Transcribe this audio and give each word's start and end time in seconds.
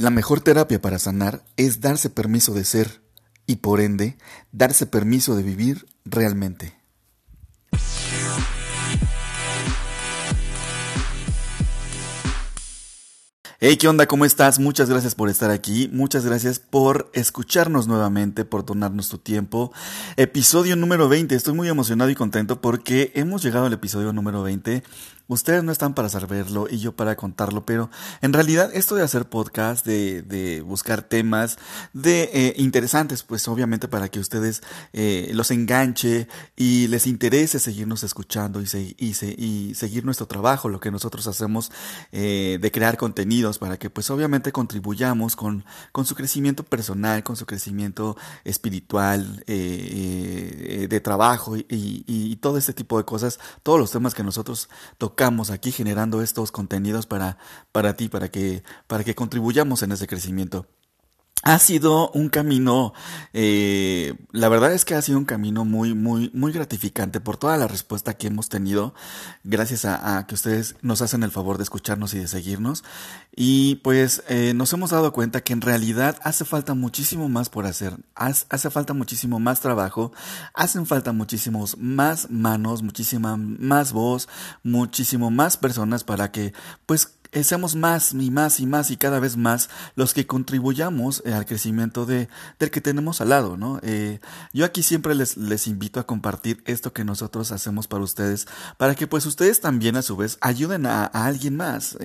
La 0.00 0.08
mejor 0.08 0.40
terapia 0.40 0.80
para 0.80 0.98
sanar 0.98 1.44
es 1.58 1.82
darse 1.82 2.08
permiso 2.08 2.54
de 2.54 2.64
ser 2.64 3.02
y 3.46 3.56
por 3.56 3.82
ende 3.82 4.16
darse 4.50 4.86
permiso 4.86 5.36
de 5.36 5.42
vivir 5.42 5.84
realmente. 6.06 6.72
Hey, 13.62 13.76
¿qué 13.76 13.88
onda? 13.88 14.06
¿Cómo 14.06 14.24
estás? 14.24 14.58
Muchas 14.58 14.88
gracias 14.88 15.14
por 15.14 15.28
estar 15.28 15.50
aquí. 15.50 15.90
Muchas 15.92 16.24
gracias 16.24 16.60
por 16.60 17.10
escucharnos 17.12 17.86
nuevamente, 17.86 18.46
por 18.46 18.64
donarnos 18.64 19.10
tu 19.10 19.18
tiempo. 19.18 19.70
Episodio 20.16 20.76
número 20.76 21.10
20. 21.10 21.34
Estoy 21.34 21.52
muy 21.52 21.68
emocionado 21.68 22.08
y 22.08 22.14
contento 22.14 22.62
porque 22.62 23.12
hemos 23.14 23.42
llegado 23.42 23.66
al 23.66 23.74
episodio 23.74 24.14
número 24.14 24.42
20 24.42 24.82
Ustedes 25.30 25.62
no 25.62 25.70
están 25.70 25.94
para 25.94 26.08
saberlo 26.08 26.66
y 26.68 26.78
yo 26.78 26.90
para 26.96 27.14
contarlo, 27.14 27.64
pero 27.64 27.88
en 28.20 28.32
realidad 28.32 28.68
esto 28.74 28.96
de 28.96 29.04
hacer 29.04 29.28
podcast, 29.28 29.86
de, 29.86 30.22
de 30.22 30.60
buscar 30.60 31.02
temas 31.02 31.56
de 31.92 32.28
eh, 32.32 32.54
interesantes, 32.56 33.22
pues 33.22 33.46
obviamente 33.46 33.86
para 33.86 34.08
que 34.08 34.18
ustedes 34.18 34.60
eh, 34.92 35.30
los 35.32 35.52
enganche 35.52 36.26
y 36.56 36.88
les 36.88 37.06
interese 37.06 37.60
seguirnos 37.60 38.02
escuchando 38.02 38.60
y, 38.60 38.66
y, 38.98 39.14
y, 39.38 39.74
seguir 39.76 40.04
nuestro 40.04 40.26
trabajo, 40.26 40.68
lo 40.68 40.80
que 40.80 40.90
nosotros 40.90 41.28
hacemos 41.28 41.70
eh, 42.10 42.58
de 42.60 42.72
crear 42.72 42.96
contenidos 42.96 43.58
para 43.58 43.78
que 43.78 43.88
pues 43.88 44.10
obviamente 44.10 44.50
contribuyamos 44.50 45.36
con, 45.36 45.64
con 45.92 46.06
su 46.06 46.16
crecimiento 46.16 46.64
personal, 46.64 47.22
con 47.22 47.36
su 47.36 47.46
crecimiento 47.46 48.16
espiritual, 48.42 49.44
de 49.46 51.00
trabajo 51.04 51.56
y, 51.56 51.66
y 51.68 52.36
todo 52.36 52.58
este 52.58 52.72
tipo 52.72 52.98
de 52.98 53.04
cosas, 53.04 53.38
todos 53.62 53.78
los 53.78 53.92
temas 53.92 54.12
que 54.12 54.24
nosotros 54.24 54.68
tocamos 54.98 55.19
aquí 55.50 55.70
generando 55.70 56.22
estos 56.22 56.50
contenidos 56.50 57.06
para, 57.06 57.36
para 57.72 57.94
ti, 57.94 58.08
para 58.08 58.30
que, 58.30 58.62
para 58.86 59.04
que 59.04 59.14
contribuyamos 59.14 59.82
en 59.82 59.92
ese 59.92 60.06
crecimiento. 60.06 60.66
Ha 61.42 61.58
sido 61.58 62.10
un 62.10 62.28
camino, 62.28 62.92
eh, 63.32 64.14
la 64.30 64.50
verdad 64.50 64.74
es 64.74 64.84
que 64.84 64.94
ha 64.94 65.00
sido 65.00 65.16
un 65.16 65.24
camino 65.24 65.64
muy, 65.64 65.94
muy, 65.94 66.30
muy 66.34 66.52
gratificante 66.52 67.18
por 67.18 67.38
toda 67.38 67.56
la 67.56 67.66
respuesta 67.66 68.12
que 68.12 68.26
hemos 68.26 68.50
tenido, 68.50 68.92
gracias 69.42 69.86
a, 69.86 70.26
que 70.26 70.34
ustedes 70.34 70.76
nos 70.82 71.00
hacen 71.00 71.22
el 71.22 71.30
favor 71.30 71.56
de 71.56 71.62
escucharnos 71.62 72.12
y 72.12 72.18
de 72.18 72.28
seguirnos. 72.28 72.84
Y 73.34 73.76
pues 73.76 74.22
eh, 74.28 74.52
nos 74.54 74.70
hemos 74.74 74.90
dado 74.90 75.14
cuenta 75.14 75.40
que 75.40 75.54
en 75.54 75.62
realidad 75.62 76.18
hace 76.22 76.44
falta 76.44 76.74
muchísimo 76.74 77.30
más 77.30 77.48
por 77.48 77.64
hacer, 77.64 77.96
hace 78.14 78.70
falta 78.70 78.92
muchísimo 78.92 79.40
más 79.40 79.60
trabajo, 79.60 80.12
hacen 80.52 80.84
falta 80.84 81.12
muchísimos 81.12 81.78
más 81.78 82.30
manos, 82.30 82.82
muchísima 82.82 83.38
más 83.38 83.94
voz, 83.94 84.28
muchísimo 84.62 85.30
más 85.30 85.56
personas 85.56 86.04
para 86.04 86.32
que 86.32 86.52
pues 86.84 87.14
seamos 87.32 87.76
más 87.76 88.12
y 88.12 88.30
más 88.30 88.60
y 88.60 88.66
más 88.66 88.90
y 88.90 88.96
cada 88.96 89.20
vez 89.20 89.36
más 89.36 89.70
los 89.94 90.14
que 90.14 90.26
contribuyamos 90.26 91.22
eh, 91.24 91.32
al 91.32 91.46
crecimiento 91.46 92.06
de, 92.06 92.28
del 92.58 92.70
que 92.70 92.80
tenemos 92.80 93.20
al 93.20 93.30
lado, 93.30 93.56
¿no? 93.56 93.80
Eh, 93.82 94.20
yo 94.52 94.64
aquí 94.64 94.82
siempre 94.82 95.14
les, 95.14 95.36
les 95.36 95.66
invito 95.66 96.00
a 96.00 96.06
compartir 96.06 96.62
esto 96.66 96.92
que 96.92 97.04
nosotros 97.04 97.52
hacemos 97.52 97.86
para 97.88 98.04
ustedes, 98.04 98.46
para 98.76 98.94
que 98.94 99.06
pues 99.06 99.26
ustedes 99.26 99.60
también 99.60 99.96
a 99.96 100.02
su 100.02 100.16
vez 100.16 100.38
ayuden 100.40 100.86
a, 100.86 101.04
alguien 101.04 101.56
más. 101.56 101.96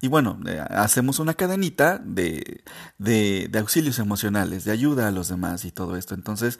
y 0.00 0.08
bueno, 0.08 0.38
hacemos 0.70 1.18
una 1.18 1.34
cadenita 1.34 1.98
de, 2.04 2.62
de, 2.98 3.48
de 3.50 3.58
auxilios 3.58 3.98
emocionales, 3.98 4.64
de 4.64 4.72
ayuda 4.72 5.08
a 5.08 5.10
los 5.10 5.28
demás 5.28 5.64
y 5.64 5.70
todo 5.70 5.96
esto. 5.96 6.14
Entonces, 6.14 6.58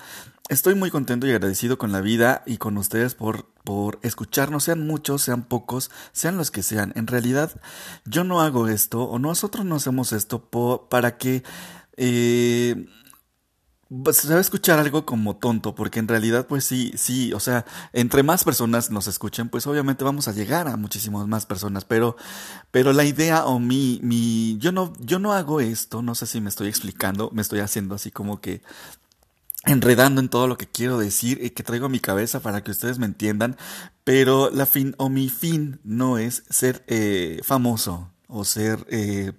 Estoy 0.52 0.74
muy 0.74 0.90
contento 0.90 1.26
y 1.26 1.30
agradecido 1.30 1.78
con 1.78 1.92
la 1.92 2.02
vida 2.02 2.42
y 2.44 2.58
con 2.58 2.76
ustedes 2.76 3.14
por, 3.14 3.46
por 3.64 3.98
escucharnos, 4.02 4.64
sean 4.64 4.86
muchos, 4.86 5.22
sean 5.22 5.44
pocos, 5.44 5.90
sean 6.12 6.36
los 6.36 6.50
que 6.50 6.62
sean. 6.62 6.92
En 6.94 7.06
realidad, 7.06 7.58
yo 8.04 8.22
no 8.22 8.42
hago 8.42 8.68
esto 8.68 9.04
o 9.04 9.18
nosotros 9.18 9.64
no 9.64 9.76
hacemos 9.76 10.12
esto 10.12 10.50
para 10.90 11.16
que 11.16 11.42
eh, 11.96 12.86
se 14.12 14.28
va 14.28 14.36
a 14.36 14.40
escuchar 14.42 14.78
algo 14.78 15.06
como 15.06 15.36
tonto, 15.36 15.74
porque 15.74 16.00
en 16.00 16.08
realidad, 16.08 16.46
pues 16.46 16.66
sí, 16.66 16.92
sí, 16.96 17.32
o 17.32 17.40
sea, 17.40 17.64
entre 17.94 18.22
más 18.22 18.44
personas 18.44 18.90
nos 18.90 19.06
escuchen, 19.06 19.48
pues 19.48 19.66
obviamente 19.66 20.04
vamos 20.04 20.28
a 20.28 20.32
llegar 20.32 20.68
a 20.68 20.76
muchísimas 20.76 21.26
más 21.26 21.46
personas, 21.46 21.86
pero, 21.86 22.18
pero 22.70 22.92
la 22.92 23.04
idea 23.04 23.46
o 23.46 23.58
mi, 23.58 24.00
mi, 24.02 24.58
yo 24.58 24.70
no, 24.70 24.92
yo 24.98 25.18
no 25.18 25.32
hago 25.32 25.60
esto, 25.60 26.02
no 26.02 26.14
sé 26.14 26.26
si 26.26 26.42
me 26.42 26.50
estoy 26.50 26.68
explicando, 26.68 27.30
me 27.32 27.40
estoy 27.40 27.60
haciendo 27.60 27.94
así 27.94 28.10
como 28.10 28.42
que 28.42 28.60
enredando 29.66 30.20
en 30.20 30.28
todo 30.28 30.46
lo 30.46 30.56
que 30.56 30.66
quiero 30.66 30.98
decir 30.98 31.38
y 31.42 31.50
que 31.50 31.62
traigo 31.62 31.86
a 31.86 31.88
mi 31.88 32.00
cabeza 32.00 32.40
para 32.40 32.62
que 32.62 32.70
ustedes 32.70 32.98
me 32.98 33.06
entiendan, 33.06 33.56
pero 34.04 34.50
la 34.50 34.66
fin 34.66 34.94
o 34.98 35.08
mi 35.08 35.28
fin 35.28 35.80
no 35.84 36.18
es 36.18 36.44
ser 36.50 36.84
eh, 36.88 37.40
famoso 37.44 38.10
o 38.26 38.44
ser 38.44 38.84
eh, 38.90 39.32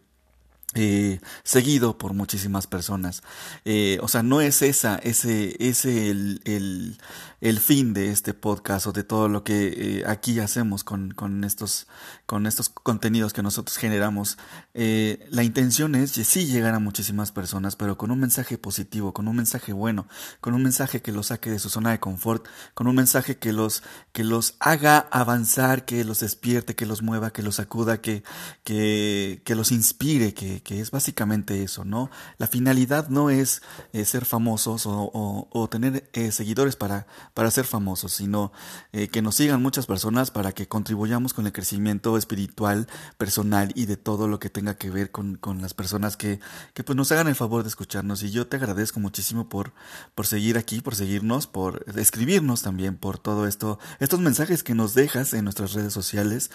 eh, 0.75 1.19
seguido 1.43 1.97
por 1.99 2.13
muchísimas 2.13 2.65
personas. 2.65 3.21
Eh, 3.63 3.99
o 4.01 4.07
sea, 4.07 4.23
no 4.23 4.41
es 4.41 4.63
esa, 4.63 4.95
ese, 4.97 5.55
ese 5.59 6.09
el, 6.09 6.41
el, 6.45 6.97
el, 7.43 7.59
fin 7.59 7.93
de 7.93 8.11
este 8.11 8.33
podcast 8.33 8.87
o 8.87 8.91
de 8.91 9.03
todo 9.03 9.27
lo 9.27 9.43
que 9.43 9.99
eh, 9.99 10.03
aquí 10.07 10.39
hacemos 10.39 10.83
con, 10.83 11.11
con, 11.11 11.43
estos, 11.43 11.87
con 12.25 12.47
estos 12.47 12.69
contenidos 12.69 13.33
que 13.33 13.43
nosotros 13.43 13.77
generamos. 13.77 14.37
Eh, 14.73 15.27
la 15.29 15.43
intención 15.43 15.95
es 15.95 16.11
sí 16.11 16.45
llegar 16.45 16.73
a 16.73 16.79
muchísimas 16.79 17.31
personas, 17.31 17.75
pero 17.75 17.97
con 17.97 18.11
un 18.11 18.19
mensaje 18.19 18.57
positivo, 18.57 19.13
con 19.13 19.27
un 19.27 19.35
mensaje 19.35 19.73
bueno, 19.73 20.07
con 20.41 20.53
un 20.53 20.63
mensaje 20.63 21.01
que 21.01 21.11
los 21.11 21.27
saque 21.27 21.49
de 21.49 21.59
su 21.59 21.69
zona 21.69 21.91
de 21.91 21.99
confort, 21.99 22.45
con 22.73 22.87
un 22.87 22.95
mensaje 22.95 23.37
que 23.37 23.53
los, 23.53 23.83
que 24.11 24.23
los 24.23 24.55
haga 24.59 25.07
avanzar, 25.11 25.85
que 25.85 26.03
los 26.03 26.19
despierte, 26.21 26.75
que 26.75 26.85
los 26.85 27.01
mueva, 27.01 27.31
que 27.31 27.43
los 27.43 27.55
sacuda, 27.55 28.01
que, 28.01 28.23
que, 28.63 29.41
que 29.43 29.55
los 29.55 29.71
inspire, 29.71 30.33
que, 30.33 30.61
que 30.61 30.79
es 30.79 30.91
básicamente 30.91 31.63
eso, 31.63 31.85
¿no? 31.85 32.09
La 32.37 32.47
finalidad 32.47 33.09
no 33.09 33.29
es 33.29 33.61
eh, 33.91 34.05
ser 34.05 34.25
famosos 34.25 34.85
o, 34.85 35.47
o, 35.51 35.69
tener 35.69 36.09
seguidores 36.31 36.75
para, 36.75 37.07
para 37.33 37.51
ser 37.51 37.65
famosos, 37.65 38.13
sino 38.13 38.51
eh, 38.91 39.07
que 39.09 39.21
nos 39.21 39.35
sigan 39.35 39.61
muchas 39.61 39.85
personas 39.85 40.31
para 40.31 40.51
que 40.51 40.67
contribuyamos 40.67 41.33
con 41.33 41.45
el 41.45 41.51
crecimiento 41.53 42.17
espiritual, 42.17 42.87
personal 43.17 43.71
y 43.75 43.85
de 43.85 43.97
todo 43.97 44.27
lo 44.27 44.39
que 44.39 44.49
tenga 44.49 44.75
que 44.75 44.89
ver 44.89 45.11
con, 45.11 45.35
con 45.35 45.61
las 45.61 45.73
personas 45.73 46.17
que, 46.17 46.39
que 46.73 46.83
pues 46.83 46.95
nos 46.95 47.11
hagan 47.11 47.27
el 47.27 47.35
favor 47.35 47.63
de 47.63 47.69
escucharnos. 47.69 48.23
Y 48.23 48.31
yo 48.31 48.47
te 48.47 48.57
agradezco 48.57 48.99
muchísimo 48.99 49.49
por, 49.49 49.73
por 50.15 50.25
seguir 50.25 50.57
aquí, 50.57 50.81
por 50.81 50.95
seguirnos, 50.95 51.45
por 51.45 51.85
escribirnos 51.95 52.61
también, 52.61 52.97
por 52.97 53.19
todo 53.19 53.47
esto, 53.47 53.79
estos 53.99 54.19
mensajes 54.19 54.63
que 54.63 54.75
nos 54.75 54.95
dejas 54.95 55.33
en 55.33 55.43
nuestras 55.43 55.73
redes 55.73 55.93
sociales, 55.93 56.51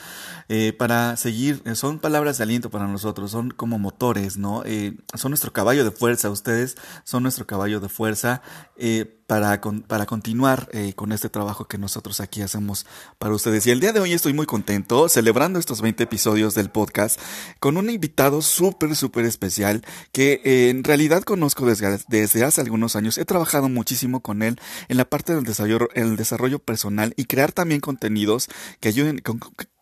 para 0.78 1.16
seguir, 1.16 1.62
son 1.74 1.98
palabras 1.98 2.38
de 2.38 2.44
aliento 2.44 2.70
para 2.70 2.86
nosotros, 2.88 3.30
son 3.30 3.50
como 3.50 3.78
motor 3.78 4.08
¿no? 4.38 4.62
Eh, 4.64 4.96
son 5.14 5.30
nuestro 5.30 5.52
caballo 5.52 5.84
de 5.84 5.90
fuerza, 5.90 6.30
ustedes 6.30 6.76
son 7.04 7.22
nuestro 7.22 7.46
caballo 7.46 7.80
de 7.80 7.88
fuerza 7.88 8.40
eh, 8.76 9.17
para, 9.28 9.60
para 9.60 10.06
continuar 10.06 10.70
eh, 10.72 10.94
con 10.94 11.12
este 11.12 11.28
trabajo 11.28 11.66
que 11.66 11.76
nosotros 11.76 12.18
aquí 12.20 12.40
hacemos 12.40 12.86
para 13.18 13.34
ustedes. 13.34 13.66
Y 13.66 13.70
el 13.70 13.78
día 13.78 13.92
de 13.92 14.00
hoy 14.00 14.14
estoy 14.14 14.32
muy 14.32 14.46
contento 14.46 15.06
celebrando 15.10 15.58
estos 15.58 15.82
20 15.82 16.02
episodios 16.02 16.54
del 16.54 16.70
podcast 16.70 17.20
con 17.60 17.76
un 17.76 17.90
invitado 17.90 18.40
súper, 18.40 18.96
súper 18.96 19.26
especial 19.26 19.84
que 20.12 20.40
en 20.70 20.82
realidad 20.82 21.24
conozco 21.24 21.66
desde, 21.66 21.98
desde 22.08 22.42
hace 22.42 22.62
algunos 22.62 22.96
años. 22.96 23.18
He 23.18 23.26
trabajado 23.26 23.68
muchísimo 23.68 24.22
con 24.22 24.42
él 24.42 24.58
en 24.88 24.96
la 24.96 25.04
parte 25.04 25.34
del 25.34 25.44
desarrollo, 25.44 25.90
el 25.92 26.16
desarrollo 26.16 26.58
personal 26.58 27.12
y 27.18 27.26
crear 27.26 27.52
también 27.52 27.82
contenidos 27.82 28.48
que 28.80 28.88
ayuden, 28.88 29.22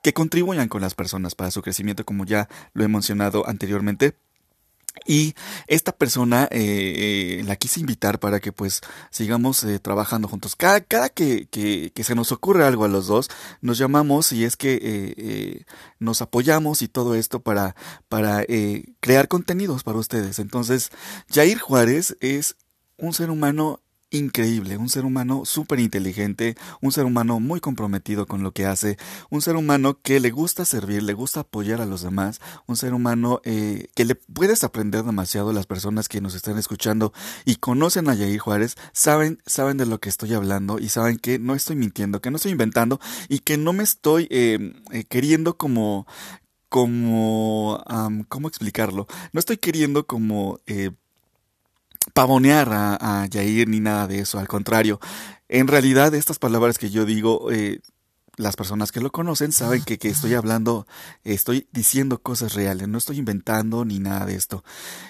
que 0.02 0.12
contribuyan 0.12 0.68
con 0.68 0.82
las 0.82 0.94
personas 0.94 1.36
para 1.36 1.52
su 1.52 1.62
crecimiento, 1.62 2.04
como 2.04 2.24
ya 2.24 2.48
lo 2.72 2.82
he 2.82 2.88
mencionado 2.88 3.48
anteriormente. 3.48 4.16
Y 5.04 5.34
esta 5.66 5.92
persona 5.92 6.48
eh, 6.50 7.38
eh, 7.40 7.44
la 7.44 7.56
quise 7.56 7.80
invitar 7.80 8.18
para 8.18 8.40
que 8.40 8.52
pues 8.52 8.80
sigamos 9.10 9.62
eh, 9.64 9.78
trabajando 9.78 10.28
juntos. 10.28 10.56
Cada, 10.56 10.80
cada 10.80 11.08
que, 11.08 11.46
que, 11.46 11.92
que, 11.94 12.04
se 12.04 12.14
nos 12.14 12.32
ocurre 12.32 12.64
algo 12.64 12.84
a 12.84 12.88
los 12.88 13.06
dos, 13.06 13.28
nos 13.60 13.78
llamamos 13.78 14.32
y 14.32 14.44
es 14.44 14.56
que 14.56 15.64
nos 15.98 16.22
apoyamos 16.22 16.82
y 16.82 16.88
todo 16.88 17.14
esto 17.14 17.40
para, 17.40 17.76
para 18.08 18.44
crear 19.00 19.28
contenidos 19.28 19.82
para 19.82 19.98
ustedes. 19.98 20.38
Entonces, 20.38 20.90
Jair 21.30 21.58
Juárez 21.58 22.16
es 22.20 22.56
un 22.96 23.12
ser 23.12 23.30
humano 23.30 23.80
increíble, 24.10 24.76
un 24.76 24.88
ser 24.88 25.04
humano 25.04 25.44
súper 25.44 25.80
inteligente, 25.80 26.56
un 26.80 26.92
ser 26.92 27.04
humano 27.04 27.40
muy 27.40 27.60
comprometido 27.60 28.26
con 28.26 28.42
lo 28.42 28.52
que 28.52 28.66
hace, 28.66 28.96
un 29.30 29.42
ser 29.42 29.56
humano 29.56 30.00
que 30.00 30.20
le 30.20 30.30
gusta 30.30 30.64
servir, 30.64 31.02
le 31.02 31.12
gusta 31.12 31.40
apoyar 31.40 31.80
a 31.80 31.86
los 31.86 32.02
demás, 32.02 32.40
un 32.66 32.76
ser 32.76 32.94
humano 32.94 33.40
eh, 33.44 33.88
que 33.94 34.04
le 34.04 34.14
puedes 34.14 34.64
aprender 34.64 35.02
demasiado. 35.04 35.52
Las 35.52 35.66
personas 35.66 36.08
que 36.08 36.20
nos 36.20 36.34
están 36.34 36.58
escuchando 36.58 37.12
y 37.44 37.56
conocen 37.56 38.08
a 38.08 38.14
Yair 38.14 38.38
Juárez 38.38 38.76
saben, 38.92 39.42
saben 39.46 39.76
de 39.76 39.86
lo 39.86 39.98
que 39.98 40.08
estoy 40.08 40.34
hablando 40.34 40.78
y 40.78 40.88
saben 40.88 41.18
que 41.18 41.38
no 41.38 41.54
estoy 41.54 41.76
mintiendo, 41.76 42.20
que 42.20 42.30
no 42.30 42.36
estoy 42.36 42.52
inventando 42.52 43.00
y 43.28 43.40
que 43.40 43.56
no 43.56 43.72
me 43.72 43.82
estoy 43.82 44.28
eh, 44.30 44.72
eh, 44.92 45.04
queriendo 45.04 45.56
como 45.56 46.06
como 46.68 47.82
cómo 48.28 48.48
explicarlo 48.48 49.06
no 49.32 49.38
estoy 49.38 49.56
queriendo 49.56 50.04
como 50.04 50.58
pavonear 52.14 52.72
a, 52.72 53.22
a 53.22 53.28
Jair 53.30 53.68
ni 53.68 53.80
nada 53.80 54.06
de 54.06 54.20
eso, 54.20 54.38
al 54.38 54.48
contrario. 54.48 55.00
En 55.48 55.68
realidad 55.68 56.14
estas 56.14 56.38
palabras 56.38 56.78
que 56.78 56.90
yo 56.90 57.04
digo 57.04 57.52
eh, 57.52 57.80
las 58.36 58.56
personas 58.56 58.92
que 58.92 59.00
lo 59.00 59.10
conocen 59.10 59.50
saben 59.52 59.82
que, 59.82 59.98
que 59.98 60.08
estoy 60.08 60.34
hablando, 60.34 60.86
estoy 61.24 61.68
diciendo 61.72 62.18
cosas 62.18 62.54
reales, 62.54 62.86
no 62.86 62.98
estoy 62.98 63.18
inventando 63.18 63.84
ni 63.84 63.98
nada 63.98 64.26
de 64.26 64.34
esto. 64.34 64.62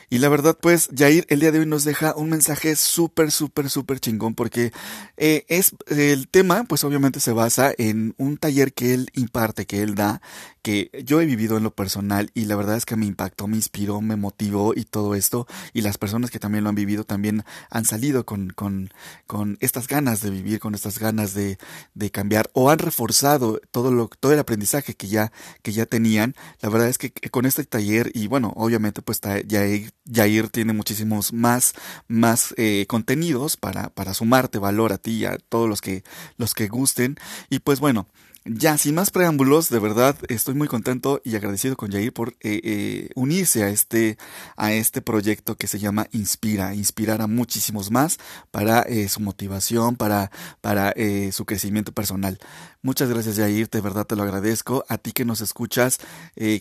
Y 0.09 0.19
la 0.19 0.29
verdad, 0.29 0.57
pues, 0.61 0.89
Jair 0.97 1.27
el 1.29 1.41
día 1.41 1.51
de 1.51 1.59
hoy 1.59 1.67
nos 1.67 1.85
deja 1.85 2.15
un 2.15 2.31
mensaje 2.31 2.77
súper, 2.77 3.33
súper, 3.33 3.69
súper 3.69 3.99
chingón 3.99 4.35
porque 4.35 4.73
eh, 5.17 5.45
es 5.49 5.75
el 5.89 6.29
tema, 6.29 6.65
pues 6.65 6.85
obviamente 6.85 7.19
se 7.19 7.33
basa 7.33 7.73
en 7.77 8.15
un 8.17 8.37
taller 8.37 8.73
que 8.73 8.95
él 8.95 9.09
imparte, 9.15 9.67
que 9.67 9.83
él 9.83 9.97
da, 9.97 10.23
que 10.67 10.91
yo 11.05 11.21
he 11.21 11.27
vivido 11.27 11.57
en 11.57 11.63
lo 11.63 11.77
personal 11.77 12.33
y 12.35 12.47
la 12.47 12.57
verdad 12.57 12.77
es 12.77 12.85
que 12.85 12.97
me 12.97 13.07
impactó, 13.07 13.47
me 13.47 13.55
inspiró, 13.55 14.01
me 14.01 14.17
motivó 14.17 14.73
y 14.75 14.83
todo 14.83 15.15
esto. 15.15 15.47
Y 15.73 15.83
las 15.83 15.97
personas 15.97 16.33
que 16.33 16.41
también 16.41 16.65
lo 16.65 16.71
han 16.71 16.75
vivido 16.75 17.05
también 17.05 17.45
han 17.71 17.85
salido 17.85 18.27
con, 18.27 18.51
con, 18.51 18.91
con 19.29 19.59
estas 19.61 19.87
ganas 19.87 20.23
de 20.23 20.31
vivir, 20.31 20.59
con 20.59 20.75
estas 20.75 20.99
ganas 20.99 21.35
de, 21.35 21.57
de 21.95 22.11
cambiar 22.11 22.51
o 22.53 22.69
han 22.69 22.81
reforzado 22.81 23.61
todo 23.71 23.93
lo, 23.93 24.09
todo 24.09 24.33
el 24.33 24.41
aprendizaje 24.41 24.95
que 24.95 25.07
ya, 25.07 25.31
que 25.63 25.71
ya 25.71 25.87
tenían. 25.87 26.35
La 26.61 26.69
verdad 26.69 26.89
es 26.89 26.99
que 26.99 27.13
con 27.13 27.47
este 27.47 27.63
taller 27.63 28.11
y 28.13 28.27
bueno, 28.27 28.53
obviamente 28.57 29.03
pues 29.03 29.21
Jair, 29.21 29.93
Jair 30.13 30.49
tiene 30.49 30.73
muchísimos 30.73 31.33
más, 31.33 31.75
más 32.09 32.55
eh, 32.57 32.87
contenidos 32.89 33.57
para, 33.57 33.91
para 33.91 34.15
sumarte 34.15 34.59
valor 34.59 34.93
a 34.93 34.99
ti 34.99 35.13
y 35.13 35.27
a 35.27 35.39
todos 35.49 35.69
los 35.69 35.81
que, 35.81 36.03
los 36.39 36.55
que 36.55 36.67
gusten. 36.67 37.19
Y 37.51 37.61
pues 37.61 37.79
bueno, 37.79 38.09
ya, 38.49 38.79
sin 38.79 38.95
más 38.95 39.11
preámbulos, 39.11 39.71
de 39.71 39.81
verdad 39.81 40.17
estoy 40.29 40.55
muy 40.55 40.69
contento 40.69 41.21
y 41.25 41.35
agradecido 41.35 41.77
con 41.77 41.91
Jair 41.91 42.13
por 42.13 42.31
eh, 42.41 42.61
eh, 42.63 43.11
unirse 43.17 43.65
a 43.65 43.71
este, 43.71 44.19
a 44.57 44.73
este 44.73 45.03
proyecto 45.03 45.57
que 45.57 45.67
se 45.67 45.81
llama 45.81 46.07
Inspira, 46.13 46.75
inspirar 46.75 47.23
a 47.23 47.27
muchísimos 47.27 47.91
más 47.91 48.19
para 48.53 48.83
eh, 48.83 49.09
su 49.09 49.21
motivación, 49.21 49.97
para, 49.97 50.31
para 50.61 50.95
su 51.33 51.45
crecimiento 51.45 51.93
personal. 51.93 52.39
Muchas 52.83 53.09
gracias 53.09 53.37
Jair, 53.37 53.69
de 53.69 53.81
verdad 53.81 54.07
te 54.07 54.15
lo 54.15 54.23
agradezco. 54.23 54.85
A 54.89 54.99
ti 54.99 55.11
que 55.11 55.25
nos 55.25 55.41
escuchas, 55.41 55.99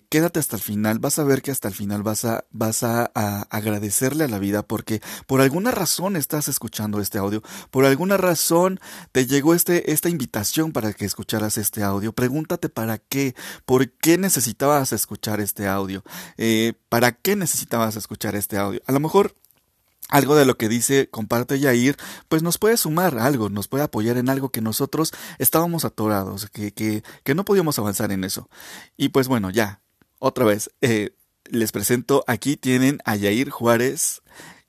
quédate 0.10 0.40
hasta 0.40 0.56
el 0.56 0.62
final, 0.62 0.98
vas 1.00 1.20
a 1.20 1.24
ver 1.24 1.42
que 1.42 1.52
hasta 1.52 1.68
el 1.68 1.76
final 1.76 2.02
vas 2.02 2.26
a, 2.26 2.46
vas 2.50 2.82
a 2.84 3.06
agradecerle 3.50 4.24
a 4.24 4.28
la 4.28 4.40
vida 4.40 4.64
porque 4.64 5.02
por 5.28 5.42
alguna 5.42 5.72
razón 5.72 6.16
estás 6.16 6.48
escuchando 6.48 7.00
este 7.00 7.20
audio, 7.20 7.44
por 7.70 7.86
alguna 7.86 8.18
razón 8.18 8.80
te 9.12 9.28
llegó 9.28 9.54
este, 9.54 9.92
esta 9.92 10.10
invitación 10.10 10.72
para 10.72 10.94
que 10.94 11.06
escucharas 11.06 11.58
este 11.58 11.75
este 11.76 11.84
audio, 11.84 12.14
pregúntate 12.14 12.70
para 12.70 13.00
qué, 13.00 13.36
por 13.66 13.92
qué 13.92 14.18
necesitabas 14.18 14.94
escuchar 14.94 15.42
este 15.42 15.68
audio, 15.68 16.06
eh, 16.38 16.72
para 16.88 17.12
qué 17.12 17.36
necesitabas 17.36 17.98
escuchar 17.98 18.34
este 18.36 18.56
audio. 18.56 18.80
A 18.88 18.94
lo 18.94 19.02
mejor 19.02 19.36
algo 20.08 20.38
de 20.38 20.46
lo 20.46 20.58
que 20.58 20.70
dice 20.70 21.10
comparte 21.10 21.60
Yair, 21.60 21.98
pues 22.30 22.44
nos 22.44 22.58
puede 22.60 22.78
sumar 22.78 23.18
algo, 23.20 23.50
nos 23.50 23.68
puede 23.68 23.84
apoyar 23.84 24.16
en 24.16 24.30
algo 24.30 24.52
que 24.52 24.62
nosotros 24.62 25.12
estábamos 25.38 25.84
atorados, 25.84 26.50
que, 26.50 26.72
que, 26.72 27.04
que 27.26 27.36
no 27.36 27.44
podíamos 27.44 27.78
avanzar 27.78 28.14
en 28.14 28.24
eso. 28.24 28.48
Y 28.96 29.10
pues 29.10 29.28
bueno, 29.28 29.50
ya, 29.50 29.82
otra 30.20 30.46
vez, 30.46 30.72
eh, 30.80 31.14
les 31.44 31.74
presento, 31.74 32.24
aquí 32.26 32.56
tienen 32.56 33.00
a 33.04 33.18
Yair 33.18 33.50
Juárez 33.50 34.22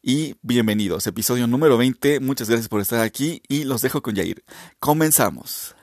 y 0.03 0.35
bienvenidos, 0.43 1.07
episodio 1.07 1.47
número 1.47 1.79
20, 1.79 2.19
muchas 2.19 2.49
gracias 2.49 2.69
por 2.69 2.81
estar 2.81 3.01
aquí 3.01 3.43
y 3.47 3.63
los 3.63 3.81
dejo 3.83 4.03
con 4.03 4.17
Yair. 4.17 4.43
Comenzamos. 4.81 5.76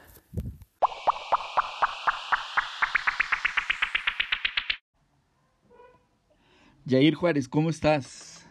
Yair 6.85 7.15
Juárez, 7.15 7.47
¿cómo 7.47 7.69
estás? 7.69 8.45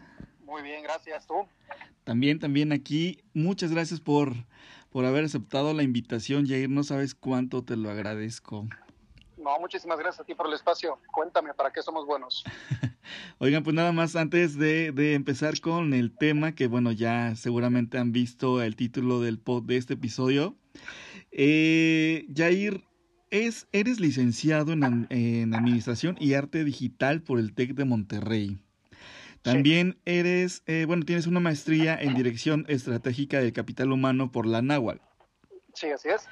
Muy 0.45 0.63
bien, 0.63 0.81
gracias. 0.83 1.27
¿Tú? 1.27 1.47
También, 2.03 2.39
también 2.39 2.71
aquí. 2.71 3.23
Muchas 3.33 3.71
gracias 3.71 3.99
por, 3.99 4.33
por 4.89 5.05
haber 5.05 5.25
aceptado 5.25 5.73
la 5.73 5.83
invitación, 5.83 6.45
Yair. 6.45 6.69
No 6.69 6.83
sabes 6.83 7.13
cuánto 7.13 7.63
te 7.63 7.77
lo 7.77 7.91
agradezco. 7.91 8.67
No, 9.37 9.59
muchísimas 9.59 9.99
gracias 9.99 10.21
a 10.21 10.23
ti 10.23 10.33
por 10.33 10.47
el 10.47 10.53
espacio. 10.53 10.97
Cuéntame, 11.13 11.53
¿para 11.53 11.71
qué 11.71 11.81
somos 11.81 12.07
buenos? 12.07 12.43
Oigan, 13.37 13.63
pues 13.63 13.75
nada 13.75 13.91
más 13.91 14.15
antes 14.15 14.57
de, 14.57 14.91
de, 14.91 15.13
empezar 15.13 15.59
con 15.59 15.93
el 15.93 16.15
tema, 16.15 16.55
que 16.55 16.67
bueno, 16.67 16.91
ya 16.91 17.35
seguramente 17.35 17.97
han 17.97 18.11
visto 18.13 18.63
el 18.63 18.75
título 18.75 19.19
del 19.19 19.37
pod 19.37 19.63
de 19.63 19.77
este 19.77 19.93
episodio. 19.93 20.55
Eh, 21.31 22.25
Jair, 22.33 22.83
es, 23.33 23.67
eres 23.71 23.99
licenciado 23.99 24.73
en, 24.73 25.55
Administración 25.55 26.15
y 26.19 26.35
Arte 26.35 26.63
Digital 26.63 27.23
por 27.23 27.39
el 27.39 27.55
TEC 27.55 27.73
de 27.73 27.83
Monterrey. 27.83 28.59
También 29.41 29.97
eres, 30.05 30.61
eh, 30.67 30.85
bueno, 30.85 31.03
tienes 31.03 31.25
una 31.25 31.39
maestría 31.39 31.99
en 31.99 32.13
Dirección 32.13 32.63
Estratégica 32.69 33.39
del 33.39 33.51
Capital 33.51 33.91
Humano 33.91 34.31
por 34.31 34.45
la 34.45 34.61
NAWAL. 34.61 35.01
Sí, 35.73 35.89
así 35.89 36.09
es. 36.09 36.29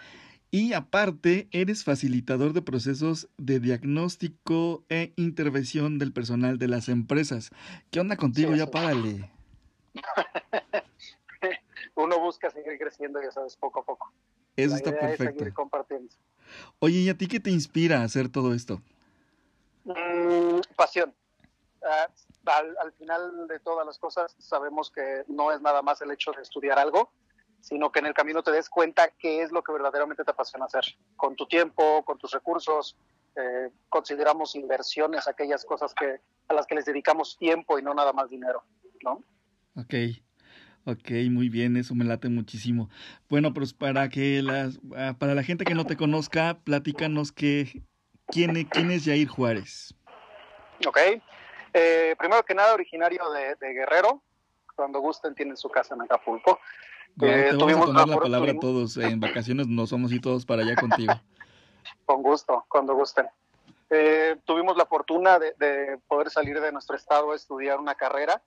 Y 0.51 0.73
aparte, 0.73 1.47
eres 1.51 1.83
facilitador 1.83 2.53
de 2.53 2.61
procesos 2.61 3.29
de 3.37 3.59
diagnóstico 3.59 4.85
e 4.89 5.11
intervención 5.15 5.97
del 5.97 6.13
personal 6.13 6.59
de 6.59 6.67
las 6.67 6.87
empresas. 6.87 7.49
¿Qué 7.89 7.99
onda 7.99 8.15
contigo? 8.15 8.55
ya 8.55 8.69
párale. 8.69 9.31
Uno 11.95 12.19
busca 12.19 12.51
seguir 12.51 12.77
creciendo, 12.77 13.19
ya 13.23 13.31
sabes, 13.31 13.57
poco 13.57 13.79
a 13.79 13.85
poco. 13.85 14.13
Eso 14.55 14.75
está 14.75 14.91
perfecto. 14.91 15.45
Oye, 16.79 16.99
¿y 16.99 17.09
a 17.09 17.17
ti 17.17 17.27
qué 17.27 17.39
te 17.39 17.51
inspira 17.51 18.01
a 18.01 18.03
hacer 18.03 18.29
todo 18.29 18.53
esto? 18.53 18.81
Mm, 19.85 20.59
pasión. 20.75 21.13
Ah, 21.83 22.07
al, 22.81 22.91
final 22.93 23.47
de 23.47 23.59
todas 23.59 23.85
las 23.85 23.97
cosas 23.97 24.35
sabemos 24.39 24.91
que 24.91 25.23
no 25.27 25.51
es 25.51 25.61
nada 25.61 25.81
más 25.81 26.01
el 26.01 26.11
hecho 26.11 26.31
de 26.31 26.41
estudiar 26.41 26.77
algo, 26.79 27.11
sino 27.59 27.91
que 27.91 27.99
en 27.99 28.07
el 28.07 28.13
camino 28.13 28.43
te 28.43 28.51
des 28.51 28.69
cuenta 28.69 29.09
qué 29.19 29.41
es 29.43 29.51
lo 29.51 29.63
que 29.63 29.71
verdaderamente 29.71 30.23
te 30.23 30.31
apasiona 30.31 30.65
hacer. 30.65 30.83
Con 31.15 31.35
tu 31.35 31.45
tiempo, 31.45 32.03
con 32.03 32.17
tus 32.17 32.31
recursos, 32.31 32.95
eh, 33.35 33.69
consideramos 33.89 34.55
inversiones 34.55 35.27
aquellas 35.27 35.65
cosas 35.65 35.93
que 35.93 36.19
a 36.47 36.53
las 36.53 36.65
que 36.65 36.75
les 36.75 36.85
dedicamos 36.85 37.37
tiempo 37.37 37.79
y 37.79 37.83
no 37.83 37.93
nada 37.93 38.13
más 38.13 38.29
dinero, 38.29 38.63
¿no? 39.03 39.23
Ok. 39.75 39.93
Ok, 40.85 41.11
muy 41.29 41.49
bien, 41.49 41.77
eso 41.77 41.93
me 41.93 42.05
late 42.05 42.27
muchísimo. 42.29 42.89
Bueno, 43.29 43.53
pues 43.53 43.73
para 43.73 44.09
que 44.09 44.41
las, 44.41 44.79
ah, 44.97 45.15
para 45.17 45.35
la 45.35 45.43
gente 45.43 45.63
que 45.63 45.75
no 45.75 45.85
te 45.85 45.95
conozca, 45.95 46.57
platícanos 46.63 47.31
que, 47.31 47.83
quién, 48.27 48.65
quién 48.65 48.89
es 48.89 49.05
Jair 49.05 49.27
Juárez. 49.27 49.93
Ok, 50.87 50.97
eh, 51.73 52.15
primero 52.17 52.43
que 52.43 52.55
nada 52.55 52.73
originario 52.73 53.21
de, 53.29 53.73
Guerrero, 53.73 54.23
cuando 54.75 54.99
gusten 54.99 55.35
tienen 55.35 55.55
su 55.55 55.69
casa 55.69 55.93
en 55.93 56.01
Acapulco. 56.01 56.59
Eh, 57.21 57.49
te 57.51 57.55
vamos 57.55 57.75
a 57.75 57.85
tomar 57.85 58.07
la 58.07 58.19
palabra 58.19 58.51
a 58.53 58.59
todos, 58.59 58.97
en 58.97 59.19
vacaciones 59.19 59.67
no 59.67 59.85
somos 59.85 60.11
y 60.11 60.19
todos 60.19 60.47
para 60.47 60.63
allá 60.63 60.75
contigo. 60.75 61.13
Con 62.05 62.23
gusto, 62.23 62.65
cuando 62.67 62.95
gusten. 62.95 63.27
Eh, 63.91 64.37
tuvimos 64.45 64.77
la 64.77 64.85
fortuna 64.85 65.37
de, 65.37 65.53
de, 65.59 65.99
poder 66.07 66.31
salir 66.31 66.59
de 66.59 66.71
nuestro 66.71 66.95
estado 66.95 67.33
a 67.33 67.35
estudiar 67.35 67.79
una 67.79 67.93
carrera 67.93 68.41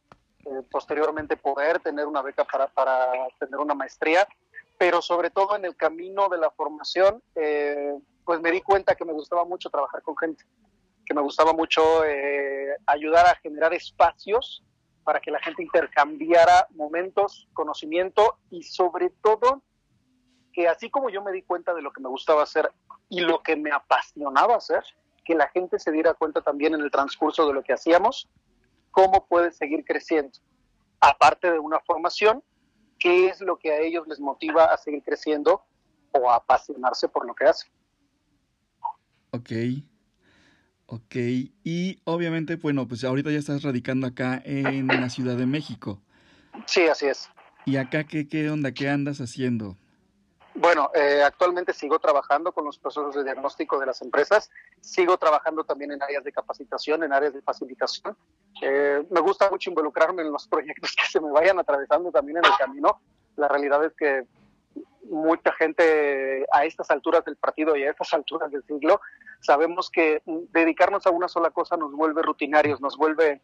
eh, 0.46 0.62
posteriormente 0.70 1.36
poder 1.36 1.80
tener 1.80 2.06
una 2.06 2.22
beca 2.22 2.44
para, 2.44 2.66
para, 2.68 3.10
tener 3.38 3.58
una 3.58 3.74
maestría, 3.74 4.26
pero 4.78 5.00
sobre 5.00 5.30
todo 5.30 5.56
en 5.56 5.64
el 5.64 5.76
camino 5.76 6.28
de 6.28 6.38
la 6.38 6.50
formación, 6.50 7.22
eh, 7.34 7.94
pues 8.24 8.40
me 8.40 8.50
di 8.50 8.60
cuenta 8.60 8.94
que 8.94 9.04
me 9.04 9.12
gustaba 9.12 9.44
mucho 9.44 9.70
trabajar 9.70 10.02
con 10.02 10.16
gente, 10.16 10.44
que 11.06 11.14
me 11.14 11.22
gustaba 11.22 11.52
mucho 11.52 12.04
eh, 12.04 12.76
ayudar 12.86 13.26
a 13.26 13.36
generar 13.36 13.72
espacios 13.72 14.62
para 15.02 15.20
que 15.20 15.30
la 15.30 15.40
gente 15.40 15.62
intercambiara 15.62 16.66
momentos, 16.70 17.48
conocimiento 17.52 18.38
y 18.50 18.62
sobre 18.62 19.10
todo 19.22 19.62
que 20.52 20.68
así 20.68 20.90
como 20.90 21.10
yo 21.10 21.22
me 21.22 21.32
di 21.32 21.42
cuenta 21.42 21.74
de 21.74 21.82
lo 21.82 21.92
que 21.92 22.00
me 22.00 22.08
gustaba 22.08 22.42
hacer 22.42 22.70
y 23.08 23.20
lo 23.20 23.42
que 23.42 23.56
me 23.56 23.70
apasionaba 23.70 24.56
hacer, 24.56 24.82
que 25.24 25.34
la 25.34 25.48
gente 25.48 25.78
se 25.78 25.90
diera 25.90 26.14
cuenta 26.14 26.42
también 26.42 26.74
en 26.74 26.80
el 26.80 26.90
transcurso 26.90 27.46
de 27.46 27.54
lo 27.54 27.62
que 27.62 27.72
hacíamos 27.72 28.28
cómo 28.94 29.26
puede 29.26 29.52
seguir 29.52 29.84
creciendo. 29.84 30.38
Aparte 31.00 31.50
de 31.50 31.58
una 31.58 31.80
formación, 31.80 32.42
¿qué 32.98 33.26
es 33.26 33.40
lo 33.40 33.58
que 33.58 33.72
a 33.72 33.80
ellos 33.80 34.06
les 34.06 34.20
motiva 34.20 34.66
a 34.66 34.78
seguir 34.78 35.02
creciendo 35.02 35.62
o 36.12 36.30
a 36.30 36.36
apasionarse 36.36 37.08
por 37.08 37.26
lo 37.26 37.34
que 37.34 37.44
hacen? 37.44 37.70
Ok, 39.32 39.50
ok. 40.86 41.16
Y 41.64 42.00
obviamente, 42.04 42.54
bueno, 42.54 42.86
pues 42.86 43.02
ahorita 43.02 43.32
ya 43.32 43.38
estás 43.38 43.64
radicando 43.64 44.06
acá 44.06 44.40
en 44.44 44.86
la 44.86 45.10
Ciudad 45.10 45.36
de 45.36 45.46
México. 45.46 46.00
Sí, 46.66 46.82
así 46.82 47.06
es. 47.06 47.28
¿Y 47.66 47.76
acá 47.76 48.04
qué, 48.04 48.28
qué 48.28 48.48
onda? 48.48 48.72
¿Qué 48.72 48.88
andas 48.88 49.20
haciendo? 49.20 49.76
Bueno, 50.54 50.90
eh, 50.94 51.20
actualmente 51.24 51.72
sigo 51.72 51.98
trabajando 51.98 52.52
con 52.52 52.64
los 52.64 52.78
procesos 52.78 53.14
de 53.16 53.24
diagnóstico 53.24 53.78
de 53.80 53.86
las 53.86 54.00
empresas, 54.02 54.50
sigo 54.80 55.18
trabajando 55.18 55.64
también 55.64 55.90
en 55.90 56.02
áreas 56.02 56.22
de 56.22 56.32
capacitación, 56.32 57.02
en 57.02 57.12
áreas 57.12 57.34
de 57.34 57.42
facilitación. 57.42 58.16
Eh, 58.62 59.04
me 59.10 59.20
gusta 59.20 59.50
mucho 59.50 59.70
involucrarme 59.70 60.22
en 60.22 60.30
los 60.30 60.46
proyectos 60.48 60.94
que 60.94 61.06
se 61.06 61.20
me 61.20 61.30
vayan 61.32 61.58
atravesando 61.58 62.12
también 62.12 62.38
en 62.38 62.44
el 62.44 62.56
camino. 62.56 63.00
La 63.36 63.48
realidad 63.48 63.84
es 63.84 63.94
que 63.94 64.26
mucha 65.10 65.52
gente 65.52 66.46
a 66.52 66.64
estas 66.64 66.90
alturas 66.90 67.24
del 67.24 67.36
partido 67.36 67.76
y 67.76 67.82
a 67.82 67.90
estas 67.90 68.14
alturas 68.14 68.50
del 68.50 68.64
siglo, 68.64 69.00
sabemos 69.40 69.90
que 69.90 70.22
dedicarnos 70.24 71.06
a 71.06 71.10
una 71.10 71.28
sola 71.28 71.50
cosa 71.50 71.76
nos 71.76 71.92
vuelve 71.92 72.22
rutinarios, 72.22 72.80
nos 72.80 72.96
vuelve, 72.96 73.40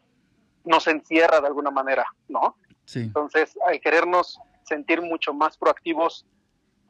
nos 0.63 0.87
encierra 0.87 1.41
de 1.41 1.47
alguna 1.47 1.71
manera, 1.71 2.05
¿no? 2.29 2.55
Sí. 2.85 3.01
Entonces, 3.01 3.57
al 3.65 3.79
querernos 3.81 4.39
sentir 4.63 5.01
mucho 5.01 5.33
más 5.33 5.57
proactivos 5.57 6.25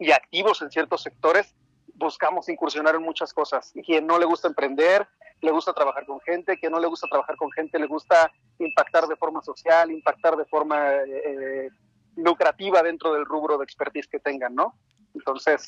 y 0.02 0.12
activos 0.12 0.64
en 0.64 0.72
ciertos 0.72 1.04
sectores, 1.04 1.54
buscamos 1.94 2.50
incursionar 2.50 2.96
en 2.96 3.04
muchas 3.04 3.32
cosas. 3.36 3.72
Quien 3.86 4.08
no 4.08 4.18
le 4.18 4.26
gusta 4.26 4.48
emprender, 4.48 5.08
le 5.42 5.52
gusta 5.52 5.74
trabajar 5.74 6.08
con 6.08 6.20
gente, 6.22 6.58
quien 6.58 6.72
no 6.72 6.80
le 6.80 6.88
gusta 6.88 7.08
trabajar 7.08 7.36
con 7.38 7.52
gente, 7.52 7.78
le 7.78 7.86
gusta 7.86 8.32
impactar 8.58 9.06
de 9.06 9.16
forma 9.16 9.44
social, 9.44 9.92
impactar 9.92 10.36
de 10.38 10.46
forma 10.46 10.92
eh, 10.92 11.70
lucrativa 12.16 12.82
dentro 12.82 13.14
del 13.14 13.26
rubro 13.26 13.60
de 13.60 13.64
expertise 13.64 14.08
que 14.08 14.20
tengan, 14.20 14.56
¿no? 14.56 14.74
Entonces, 15.14 15.68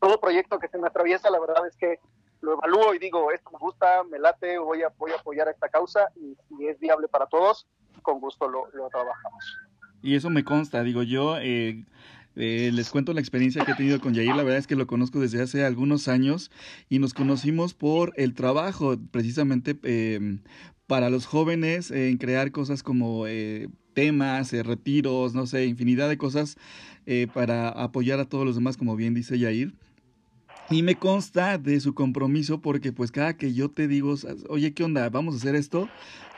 todo 0.00 0.18
proyecto 0.18 0.58
que 0.58 0.68
se 0.68 0.78
me 0.78 0.86
atraviesa, 0.86 1.28
la 1.28 1.40
verdad 1.40 1.66
es 1.66 1.76
que 1.76 1.98
lo 2.40 2.54
evalúo 2.54 2.94
y 2.94 2.98
digo, 2.98 3.30
esto 3.32 3.50
me 3.50 3.58
gusta, 3.58 4.02
me 4.04 4.18
late, 4.18 4.56
voy 4.56 4.82
a, 4.82 4.88
voy 4.96 5.12
a 5.12 5.16
apoyar 5.16 5.48
a 5.48 5.50
esta 5.50 5.68
causa 5.68 6.08
y 6.16 6.34
si 6.48 6.68
es 6.68 6.80
viable 6.80 7.06
para 7.08 7.26
todos, 7.26 7.66
con 8.00 8.18
gusto 8.18 8.48
lo, 8.48 8.66
lo 8.72 8.88
trabajamos. 8.88 9.58
Y 10.00 10.16
eso 10.16 10.30
me 10.30 10.44
consta, 10.44 10.82
digo 10.82 11.02
yo, 11.02 11.36
eh, 11.38 11.84
eh, 12.36 12.70
les 12.72 12.90
cuento 12.90 13.12
la 13.12 13.20
experiencia 13.20 13.64
que 13.64 13.72
he 13.72 13.74
tenido 13.74 14.00
con 14.00 14.14
Yair. 14.14 14.34
La 14.34 14.42
verdad 14.42 14.58
es 14.58 14.66
que 14.66 14.76
lo 14.76 14.86
conozco 14.86 15.20
desde 15.20 15.42
hace 15.42 15.64
algunos 15.64 16.08
años 16.08 16.50
y 16.88 16.98
nos 16.98 17.14
conocimos 17.14 17.74
por 17.74 18.12
el 18.16 18.34
trabajo, 18.34 18.96
precisamente 19.10 19.78
eh, 19.82 20.38
para 20.86 21.10
los 21.10 21.26
jóvenes, 21.26 21.90
en 21.90 22.16
crear 22.18 22.50
cosas 22.50 22.82
como 22.82 23.26
eh, 23.26 23.68
temas, 23.94 24.52
retiros, 24.52 25.34
no 25.34 25.46
sé, 25.46 25.66
infinidad 25.66 26.08
de 26.08 26.18
cosas 26.18 26.56
para 27.34 27.68
apoyar 27.68 28.18
a 28.18 28.24
todos 28.24 28.46
los 28.46 28.54
demás, 28.54 28.78
como 28.78 28.96
bien 28.96 29.12
dice 29.12 29.38
Yair. 29.38 29.74
Y 30.70 30.82
me 30.82 30.96
consta 30.96 31.58
de 31.58 31.78
su 31.78 31.94
compromiso 31.94 32.60
porque 32.60 32.90
pues 32.90 33.12
cada 33.12 33.36
que 33.36 33.52
yo 33.52 33.70
te 33.70 33.86
digo, 33.86 34.14
oye, 34.48 34.72
¿qué 34.72 34.82
onda? 34.82 35.08
Vamos 35.10 35.34
a 35.34 35.36
hacer 35.38 35.54
esto, 35.56 35.88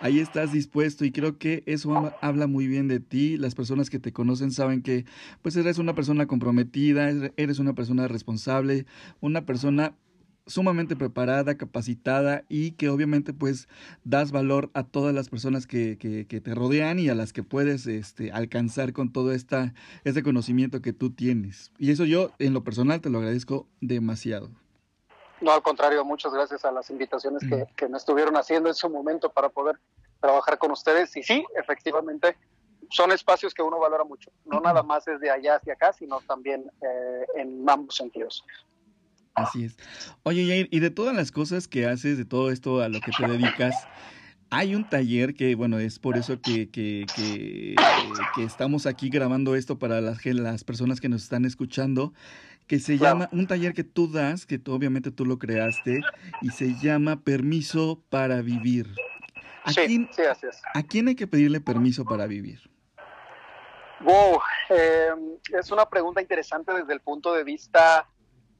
ahí 0.00 0.18
estás 0.18 0.52
dispuesto 0.52 1.04
y 1.04 1.12
creo 1.12 1.38
que 1.38 1.62
eso 1.66 2.12
habla 2.20 2.48
muy 2.48 2.66
bien 2.66 2.88
de 2.88 2.98
ti. 2.98 3.36
Las 3.36 3.54
personas 3.54 3.88
que 3.88 4.00
te 4.00 4.12
conocen 4.12 4.50
saben 4.50 4.82
que 4.82 5.04
pues 5.42 5.54
eres 5.56 5.78
una 5.78 5.94
persona 5.94 6.26
comprometida, 6.26 7.08
eres 7.36 7.60
una 7.60 7.74
persona 7.74 8.08
responsable, 8.08 8.84
una 9.20 9.46
persona 9.46 9.94
sumamente 10.46 10.96
preparada, 10.96 11.56
capacitada 11.56 12.44
y 12.48 12.72
que 12.72 12.88
obviamente 12.88 13.32
pues 13.32 13.68
das 14.04 14.30
valor 14.32 14.70
a 14.74 14.84
todas 14.84 15.14
las 15.14 15.28
personas 15.28 15.66
que, 15.66 15.98
que, 15.98 16.40
te 16.40 16.54
rodean 16.54 16.98
y 16.98 17.08
a 17.08 17.14
las 17.14 17.32
que 17.32 17.42
puedes 17.42 17.86
este, 17.86 18.30
alcanzar 18.30 18.92
con 18.92 19.12
todo 19.12 19.32
esta, 19.32 19.74
este 20.04 20.22
conocimiento 20.22 20.80
que 20.80 20.92
tú 20.92 21.10
tienes. 21.10 21.72
Y 21.78 21.90
eso 21.90 22.04
yo 22.04 22.30
en 22.38 22.54
lo 22.54 22.62
personal 22.62 23.00
te 23.00 23.10
lo 23.10 23.18
agradezco 23.18 23.66
demasiado. 23.80 24.50
No, 25.40 25.52
al 25.52 25.62
contrario, 25.62 26.04
muchas 26.04 26.32
gracias 26.32 26.64
a 26.64 26.72
las 26.72 26.88
invitaciones 26.90 27.42
que, 27.48 27.66
que 27.76 27.88
me 27.88 27.98
estuvieron 27.98 28.36
haciendo 28.36 28.68
en 28.68 28.74
su 28.74 28.88
momento 28.88 29.30
para 29.30 29.48
poder 29.48 29.78
trabajar 30.20 30.58
con 30.58 30.70
ustedes. 30.70 31.14
Y 31.16 31.22
sí, 31.22 31.44
efectivamente, 31.56 32.36
son 32.90 33.12
espacios 33.12 33.52
que 33.52 33.62
uno 33.62 33.78
valora 33.78 34.04
mucho. 34.04 34.30
No 34.44 34.60
nada 34.60 34.82
más 34.82 35.04
desde 35.04 35.30
allá 35.30 35.56
hacia 35.56 35.74
acá, 35.74 35.92
sino 35.92 36.20
también 36.20 36.70
eh, 36.80 37.26
en 37.36 37.68
ambos 37.68 37.96
sentidos. 37.96 38.44
Así 39.36 39.64
es. 39.64 39.76
Oye, 40.22 40.46
Jair, 40.46 40.68
y 40.70 40.80
de 40.80 40.90
todas 40.90 41.14
las 41.14 41.30
cosas 41.30 41.68
que 41.68 41.86
haces, 41.86 42.16
de 42.16 42.24
todo 42.24 42.50
esto 42.50 42.80
a 42.80 42.88
lo 42.88 43.00
que 43.00 43.12
te 43.12 43.28
dedicas, 43.28 43.86
hay 44.50 44.74
un 44.74 44.88
taller 44.88 45.34
que, 45.34 45.54
bueno, 45.54 45.78
es 45.78 45.98
por 45.98 46.16
eso 46.16 46.40
que, 46.40 46.70
que, 46.70 47.04
que, 47.14 48.42
estamos 48.42 48.86
aquí 48.86 49.10
grabando 49.10 49.54
esto 49.54 49.78
para 49.78 50.00
las, 50.00 50.24
las 50.24 50.64
personas 50.64 51.00
que 51.00 51.10
nos 51.10 51.22
están 51.22 51.44
escuchando, 51.44 52.14
que 52.66 52.78
se 52.78 52.96
llama, 52.96 53.28
un 53.30 53.46
taller 53.46 53.74
que 53.74 53.84
tú 53.84 54.10
das, 54.10 54.46
que 54.46 54.58
tú, 54.58 54.72
obviamente 54.72 55.10
tú 55.10 55.26
lo 55.26 55.38
creaste, 55.38 56.00
y 56.40 56.50
se 56.50 56.74
llama 56.74 57.20
Permiso 57.20 58.02
para 58.08 58.40
Vivir. 58.40 58.94
¿A, 59.64 59.72
sí, 59.72 59.80
quién, 59.86 60.08
sí, 60.12 60.22
así 60.22 60.46
es. 60.46 60.62
¿A 60.74 60.82
quién 60.82 61.08
hay 61.08 61.14
que 61.16 61.26
pedirle 61.26 61.60
permiso 61.60 62.04
para 62.04 62.26
vivir? 62.26 62.60
Wow, 64.00 64.40
eh, 64.70 65.10
es 65.58 65.70
una 65.72 65.88
pregunta 65.88 66.22
interesante 66.22 66.72
desde 66.72 66.92
el 66.92 67.00
punto 67.00 67.32
de 67.34 67.42
vista 67.42 68.08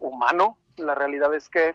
humano, 0.00 0.58
la 0.76 0.94
realidad 0.94 1.34
es 1.34 1.48
que 1.48 1.74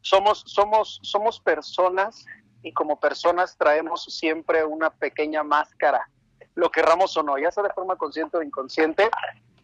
somos, 0.00 0.44
somos, 0.46 1.00
somos 1.02 1.40
personas 1.40 2.24
y 2.62 2.72
como 2.72 2.98
personas 2.98 3.56
traemos 3.56 4.04
siempre 4.04 4.64
una 4.64 4.90
pequeña 4.90 5.42
máscara, 5.42 6.08
lo 6.54 6.70
querramos 6.70 7.16
o 7.16 7.22
no, 7.22 7.38
ya 7.38 7.50
sea 7.50 7.62
de 7.62 7.72
forma 7.72 7.96
consciente 7.96 8.36
o 8.36 8.42
inconsciente, 8.42 9.10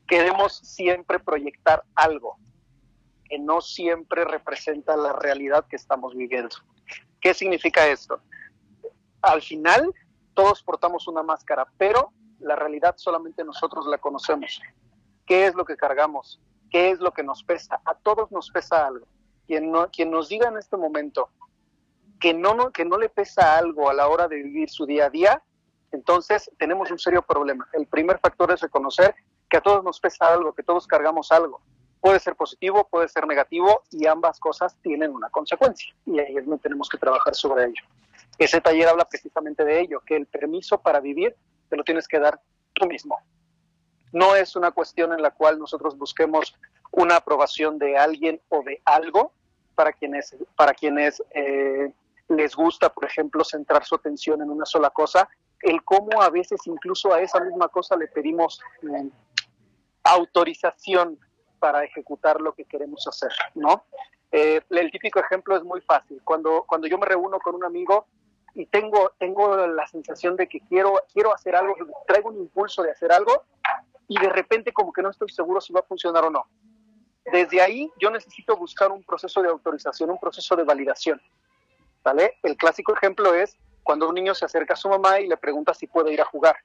queremos 0.07 0.59
siempre 0.59 1.19
proyectar 1.19 1.83
algo 1.95 2.37
que 3.29 3.39
no 3.39 3.61
siempre 3.61 4.25
representa 4.25 4.97
la 4.97 5.15
realidad 5.15 5.65
que 5.67 5.77
estamos 5.77 6.15
viviendo. 6.15 6.55
¿Qué 7.21 7.33
significa 7.33 7.87
esto? 7.87 8.21
Al 9.23 9.41
final, 9.41 9.95
todos 10.35 10.63
portamos 10.63 11.09
una 11.09 11.23
máscara, 11.23 11.67
pero 11.79 12.13
la 12.41 12.57
realidad 12.57 12.95
solamente 12.99 13.45
nosotros 13.45 13.87
la 13.87 13.99
conocemos. 13.99 14.61
¿Qué 15.25 15.47
es 15.47 15.55
lo 15.55 15.65
que 15.65 15.77
cargamos? 15.77 16.41
¿Qué 16.73 16.91
es 16.91 17.01
lo 17.01 17.13
que 17.13 17.23
nos 17.23 17.45
pesa? 17.45 17.81
A 17.85 17.95
todos 17.95 18.33
nos 18.33 18.51
pesa 18.51 18.87
algo. 18.87 19.07
Quien, 19.47 19.71
no, 19.71 19.91
quien 19.91 20.11
nos 20.11 20.31
diga 20.31 20.49
en 20.49 20.57
este 20.57 20.79
momento 20.79 21.29
que 22.19 22.33
no, 22.33 22.73
que 22.73 22.87
no 22.87 22.97
le 22.97 23.11
pesa 23.11 23.59
algo 23.59 23.91
a 23.91 23.95
la 23.95 24.09
hora 24.09 24.27
de 24.27 24.37
vivir 24.37 24.71
su 24.71 24.87
día 24.87 25.07
a 25.07 25.11
día, 25.11 25.43
entonces 25.91 26.51
tenemos 26.59 26.91
un 26.91 26.99
serio 26.99 27.21
problema. 27.21 27.69
El 27.75 27.87
primer 27.87 28.19
factor 28.21 28.51
es 28.53 28.61
reconocer 28.61 29.15
que 29.51 29.59
a 29.59 29.61
todos 29.61 29.85
nos 29.85 30.01
pesa 30.01 30.33
algo, 30.33 30.55
que 30.55 30.63
todos 30.63 30.87
cargamos 30.87 31.31
algo. 31.31 31.61
Puede 32.01 32.19
ser 32.21 32.35
positivo, 32.37 32.89
puede 32.89 33.09
ser 33.09 33.27
negativo 33.27 33.83
y 33.91 34.07
ambas 34.07 34.41
cosas 34.41 34.75
tienen 34.83 35.13
una 35.13 35.29
consecuencia 35.29 35.95
y 36.07 36.19
ahí 36.21 36.37
es 36.37 36.47
donde 36.47 36.63
tenemos 36.63 36.89
que 36.89 36.97
trabajar 36.97 37.35
sobre 37.35 37.65
ello. 37.65 37.83
Ese 38.39 38.63
taller 38.63 38.89
habla 38.89 39.05
precisamente 39.05 39.63
de 39.65 39.81
ello, 39.81 40.01
que 40.01 40.17
el 40.17 40.27
permiso 40.27 40.81
para 40.81 41.01
vivir 41.01 41.37
te 41.69 41.77
lo 41.77 41.85
tienes 41.85 42.09
que 42.09 42.19
dar 42.19 42.41
tú 42.73 42.87
mismo. 42.87 43.19
No 44.13 44.35
es 44.35 44.57
una 44.57 44.71
cuestión 44.71 45.13
en 45.13 45.23
la 45.23 45.31
cual 45.31 45.59
nosotros 45.59 45.97
busquemos 45.97 46.55
una 46.91 47.17
aprobación 47.17 47.79
de 47.79 47.97
alguien 47.97 48.41
o 48.49 48.63
de 48.63 48.81
algo 48.85 49.33
para 49.75 49.93
quienes, 49.93 50.37
para 50.57 50.75
quienes 50.75 51.23
eh, 51.35 51.93
les 52.29 52.55
gusta, 52.55 52.93
por 52.93 53.05
ejemplo, 53.05 53.45
centrar 53.45 53.85
su 53.85 53.95
atención 53.95 54.43
en 54.43 54.51
una 54.51 54.67
sola 54.67 54.91
cosa, 54.91 55.29
el 55.61 55.83
cómo 55.85 56.23
a 56.23 56.31
veces 56.31 56.61
incluso 56.67 57.13
a 57.13 57.21
esa 57.21 57.41
misma 57.41 57.69
cosa 57.69 57.97
le 57.97 58.09
pedimos 58.09 58.61
eh, 58.83 59.09
autorización 60.05 61.19
para 61.59 61.85
ejecutar 61.85 62.41
lo 62.41 62.53
que 62.53 62.65
queremos 62.65 63.07
hacer, 63.07 63.31
¿no? 63.55 63.85
Eh, 64.33 64.61
el 64.71 64.91
típico 64.91 65.21
ejemplo 65.21 65.57
es 65.57 65.63
muy 65.63 65.81
fácil. 65.83 66.21
Cuando, 66.25 66.65
cuando 66.67 66.89
yo 66.89 66.99
me 66.99 67.07
reúno 67.07 67.39
con 67.39 67.55
un 67.55 67.65
amigo 67.65 68.07
y 68.55 68.67
tengo, 68.67 69.13
tengo 69.19 69.67
la 69.67 69.87
sensación 69.87 70.37
de 70.37 70.49
que 70.49 70.61
quiero, 70.61 70.95
quiero 71.13 71.35
hacer 71.35 71.55
algo, 71.55 71.75
traigo 72.07 72.31
un 72.31 72.39
impulso 72.39 72.83
de 72.83 72.91
hacer 72.91 73.13
algo, 73.13 73.45
y 74.15 74.19
de 74.19 74.29
repente 74.29 74.73
como 74.73 74.93
que 74.93 75.01
no 75.01 75.09
estoy 75.09 75.31
seguro 75.31 75.61
si 75.61 75.73
va 75.73 75.81
a 75.81 75.85
funcionar 75.85 76.25
o 76.25 76.31
no. 76.31 76.45
Desde 77.25 77.63
ahí 77.63 77.91
yo 77.99 78.11
necesito 78.11 78.57
buscar 78.57 78.93
un 78.93 79.03
proceso 79.03 79.41
de 79.41 79.49
autorización, 79.49 80.11
un 80.11 80.19
proceso 80.19 80.55
de 80.55 80.65
validación. 80.65 81.21
¿Vale? 82.05 82.35
El 82.43 82.57
clásico 82.57 82.93
ejemplo 82.93 83.33
es 83.35 83.57
cuando 83.83 84.09
un 84.09 84.15
niño 84.15 84.35
se 84.35 84.45
acerca 84.45 84.75
a 84.75 84.77
su 84.77 84.91
mamá 84.91 85.21
y 85.21 85.29
le 85.29 85.37
pregunta 85.39 85.73
si 85.73 85.87
puede 85.87 86.13
ir 86.13 86.21
a 86.21 86.27
jugar. 86.27 86.57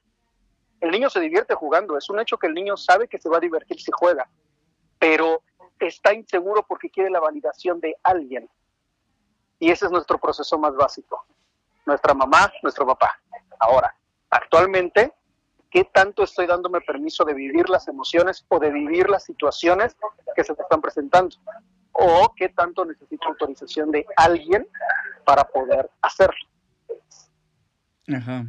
El 0.82 0.92
niño 0.92 1.10
se 1.10 1.22
divierte 1.22 1.54
jugando, 1.56 1.98
es 1.98 2.10
un 2.10 2.20
hecho 2.20 2.38
que 2.38 2.48
el 2.48 2.54
niño 2.54 2.76
sabe 2.76 3.08
que 3.08 3.18
se 3.18 3.30
va 3.30 3.38
a 3.38 3.40
divertir 3.40 3.80
si 3.80 3.92
juega, 3.92 4.30
pero 5.00 5.42
está 5.80 6.14
inseguro 6.14 6.66
porque 6.68 6.90
quiere 6.90 7.10
la 7.10 7.22
validación 7.22 7.80
de 7.80 7.96
alguien. 8.04 8.50
Y 9.60 9.72
ese 9.72 9.86
es 9.86 9.92
nuestro 9.92 10.18
proceso 10.18 10.58
más 10.58 10.76
básico. 10.76 11.26
Nuestra 11.86 12.14
mamá, 12.14 12.52
nuestro 12.62 12.86
papá. 12.86 13.18
Ahora, 13.60 13.96
actualmente 14.30 15.14
qué 15.78 15.88
tanto 15.94 16.24
estoy 16.24 16.48
dándome 16.48 16.82
permiso 16.82 17.24
de 17.24 17.36
vivir 17.36 17.70
las 17.70 17.88
emociones 17.88 18.44
o 18.48 18.58
de 18.58 18.72
vivir 18.72 19.08
las 19.12 19.24
situaciones 19.26 19.96
que 20.36 20.44
se 20.44 20.54
me 20.54 20.64
están 20.64 20.82
presentando 20.82 21.36
o 21.92 22.34
qué 22.36 22.50
tanto 22.50 22.84
necesito 22.84 23.28
autorización 23.28 23.92
de 23.92 24.04
alguien 24.16 24.68
para 25.24 25.44
poder 25.44 25.88
hacerlo. 26.02 26.48
Ajá. 28.08 28.48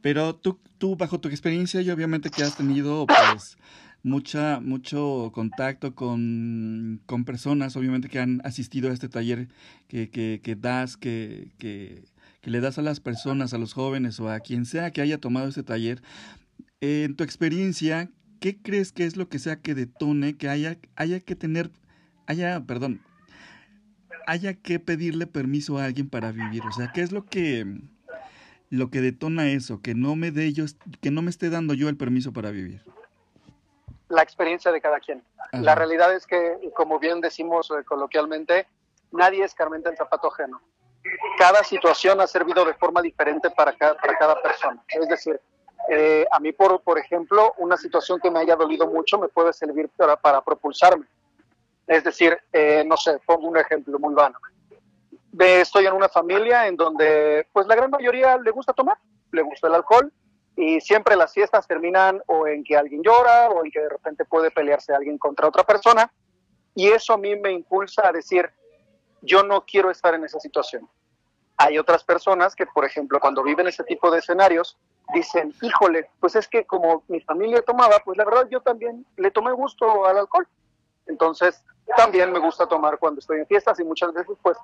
Pero 0.00 0.36
tú, 0.36 0.60
tú 0.78 0.94
bajo 0.94 1.18
tu 1.18 1.26
experiencia 1.26 1.80
y 1.80 1.90
obviamente 1.90 2.30
que 2.30 2.44
has 2.44 2.56
tenido 2.56 3.06
pues 3.06 3.58
mucha, 4.04 4.60
mucho 4.60 5.32
contacto 5.34 5.96
con, 5.96 7.02
con 7.06 7.24
personas, 7.24 7.76
obviamente 7.76 8.08
que 8.08 8.20
han 8.20 8.40
asistido 8.44 8.90
a 8.90 8.92
este 8.92 9.08
taller 9.08 9.48
que, 9.88 10.10
que, 10.10 10.40
que 10.44 10.54
das, 10.54 10.96
que, 10.96 11.50
que 11.58 12.04
que 12.46 12.52
le 12.52 12.60
das 12.60 12.78
a 12.78 12.82
las 12.82 13.00
personas, 13.00 13.54
a 13.54 13.58
los 13.58 13.74
jóvenes 13.74 14.20
o 14.20 14.30
a 14.30 14.38
quien 14.38 14.66
sea 14.66 14.92
que 14.92 15.00
haya 15.00 15.18
tomado 15.18 15.48
este 15.48 15.64
taller, 15.64 16.00
en 16.80 17.16
tu 17.16 17.24
experiencia, 17.24 18.08
¿qué 18.40 18.56
crees 18.62 18.92
que 18.92 19.04
es 19.04 19.16
lo 19.16 19.28
que 19.28 19.40
sea 19.40 19.56
que 19.56 19.74
detone 19.74 20.36
que 20.36 20.48
haya, 20.48 20.78
haya 20.94 21.18
que 21.18 21.34
tener, 21.34 21.72
haya, 22.28 22.60
perdón, 22.60 23.02
haya 24.28 24.54
que 24.54 24.78
pedirle 24.78 25.26
permiso 25.26 25.78
a 25.78 25.86
alguien 25.86 26.08
para 26.08 26.30
vivir? 26.30 26.62
O 26.64 26.70
sea, 26.70 26.92
¿qué 26.94 27.00
es 27.00 27.10
lo 27.10 27.24
que 27.24 27.66
lo 28.70 28.90
que 28.90 29.00
detona 29.00 29.48
eso, 29.48 29.82
que 29.82 29.96
no 29.96 30.14
me 30.14 30.30
dé 30.30 30.52
yo, 30.52 30.66
que 31.00 31.10
no 31.10 31.22
me 31.22 31.30
esté 31.30 31.50
dando 31.50 31.74
yo 31.74 31.88
el 31.88 31.96
permiso 31.96 32.32
para 32.32 32.52
vivir? 32.52 32.80
La 34.08 34.22
experiencia 34.22 34.70
de 34.70 34.80
cada 34.80 35.00
quien. 35.00 35.20
La 35.50 35.74
realidad 35.74 36.14
es 36.14 36.28
que, 36.28 36.70
como 36.76 37.00
bien 37.00 37.20
decimos 37.20 37.72
eh, 37.72 37.82
coloquialmente, 37.82 38.68
nadie 39.10 39.42
es 39.42 39.52
Carmenta 39.52 39.90
el 39.90 39.96
zapato 39.96 40.32
ajeno 40.32 40.60
cada 41.38 41.62
situación 41.64 42.20
ha 42.20 42.26
servido 42.26 42.64
de 42.64 42.74
forma 42.74 43.02
diferente 43.02 43.50
para 43.50 43.72
cada, 43.72 43.96
para 43.96 44.16
cada 44.16 44.42
persona. 44.42 44.82
Es 44.88 45.08
decir, 45.08 45.40
eh, 45.88 46.26
a 46.30 46.40
mí, 46.40 46.52
por, 46.52 46.80
por 46.82 46.98
ejemplo, 46.98 47.54
una 47.58 47.76
situación 47.76 48.20
que 48.20 48.30
me 48.30 48.40
haya 48.40 48.56
dolido 48.56 48.86
mucho 48.86 49.18
me 49.18 49.28
puede 49.28 49.52
servir 49.52 49.88
para, 49.96 50.16
para 50.16 50.42
propulsarme. 50.42 51.06
Es 51.86 52.02
decir, 52.02 52.36
eh, 52.52 52.82
no 52.86 52.96
sé, 52.96 53.18
pongo 53.24 53.48
un 53.48 53.56
ejemplo 53.56 53.98
muy 53.98 54.14
vano. 54.14 54.38
Estoy 55.38 55.86
en 55.86 55.92
una 55.92 56.08
familia 56.08 56.66
en 56.66 56.76
donde 56.76 57.46
pues 57.52 57.66
la 57.66 57.76
gran 57.76 57.90
mayoría 57.90 58.38
le 58.38 58.50
gusta 58.50 58.72
tomar, 58.72 58.96
le 59.32 59.42
gusta 59.42 59.68
el 59.68 59.74
alcohol 59.74 60.10
y 60.56 60.80
siempre 60.80 61.14
las 61.14 61.32
fiestas 61.34 61.66
terminan 61.66 62.22
o 62.26 62.46
en 62.46 62.64
que 62.64 62.76
alguien 62.76 63.02
llora 63.02 63.50
o 63.50 63.62
en 63.62 63.70
que 63.70 63.80
de 63.80 63.90
repente 63.90 64.24
puede 64.24 64.50
pelearse 64.50 64.94
alguien 64.94 65.18
contra 65.18 65.46
otra 65.46 65.62
persona 65.62 66.10
y 66.74 66.88
eso 66.88 67.14
a 67.14 67.18
mí 67.18 67.36
me 67.36 67.52
impulsa 67.52 68.08
a 68.08 68.12
decir, 68.12 68.50
yo 69.22 69.42
no 69.42 69.64
quiero 69.64 69.90
estar 69.90 70.14
en 70.14 70.24
esa 70.24 70.40
situación. 70.40 70.88
Hay 71.56 71.78
otras 71.78 72.04
personas 72.04 72.54
que, 72.54 72.66
por 72.66 72.84
ejemplo, 72.84 73.18
cuando 73.18 73.42
viven 73.42 73.66
ese 73.66 73.84
tipo 73.84 74.10
de 74.10 74.18
escenarios, 74.18 74.76
dicen, 75.14 75.54
híjole, 75.62 76.10
pues 76.20 76.36
es 76.36 76.48
que 76.48 76.64
como 76.64 77.02
mi 77.08 77.20
familia 77.20 77.62
tomaba, 77.62 77.98
pues 78.04 78.18
la 78.18 78.24
verdad 78.24 78.48
yo 78.50 78.60
también 78.60 79.06
le 79.16 79.30
tomé 79.30 79.52
gusto 79.52 80.04
al 80.06 80.18
alcohol. 80.18 80.46
Entonces, 81.06 81.62
también 81.96 82.32
me 82.32 82.38
gusta 82.38 82.66
tomar 82.66 82.98
cuando 82.98 83.20
estoy 83.20 83.38
en 83.38 83.46
fiestas 83.46 83.78
y 83.80 83.84
muchas 83.84 84.12
veces, 84.12 84.36
pues, 84.42 84.58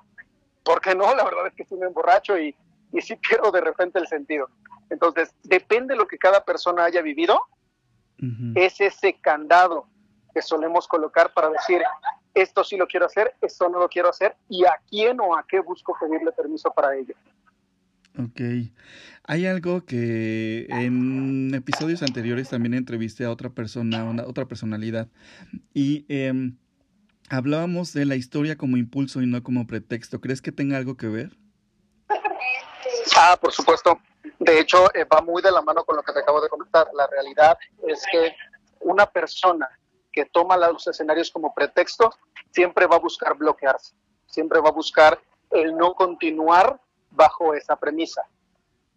¿por 0.63 0.81
qué 0.81 0.93
no? 0.93 1.13
La 1.15 1.23
verdad 1.23 1.47
es 1.47 1.53
que 1.53 1.65
sí 1.65 1.75
me 1.75 1.87
emborracho 1.87 2.37
y, 2.37 2.55
y 2.91 3.01
sí 3.01 3.15
pierdo 3.27 3.51
de 3.51 3.61
repente 3.61 3.99
el 3.99 4.07
sentido. 4.07 4.49
Entonces, 4.89 5.33
depende 5.43 5.93
de 5.93 5.97
lo 5.97 6.07
que 6.07 6.17
cada 6.17 6.43
persona 6.43 6.85
haya 6.85 7.01
vivido, 7.01 7.47
es 8.55 8.79
ese 8.79 9.19
candado 9.19 9.85
que 10.33 10.41
solemos 10.41 10.87
colocar 10.87 11.33
para 11.33 11.49
decir, 11.49 11.83
esto 12.33 12.63
sí 12.63 12.77
lo 12.77 12.87
quiero 12.87 13.05
hacer, 13.05 13.33
esto 13.41 13.69
no 13.69 13.79
lo 13.79 13.89
quiero 13.89 14.09
hacer, 14.09 14.35
y 14.49 14.65
a 14.65 14.79
quién 14.89 15.19
o 15.19 15.35
a 15.35 15.45
qué 15.47 15.59
busco 15.59 15.95
pedirle 15.99 16.31
permiso 16.31 16.71
para 16.71 16.95
ello. 16.95 17.13
Ok. 18.19 18.41
Hay 19.25 19.45
algo 19.45 19.85
que 19.85 20.67
en 20.69 21.53
episodios 21.53 22.03
anteriores 22.03 22.49
también 22.49 22.73
entrevisté 22.73 23.25
a 23.25 23.31
otra 23.31 23.49
persona, 23.49 24.03
una, 24.03 24.23
otra 24.23 24.45
personalidad, 24.45 25.07
y 25.73 26.05
em, 26.09 26.57
hablábamos 27.29 27.93
de 27.93 28.05
la 28.05 28.15
historia 28.15 28.57
como 28.57 28.77
impulso 28.77 29.21
y 29.21 29.27
no 29.27 29.41
como 29.43 29.65
pretexto. 29.65 30.21
¿Crees 30.21 30.41
que 30.41 30.51
tenga 30.51 30.77
algo 30.77 30.97
que 30.97 31.07
ver? 31.07 31.31
Ah, 33.15 33.37
por 33.39 33.51
supuesto. 33.51 33.99
De 34.39 34.59
hecho, 34.59 34.93
eh, 34.93 35.05
va 35.05 35.21
muy 35.21 35.41
de 35.41 35.51
la 35.51 35.61
mano 35.61 35.83
con 35.83 35.95
lo 35.95 36.03
que 36.03 36.13
te 36.13 36.19
acabo 36.19 36.41
de 36.41 36.49
comentar. 36.49 36.87
La 36.93 37.07
realidad 37.07 37.57
es 37.87 38.03
que 38.11 38.35
una 38.81 39.05
persona 39.05 39.69
que 40.13 40.25
toma 40.25 40.55
los 40.55 40.87
escenarios 40.87 41.29
como 41.31 41.53
pretexto 41.53 42.13
siempre 42.51 42.85
va 42.85 42.95
a 42.95 42.99
buscar 42.99 43.35
bloquearse, 43.35 43.93
siempre 44.27 44.61
va 44.61 44.69
a 44.69 44.73
buscar 44.73 45.19
el 45.49 45.75
no 45.75 45.93
continuar 45.95 46.79
bajo 47.11 47.53
esa 47.53 47.75
premisa. 47.75 48.21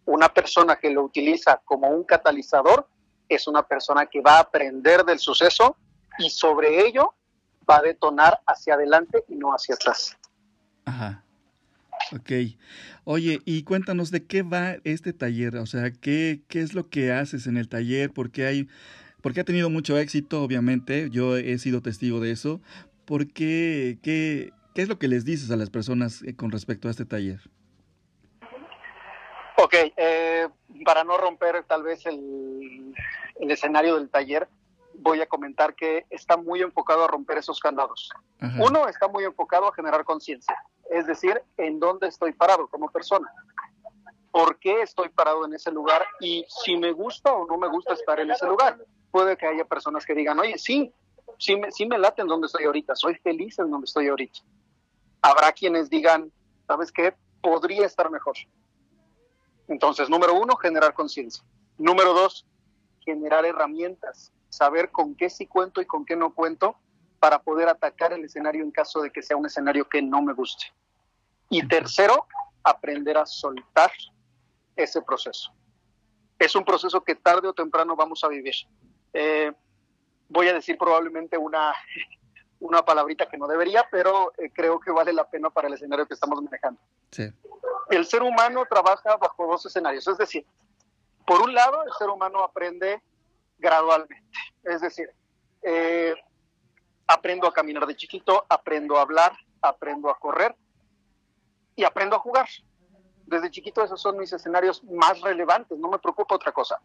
Una 0.05 0.33
persona 0.33 0.77
que 0.77 0.91
lo 0.91 1.03
utiliza 1.03 1.61
como 1.65 1.89
un 1.89 2.05
catalizador 2.05 2.87
es 3.29 3.49
una 3.49 3.63
persona 3.67 4.07
que 4.07 4.21
va 4.21 4.37
a 4.37 4.41
aprender 4.41 5.05
del 5.05 5.19
suceso 5.19 5.77
y 6.19 6.31
sobre 6.31 6.87
ello 6.87 7.15
va 7.69 7.79
a 7.79 7.83
detonar 7.83 8.41
hacia 8.47 8.75
adelante 8.75 9.25
y 9.29 9.35
no 9.35 9.51
hacia 9.51 9.75
atrás. 9.75 10.17
Ajá. 10.85 11.25
Ok. 12.13 12.31
Oye, 13.05 13.41
y 13.45 13.65
cuéntanos 13.65 14.11
de 14.11 14.25
qué 14.25 14.43
va 14.43 14.77
este 14.85 15.13
taller, 15.13 15.57
o 15.57 15.67
sea, 15.67 15.91
qué, 15.91 16.43
qué 16.49 16.61
es 16.61 16.75
lo 16.75 16.89
que 16.89 17.13
haces 17.13 17.47
en 17.47 17.57
el 17.57 17.69
taller, 17.69 18.13
porque 18.13 18.47
hay, 18.47 18.69
porque 19.23 19.41
ha 19.41 19.45
tenido 19.45 19.71
mucho 19.71 19.99
éxito, 19.99 20.43
obviamente, 20.43 21.11
yo 21.11 21.37
he 21.37 21.59
sido 21.59 21.83
testigo 21.83 22.21
de 22.21 22.31
eso. 22.31 22.61
¿Por 23.05 23.33
qué, 23.33 23.99
qué, 24.03 24.53
es 24.75 24.89
lo 24.89 24.99
que 24.99 25.09
les 25.09 25.25
dices 25.25 25.51
a 25.51 25.57
las 25.57 25.71
personas 25.71 26.23
eh, 26.23 26.37
con 26.37 26.51
respecto 26.51 26.89
a 26.89 26.91
este 26.91 27.05
taller? 27.05 27.41
Ok, 29.59 29.75
eh, 29.97 30.49
para 30.85 31.05
no 31.05 31.17
romper 31.17 31.65
tal 31.65 31.83
vez 31.83 32.05
el, 32.05 32.95
el, 33.41 33.51
escenario 33.51 33.97
del 33.97 34.11
taller, 34.11 34.49
voy 34.95 35.21
a 35.21 35.27
comentar 35.27 35.75
que 35.75 36.05
está 36.11 36.37
muy 36.37 36.61
enfocado 36.63 37.05
a 37.05 37.09
romper 37.09 37.39
esos 37.39 37.59
candados. 37.59 38.11
Ajá. 38.39 38.63
Uno 38.63 38.87
está 38.87 39.09
muy 39.09 39.25
enfocado 39.25 39.69
a 39.69 39.75
generar 39.75 40.05
conciencia, 40.05 40.57
es 40.91 41.07
decir, 41.07 41.41
en 41.57 41.81
dónde 41.81 42.09
estoy 42.09 42.33
parado 42.33 42.69
como 42.69 42.91
persona, 42.91 43.29
por 44.31 44.59
qué 44.59 44.83
estoy 44.83 45.09
parado 45.09 45.47
en 45.47 45.55
ese 45.55 45.71
lugar 45.71 46.05
y 46.21 46.45
si 46.49 46.77
me 46.77 46.93
gusta 46.93 47.33
o 47.33 47.47
no 47.47 47.57
me 47.57 47.69
gusta 47.69 47.95
estar 47.95 48.21
en 48.21 48.31
ese 48.31 48.47
lugar. 48.47 48.79
Puede 49.17 49.39
que 49.39 49.47
haya 49.47 49.65
personas 49.65 50.05
que 50.05 50.15
digan, 50.15 50.39
oye, 50.39 50.59
sí, 50.59 50.93
sí 51.39 51.57
me, 51.57 51.73
sí 51.73 51.87
me 51.87 51.97
late 51.97 52.21
en 52.21 52.29
donde 52.29 52.49
estoy 52.49 52.65
ahorita, 52.65 52.95
soy 52.95 53.15
feliz 53.15 53.59
en 53.59 53.71
donde 53.71 53.87
estoy 53.87 54.09
ahorita. 54.09 54.41
Habrá 55.23 55.53
quienes 55.53 55.89
digan, 55.89 56.31
¿sabes 56.67 56.93
qué? 56.93 57.15
Podría 57.41 57.87
estar 57.87 58.11
mejor. 58.11 58.37
Entonces, 59.69 60.11
número 60.11 60.35
uno, 60.35 60.55
generar 60.57 60.93
conciencia. 60.93 61.43
Número 61.79 62.13
dos, 62.13 62.47
generar 63.07 63.47
herramientas, 63.47 64.35
saber 64.51 64.91
con 64.91 65.15
qué 65.15 65.31
sí 65.31 65.47
cuento 65.47 65.81
y 65.81 65.87
con 65.87 66.05
qué 66.05 66.15
no 66.15 66.35
cuento 66.35 66.77
para 67.19 67.39
poder 67.39 67.71
atacar 67.71 68.13
el 68.13 68.23
escenario 68.23 68.63
en 68.63 68.71
caso 68.71 69.01
de 69.01 69.11
que 69.11 69.23
sea 69.23 69.39
un 69.39 69.47
escenario 69.47 69.89
que 69.89 70.03
no 70.03 70.21
me 70.21 70.35
guste. 70.35 70.67
Y 71.49 71.67
tercero, 71.67 72.27
aprender 72.63 73.17
a 73.17 73.25
soltar 73.25 73.93
ese 74.77 75.01
proceso. 75.01 75.55
Es 76.39 76.55
un 76.55 76.67
proceso 76.67 77.03
que 77.03 77.15
tarde 77.15 77.49
o 77.49 77.55
temprano 77.55 77.97
vamos 77.97 78.23
a 78.23 78.29
vivir. 78.29 78.57
Eh, 79.19 79.51
voy 80.29 80.47
a 80.49 80.53
decir 80.53 80.77
probablemente 80.77 81.39
una, 81.39 81.73
una 82.61 82.85
palabrita 82.85 83.27
que 83.27 83.39
no 83.39 83.47
debería, 83.47 83.89
pero 83.91 84.33
eh, 84.37 84.51
creo 84.53 84.79
que 84.79 84.91
vale 84.91 85.15
la 85.15 85.27
pena 85.31 85.49
para 85.49 85.69
el 85.69 85.75
escenario 85.75 86.07
que 86.07 86.13
estamos 86.13 86.43
manejando. 86.43 86.79
Sí. 87.11 87.33
El 87.89 88.05
ser 88.05 88.23
humano 88.23 88.67
trabaja 88.69 89.17
bajo 89.17 89.47
dos 89.47 89.65
escenarios, 89.65 90.07
es 90.07 90.19
decir, 90.19 90.45
por 91.27 91.41
un 91.41 91.55
lado, 91.55 91.83
el 91.85 91.93
ser 91.95 92.11
humano 92.11 92.45
aprende 92.45 93.03
gradualmente, 93.59 94.39
es 94.65 94.83
decir, 94.83 95.09
eh, 95.63 96.15
aprendo 97.07 97.49
a 97.49 97.55
caminar 97.55 97.87
de 97.87 97.97
chiquito, 97.97 98.45
aprendo 98.51 98.99
a 98.99 99.03
hablar, 99.03 99.33
aprendo 99.63 100.11
a 100.11 100.19
correr 100.19 100.55
y 101.75 101.85
aprendo 101.85 102.17
a 102.17 102.19
jugar. 102.19 102.49
Desde 103.25 103.51
chiquito 103.51 103.83
esos 103.83 104.01
son 104.01 104.19
mis 104.19 104.33
escenarios 104.33 104.85
más 104.85 105.23
relevantes, 105.23 105.79
no 105.79 105.89
me 105.89 105.99
preocupa 105.99 106.35
otra 106.35 106.53
cosa. 106.53 106.79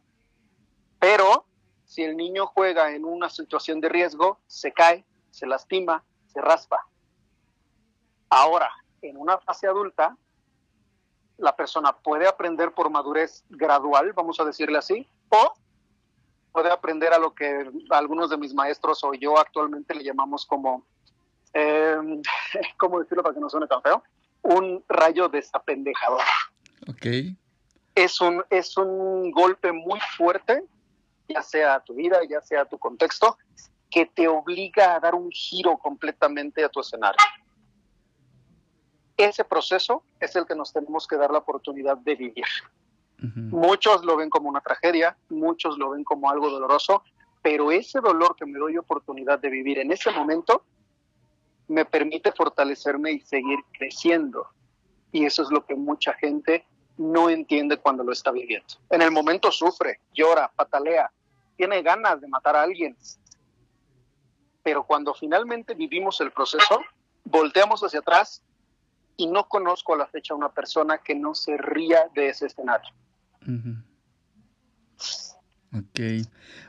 Pero 0.97 1.45
si 1.91 2.03
el 2.03 2.15
niño 2.15 2.47
juega 2.47 2.95
en 2.95 3.03
una 3.03 3.29
situación 3.29 3.81
de 3.81 3.89
riesgo, 3.89 4.39
se 4.47 4.71
cae, 4.71 5.03
se 5.29 5.45
lastima, 5.45 6.01
se 6.27 6.39
raspa. 6.39 6.87
Ahora, 8.29 8.71
en 9.01 9.17
una 9.17 9.37
fase 9.39 9.67
adulta, 9.67 10.15
la 11.37 11.53
persona 11.53 11.91
puede 11.91 12.29
aprender 12.29 12.71
por 12.71 12.89
madurez 12.89 13.43
gradual, 13.49 14.13
vamos 14.13 14.39
a 14.39 14.45
decirle 14.45 14.77
así, 14.77 15.05
o 15.27 15.53
puede 16.53 16.71
aprender 16.71 17.11
a 17.11 17.19
lo 17.19 17.35
que 17.35 17.69
algunos 17.89 18.29
de 18.29 18.37
mis 18.37 18.53
maestros 18.53 19.03
o 19.03 19.13
yo 19.13 19.37
actualmente 19.37 19.93
le 19.93 20.05
llamamos 20.05 20.45
como, 20.45 20.85
eh, 21.53 21.97
¿cómo 22.77 23.01
decirlo 23.01 23.21
para 23.21 23.35
que 23.35 23.41
no 23.41 23.49
suene 23.49 23.67
tan 23.67 23.81
feo? 23.81 24.01
Un 24.43 24.81
rayo 24.87 25.27
desapendejador. 25.27 26.21
Ok. 26.87 27.35
Es 27.95 28.21
un, 28.21 28.45
es 28.49 28.77
un 28.77 29.29
golpe 29.31 29.73
muy 29.73 29.99
fuerte, 30.15 30.63
ya 31.33 31.41
sea 31.41 31.79
tu 31.79 31.93
vida, 31.95 32.19
ya 32.29 32.41
sea 32.41 32.65
tu 32.65 32.77
contexto, 32.77 33.37
que 33.89 34.05
te 34.05 34.27
obliga 34.27 34.95
a 34.95 34.99
dar 34.99 35.15
un 35.15 35.29
giro 35.31 35.77
completamente 35.77 36.63
a 36.63 36.69
tu 36.69 36.79
escenario. 36.79 37.19
Ese 39.17 39.43
proceso 39.43 40.03
es 40.19 40.35
el 40.35 40.45
que 40.45 40.55
nos 40.55 40.71
tenemos 40.73 41.05
que 41.07 41.17
dar 41.17 41.31
la 41.31 41.39
oportunidad 41.39 41.97
de 41.97 42.15
vivir. 42.15 42.45
Uh 43.21 43.25
-huh. 43.25 43.49
Muchos 43.51 44.03
lo 44.03 44.15
ven 44.15 44.29
como 44.29 44.49
una 44.49 44.61
tragedia, 44.61 45.15
muchos 45.29 45.77
lo 45.77 45.91
ven 45.91 46.03
como 46.03 46.31
algo 46.31 46.49
doloroso, 46.49 47.03
pero 47.41 47.71
ese 47.71 47.99
dolor 47.99 48.35
que 48.35 48.45
me 48.45 48.57
doy 48.57 48.77
oportunidad 48.77 49.39
de 49.39 49.49
vivir 49.49 49.79
en 49.79 49.91
ese 49.91 50.11
momento 50.11 50.63
me 51.67 51.85
permite 51.85 52.31
fortalecerme 52.31 53.11
y 53.13 53.19
seguir 53.21 53.59
creciendo. 53.71 54.47
Y 55.11 55.25
eso 55.25 55.43
es 55.43 55.51
lo 55.51 55.65
que 55.65 55.75
mucha 55.75 56.13
gente 56.13 56.65
no 56.97 57.29
entiende 57.29 57.77
cuando 57.77 58.03
lo 58.03 58.11
está 58.11 58.31
viviendo. 58.31 58.75
En 58.89 59.01
el 59.01 59.11
momento 59.11 59.51
sufre, 59.51 59.99
llora, 60.13 60.51
patalea, 60.55 61.11
tiene 61.61 61.83
ganas 61.83 62.19
de 62.19 62.27
matar 62.27 62.55
a 62.55 62.63
alguien. 62.63 62.97
Pero 64.63 64.83
cuando 64.83 65.13
finalmente 65.13 65.75
vivimos 65.75 66.19
el 66.19 66.31
proceso, 66.31 66.81
volteamos 67.23 67.83
hacia 67.83 67.99
atrás 67.99 68.41
y 69.15 69.27
no 69.27 69.47
conozco 69.47 69.93
a 69.93 69.97
la 69.97 70.07
fecha 70.07 70.33
una 70.33 70.49
persona 70.49 70.97
que 70.97 71.13
no 71.13 71.35
se 71.35 71.57
ría 71.57 72.09
de 72.15 72.29
ese 72.29 72.47
escenario. 72.47 72.89
Uh. 73.47 73.77
Ok. 75.77 76.27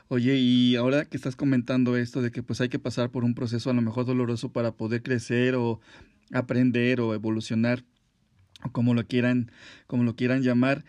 Oye, 0.09 0.35
y 0.35 0.75
ahora 0.75 1.05
que 1.05 1.17
estás 1.17 1.35
comentando 1.35 1.97
esto 1.97 2.21
de 2.21 2.29
que 2.29 2.43
pues 2.43 2.61
hay 2.61 2.69
que 2.69 2.77
pasar 2.77 3.09
por 3.09 3.23
un 3.23 3.33
proceso 3.33 3.71
a 3.71 3.73
lo 3.73 3.81
mejor 3.81 4.05
doloroso 4.05 4.51
para 4.51 4.73
poder 4.73 5.01
crecer 5.01 5.55
o 5.55 5.79
aprender 6.31 7.01
o 7.01 7.15
evolucionar, 7.15 7.83
o 8.63 8.71
como 8.71 8.93
lo 8.93 9.07
quieran, 9.07 9.51
como 9.87 10.03
lo 10.03 10.15
quieran 10.15 10.43
llamar, 10.43 10.85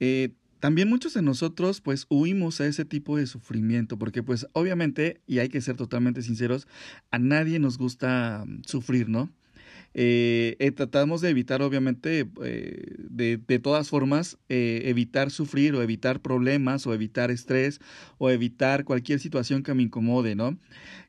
eh, 0.00 0.30
también 0.62 0.88
muchos 0.88 1.14
de 1.14 1.22
nosotros 1.22 1.80
pues 1.80 2.06
huimos 2.08 2.60
a 2.60 2.66
ese 2.66 2.84
tipo 2.84 3.16
de 3.16 3.26
sufrimiento, 3.26 3.98
porque 3.98 4.22
pues 4.22 4.46
obviamente, 4.52 5.20
y 5.26 5.40
hay 5.40 5.48
que 5.48 5.60
ser 5.60 5.76
totalmente 5.76 6.22
sinceros, 6.22 6.68
a 7.10 7.18
nadie 7.18 7.58
nos 7.58 7.78
gusta 7.78 8.44
sufrir, 8.64 9.08
¿no? 9.08 9.28
Eh, 9.94 10.56
eh, 10.60 10.70
tratamos 10.70 11.20
de 11.20 11.30
evitar, 11.30 11.60
obviamente, 11.62 12.26
eh, 12.42 12.94
de, 12.96 13.36
de, 13.36 13.58
todas 13.58 13.90
formas, 13.90 14.38
evitar 14.48 15.30
sufrir 15.32 15.74
o 15.74 15.82
evitar 15.82 16.20
problemas 16.20 16.86
o 16.86 16.94
evitar 16.94 17.32
estrés 17.32 17.80
o 18.18 18.30
evitar 18.30 18.84
cualquier 18.84 19.18
situación 19.18 19.62
que 19.62 19.74
me 19.74 19.82
incomode, 19.82 20.34
¿no? 20.36 20.56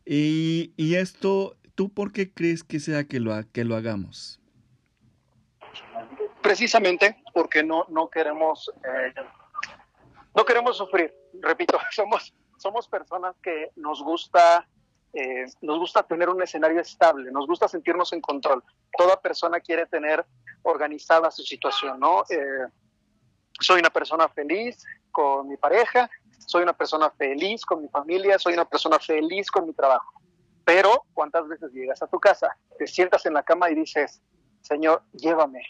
Y, 0.04 0.74
y 0.78 0.96
esto 0.96 1.56
¿Tú 1.76 1.92
por 1.92 2.12
qué 2.12 2.32
crees 2.32 2.64
que 2.64 2.80
sea 2.80 3.06
que 3.06 3.20
lo, 3.20 3.34
que 3.52 3.64
lo 3.64 3.76
hagamos? 3.76 4.40
Precisamente 6.42 7.18
porque 7.34 7.64
no, 7.64 7.86
no 7.90 8.10
queremos 8.10 8.72
no 10.36 10.46
queremos 10.46 10.78
sufrir. 10.78 11.14
Repito, 11.42 11.80
somos, 11.92 12.34
somos 12.58 12.88
personas 12.88 13.36
que 13.42 13.72
nos 13.76 14.02
gusta 14.04 14.68
eh, 15.14 15.46
nos 15.62 15.78
gusta 15.78 16.02
tener 16.02 16.28
un 16.28 16.42
escenario 16.42 16.82
estable, 16.82 17.32
nos 17.32 17.46
gusta 17.46 17.68
sentirnos 17.68 18.12
en 18.14 18.22
control. 18.22 18.64
Toda 18.98 19.22
persona 19.22 19.60
quiere 19.60 19.86
tener 19.86 20.26
organizada 20.64 21.30
su 21.30 21.44
situación, 21.44 22.00
¿no? 22.00 22.24
Eh, 22.30 22.68
soy 23.60 23.80
una 23.80 23.92
persona 23.92 24.28
feliz 24.28 24.84
con 25.12 25.48
mi 25.48 25.56
pareja, 25.56 26.10
soy 26.40 26.64
una 26.64 26.74
persona 26.74 27.12
feliz 27.12 27.64
con 27.64 27.84
mi 27.84 27.90
familia, 27.90 28.40
soy 28.40 28.54
una 28.54 28.66
persona 28.66 28.98
feliz 28.98 29.52
con 29.52 29.68
mi 29.68 29.74
trabajo. 29.74 30.20
Pero, 30.66 31.06
¿cuántas 31.14 31.48
veces 31.48 31.72
llegas 31.74 32.02
a 32.02 32.08
tu 32.08 32.20
casa, 32.20 32.58
te 32.80 32.88
sientas 32.88 33.24
en 33.28 33.36
la 33.36 33.44
cama 33.44 33.70
y 33.70 33.76
dices, 33.76 34.20
Señor, 34.62 35.04
llévame? 35.12 35.62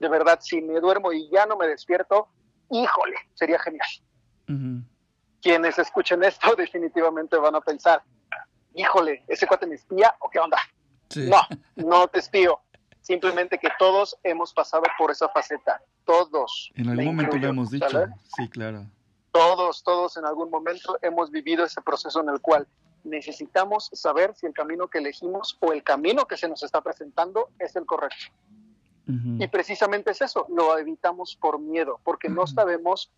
De 0.00 0.08
verdad, 0.08 0.40
si 0.42 0.60
me 0.62 0.80
duermo 0.80 1.12
y 1.12 1.30
ya 1.30 1.46
no 1.46 1.56
me 1.56 1.68
despierto, 1.68 2.28
híjole, 2.70 3.16
sería 3.34 3.58
genial. 3.58 3.88
Quienes 5.42 5.78
escuchen 5.78 6.22
esto 6.24 6.54
definitivamente 6.56 7.36
van 7.36 7.54
a 7.54 7.60
pensar, 7.60 8.02
híjole, 8.74 9.24
ese 9.28 9.46
cuate 9.46 9.66
me 9.66 9.76
espía 9.76 10.14
o 10.20 10.28
qué 10.28 10.38
onda. 10.38 10.58
No, 11.16 11.40
no 11.76 12.08
te 12.08 12.20
espío. 12.20 12.60
Simplemente 13.00 13.58
que 13.58 13.68
todos 13.78 14.16
hemos 14.22 14.52
pasado 14.52 14.84
por 14.98 15.10
esa 15.10 15.28
faceta. 15.28 15.80
Todos. 16.04 16.70
En 16.74 16.88
algún 16.88 17.06
momento 17.06 17.36
lo 17.38 17.48
hemos 17.48 17.70
dicho. 17.70 18.06
Sí, 18.36 18.48
claro. 18.48 18.86
Todos, 19.32 19.82
todos 19.82 20.16
en 20.16 20.24
algún 20.24 20.50
momento 20.50 20.98
hemos 21.02 21.30
vivido 21.30 21.64
ese 21.64 21.80
proceso 21.80 22.20
en 22.20 22.28
el 22.28 22.40
cual 22.40 22.66
necesitamos 23.04 23.90
saber 23.92 24.34
si 24.34 24.46
el 24.46 24.52
camino 24.52 24.88
que 24.88 24.98
elegimos 24.98 25.56
o 25.60 25.72
el 25.72 25.82
camino 25.82 26.26
que 26.26 26.36
se 26.36 26.48
nos 26.48 26.62
está 26.62 26.80
presentando 26.80 27.48
es 27.58 27.74
el 27.76 27.86
correcto. 27.86 28.26
Y 29.38 29.46
precisamente 29.48 30.10
es 30.10 30.20
eso, 30.20 30.46
lo 30.48 30.78
evitamos 30.78 31.36
por 31.36 31.58
miedo, 31.58 32.00
porque 32.04 32.28
no 32.28 32.46
sabemos 32.46 33.10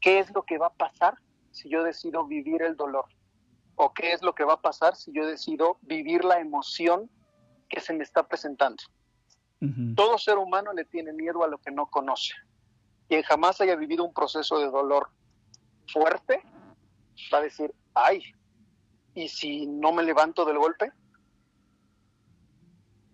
qué 0.00 0.18
es 0.18 0.32
lo 0.34 0.42
que 0.42 0.58
va 0.58 0.68
a 0.68 0.74
pasar 0.74 1.14
si 1.50 1.68
yo 1.68 1.82
decido 1.82 2.26
vivir 2.26 2.62
el 2.62 2.76
dolor 2.76 3.06
o 3.76 3.92
qué 3.92 4.12
es 4.12 4.22
lo 4.22 4.34
que 4.34 4.44
va 4.44 4.54
a 4.54 4.60
pasar 4.60 4.96
si 4.96 5.12
yo 5.12 5.26
decido 5.26 5.78
vivir 5.82 6.24
la 6.24 6.40
emoción 6.40 7.10
que 7.68 7.80
se 7.80 7.92
me 7.92 8.02
está 8.02 8.26
presentando. 8.26 8.82
Todo 9.96 10.18
ser 10.18 10.38
humano 10.38 10.72
le 10.72 10.84
tiene 10.84 11.12
miedo 11.12 11.42
a 11.42 11.48
lo 11.48 11.58
que 11.58 11.70
no 11.70 11.86
conoce. 11.86 12.34
Quien 13.08 13.22
jamás 13.22 13.60
haya 13.60 13.74
vivido 13.74 14.04
un 14.04 14.12
proceso 14.12 14.58
de 14.58 14.66
dolor 14.66 15.08
fuerte 15.92 16.42
va 17.32 17.38
a 17.38 17.42
decir, 17.42 17.74
ay, 17.94 18.22
¿y 19.14 19.28
si 19.28 19.66
no 19.66 19.92
me 19.92 20.02
levanto 20.02 20.44
del 20.44 20.58
golpe? 20.58 20.92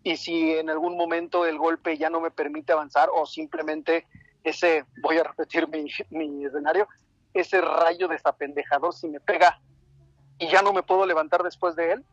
¿Y 0.04 0.16
si 0.16 0.52
en 0.52 0.68
algún 0.68 0.96
momento 0.96 1.46
el 1.46 1.58
golpe 1.58 1.96
ya 1.96 2.10
no 2.10 2.20
me 2.20 2.30
permite 2.30 2.72
avanzar 2.72 3.08
o 3.14 3.24
simplemente 3.26 4.06
ese, 4.42 4.84
voy 5.00 5.18
a 5.18 5.24
repetir 5.24 5.68
mi, 5.68 5.86
mi 6.10 6.44
escenario, 6.44 6.88
ese 7.32 7.60
rayo 7.60 8.08
desapendejador 8.08 8.92
si 8.94 9.08
me 9.08 9.20
pega 9.20 9.60
y 10.38 10.48
ya 10.48 10.62
no 10.62 10.72
me 10.72 10.82
puedo 10.82 11.06
levantar 11.06 11.42
después 11.42 11.76
de 11.76 11.92
él, 11.92 12.04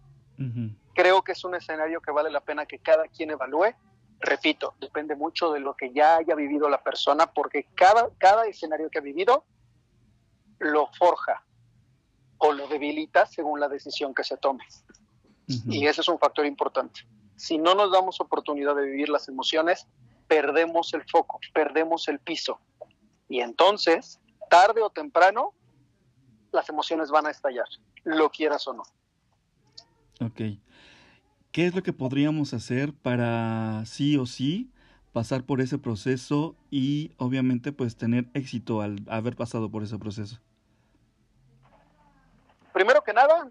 creo 0.93 1.23
que 1.23 1.33
es 1.33 1.43
un 1.43 1.55
escenario 1.55 2.01
que 2.01 2.11
vale 2.11 2.29
la 2.29 2.41
pena 2.41 2.65
que 2.65 2.79
cada 2.79 3.07
quien 3.07 3.31
evalúe. 3.31 3.73
Repito, 4.19 4.75
depende 4.79 5.15
mucho 5.15 5.51
de 5.51 5.59
lo 5.59 5.75
que 5.75 5.91
ya 5.91 6.17
haya 6.17 6.35
vivido 6.35 6.69
la 6.69 6.81
persona, 6.81 7.27
porque 7.27 7.65
cada, 7.75 8.09
cada 8.17 8.45
escenario 8.45 8.89
que 8.89 8.99
ha 8.99 9.01
vivido 9.01 9.43
lo 10.59 10.87
forja 10.97 11.43
o 12.37 12.51
lo 12.51 12.67
debilita 12.67 13.25
según 13.25 13.59
la 13.59 13.67
decisión 13.67 14.13
que 14.13 14.23
se 14.23 14.37
tome. 14.37 14.65
Y 15.47 15.87
ese 15.87 16.01
es 16.01 16.07
un 16.07 16.19
factor 16.19 16.45
importante. 16.45 17.01
Si 17.39 17.57
no 17.57 17.73
nos 17.73 17.91
damos 17.91 18.19
oportunidad 18.21 18.75
de 18.75 18.83
vivir 18.83 19.09
las 19.09 19.27
emociones, 19.27 19.87
perdemos 20.27 20.93
el 20.93 21.03
foco, 21.09 21.39
perdemos 21.53 22.07
el 22.07 22.19
piso. 22.19 22.59
Y 23.27 23.41
entonces, 23.41 24.19
tarde 24.49 24.81
o 24.81 24.89
temprano, 24.89 25.53
las 26.51 26.69
emociones 26.69 27.09
van 27.09 27.27
a 27.27 27.31
estallar 27.31 27.67
lo 28.03 28.29
quieras 28.29 28.67
o 28.67 28.73
no. 28.73 28.83
Ok. 30.21 30.59
¿Qué 31.51 31.65
es 31.65 31.75
lo 31.75 31.81
que 31.81 31.93
podríamos 31.93 32.53
hacer 32.53 32.93
para 32.93 33.83
sí 33.85 34.17
o 34.17 34.25
sí 34.25 34.71
pasar 35.11 35.43
por 35.43 35.61
ese 35.61 35.77
proceso 35.77 36.55
y 36.69 37.11
obviamente 37.17 37.71
pues 37.71 37.97
tener 37.97 38.29
éxito 38.33 38.81
al 38.81 38.99
haber 39.09 39.35
pasado 39.35 39.71
por 39.71 39.83
ese 39.83 39.97
proceso? 39.97 40.39
Primero 42.73 43.03
que 43.03 43.13
nada, 43.13 43.49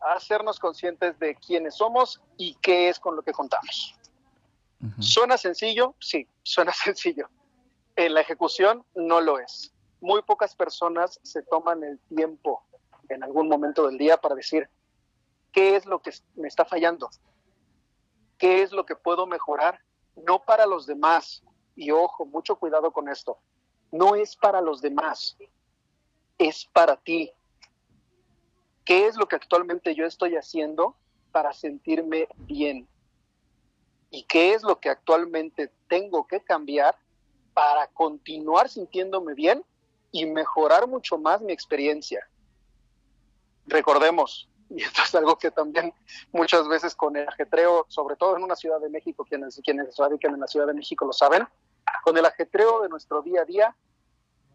hacernos 0.00 0.58
conscientes 0.58 1.18
de 1.18 1.34
quiénes 1.34 1.76
somos 1.76 2.20
y 2.36 2.54
qué 2.56 2.88
es 2.88 2.98
con 2.98 3.16
lo 3.16 3.22
que 3.22 3.32
contamos. 3.32 3.94
¿Suena 4.98 5.36
sencillo? 5.36 5.94
Sí, 6.00 6.26
suena 6.42 6.72
sencillo. 6.84 7.28
En 7.96 8.14
la 8.14 8.22
ejecución 8.22 8.84
no 8.94 9.20
lo 9.20 9.38
es. 9.38 9.72
Muy 10.00 10.22
pocas 10.22 10.54
personas 10.54 11.20
se 11.22 11.42
toman 11.42 11.84
el 11.84 11.98
tiempo 12.14 12.62
en 13.08 13.22
algún 13.22 13.48
momento 13.48 13.86
del 13.86 13.98
día 13.98 14.16
para 14.16 14.34
decir 14.34 14.70
qué 15.52 15.76
es 15.76 15.84
lo 15.84 16.00
que 16.00 16.12
me 16.36 16.48
está 16.48 16.64
fallando, 16.64 17.10
qué 18.38 18.62
es 18.62 18.72
lo 18.72 18.86
que 18.86 18.96
puedo 18.96 19.26
mejorar, 19.26 19.80
no 20.16 20.42
para 20.42 20.66
los 20.66 20.86
demás. 20.86 21.42
Y 21.76 21.90
ojo, 21.90 22.24
mucho 22.24 22.56
cuidado 22.56 22.92
con 22.92 23.08
esto. 23.08 23.38
No 23.92 24.14
es 24.14 24.36
para 24.36 24.60
los 24.60 24.80
demás, 24.80 25.36
es 26.38 26.64
para 26.72 26.96
ti. 26.96 27.32
¿Qué 28.90 29.06
es 29.06 29.14
lo 29.14 29.28
que 29.28 29.36
actualmente 29.36 29.94
yo 29.94 30.04
estoy 30.04 30.34
haciendo 30.34 30.96
para 31.30 31.52
sentirme 31.52 32.26
bien? 32.38 32.88
¿Y 34.10 34.24
qué 34.24 34.52
es 34.52 34.64
lo 34.64 34.80
que 34.80 34.88
actualmente 34.88 35.70
tengo 35.88 36.26
que 36.26 36.40
cambiar 36.40 36.96
para 37.54 37.86
continuar 37.86 38.68
sintiéndome 38.68 39.34
bien 39.34 39.64
y 40.10 40.26
mejorar 40.26 40.88
mucho 40.88 41.18
más 41.18 41.40
mi 41.40 41.52
experiencia? 41.52 42.28
recordemos, 43.66 44.48
y 44.70 44.82
esto 44.82 45.02
es 45.02 45.14
algo 45.14 45.38
que 45.38 45.52
también 45.52 45.94
muchas 46.32 46.66
veces 46.66 46.96
con 46.96 47.14
el 47.14 47.28
ajetreo, 47.28 47.86
sobre 47.86 48.16
todo 48.16 48.36
en 48.36 48.42
una 48.42 48.56
Ciudad 48.56 48.80
de 48.80 48.88
México, 48.88 49.24
quienes, 49.24 49.60
quienes 49.62 49.96
radican 49.98 50.34
en 50.34 50.40
la 50.40 50.48
Ciudad 50.48 50.66
de 50.66 50.74
México 50.74 51.06
lo 51.06 51.12
saben, 51.12 51.46
con 52.02 52.18
el 52.18 52.26
ajetreo 52.26 52.82
de 52.82 52.88
nuestro 52.88 53.22
día 53.22 53.42
a 53.42 53.44
día, 53.44 53.76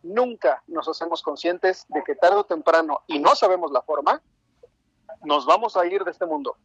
nunca 0.06 0.64
nos 0.68 0.88
hacemos 0.88 1.22
conscientes 1.22 1.86
de 1.90 2.04
que 2.04 2.16
tarde 2.16 2.38
o 2.38 2.44
temprano, 2.46 3.02
y 3.08 3.20
no 3.20 3.36
sabemos 3.36 3.72
la 3.72 3.82
forma, 3.82 4.22
nos 5.24 5.46
vamos 5.46 5.76
a 5.76 5.86
ir 5.86 6.04
de 6.04 6.12
este 6.12 6.26
mundo. 6.26 6.58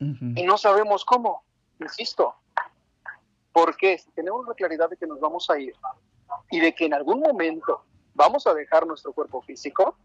Y 0.00 0.44
no 0.44 0.56
sabemos 0.56 1.04
cómo, 1.04 1.42
insisto. 1.80 2.34
Porque 3.52 3.98
si 3.98 4.10
tenemos 4.12 4.46
la 4.46 4.54
claridad 4.54 4.88
de 4.88 4.96
que 4.96 5.06
nos 5.06 5.18
vamos 5.18 5.50
a 5.50 5.58
ir 5.58 5.74
y 6.50 6.60
de 6.60 6.74
que 6.74 6.86
en 6.86 6.94
algún 6.94 7.20
momento 7.20 7.84
vamos 8.14 8.46
a 8.46 8.54
dejar 8.54 8.86
nuestro 8.86 9.12
cuerpo 9.12 9.42
físico, 9.42 9.96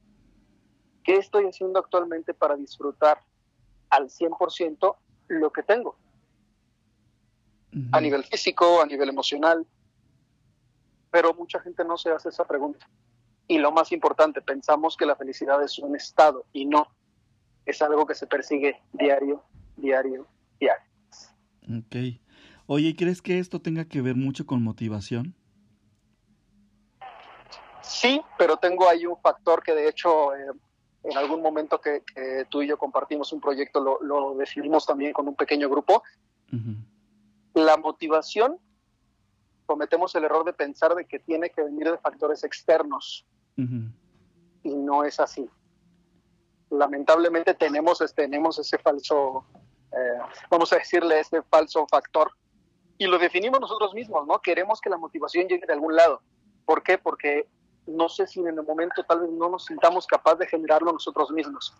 ¿Qué 1.03 1.17
estoy 1.17 1.45
haciendo 1.45 1.79
actualmente 1.79 2.33
para 2.33 2.55
disfrutar 2.55 3.21
al 3.89 4.09
100% 4.09 4.95
lo 5.27 5.51
que 5.51 5.63
tengo? 5.63 5.95
A 7.91 7.99
nivel 7.99 8.23
físico, 8.23 8.81
a 8.81 8.85
nivel 8.85 9.09
emocional. 9.09 9.65
Pero 11.13 11.35
mucha 11.35 11.59
gente 11.59 11.85
no 11.85 11.95
se 11.95 12.09
hace 12.09 12.29
esa 12.29 12.43
pregunta. 12.43 12.89
Y 13.47 13.59
lo 13.59 13.71
más 13.71 13.91
importante, 13.91 14.41
pensamos 14.41 14.97
que 14.97 15.05
la 15.05 15.15
felicidad 15.15 15.61
es 15.63 15.77
un 15.77 15.95
estado 15.95 16.43
y 16.53 16.65
no. 16.65 16.87
Es 17.67 17.83
algo 17.83 18.07
que 18.07 18.15
se 18.15 18.25
persigue 18.25 18.81
diario, 18.93 19.43
diario, 19.77 20.25
diario. 20.59 20.89
Ok. 21.65 22.19
Oye, 22.65 22.95
¿crees 22.95 23.21
que 23.21 23.37
esto 23.37 23.61
tenga 23.61 23.85
que 23.85 24.01
ver 24.01 24.15
mucho 24.15 24.47
con 24.47 24.63
motivación? 24.63 25.35
Sí, 27.83 28.19
pero 28.39 28.57
tengo 28.57 28.89
ahí 28.89 29.05
un 29.05 29.17
factor 29.21 29.61
que 29.61 29.75
de 29.75 29.87
hecho 29.87 30.35
eh, 30.35 30.47
en 31.03 31.15
algún 31.15 31.43
momento 31.43 31.79
que, 31.79 32.01
tú 32.49 32.63
y 32.63 32.67
yo 32.67 32.79
compartimos 32.79 33.31
un 33.33 33.39
proyecto, 33.39 33.99
lo, 34.01 34.35
decidimos 34.35 34.87
también 34.87 35.13
con 35.13 35.27
un 35.27 35.35
pequeño 35.35 35.69
grupo. 35.69 36.01
La 37.53 37.77
motivación, 37.77 38.57
cometemos 39.73 40.13
el 40.13 40.23
error 40.23 40.45
de 40.45 40.53
pensar 40.53 40.93
de 40.93 41.03
que 41.05 41.17
tiene 41.17 41.49
que 41.49 41.63
venir 41.63 41.89
de 41.89 41.97
factores 41.97 42.43
externos. 42.43 43.25
Y 43.57 44.69
no 44.69 45.03
es 45.03 45.19
así. 45.19 45.49
Lamentablemente 46.69 47.55
tenemos, 47.55 47.97
tenemos 48.15 48.59
ese 48.59 48.77
falso, 48.77 49.43
eh, 49.91 50.19
vamos 50.51 50.71
a 50.71 50.75
decirle, 50.75 51.19
ese 51.19 51.41
falso 51.41 51.87
factor. 51.87 52.29
Y 52.99 53.07
lo 53.07 53.17
definimos 53.17 53.59
nosotros 53.59 53.95
mismos, 53.95 54.27
¿no? 54.27 54.39
Queremos 54.43 54.79
que 54.79 54.91
la 54.91 54.97
motivación 54.97 55.47
llegue 55.47 55.65
de 55.65 55.73
algún 55.73 55.95
lado. 55.95 56.21
¿Por 56.65 56.83
qué? 56.83 56.99
Porque 56.99 57.47
no 57.87 58.09
sé 58.09 58.27
si 58.27 58.41
en 58.41 58.49
el 58.49 58.61
momento 58.61 59.03
tal 59.05 59.21
vez 59.21 59.31
no 59.31 59.49
nos 59.49 59.65
sintamos 59.65 60.05
capaces 60.05 60.37
de 60.37 60.47
generarlo 60.47 60.91
nosotros 60.91 61.31
mismos, 61.31 61.75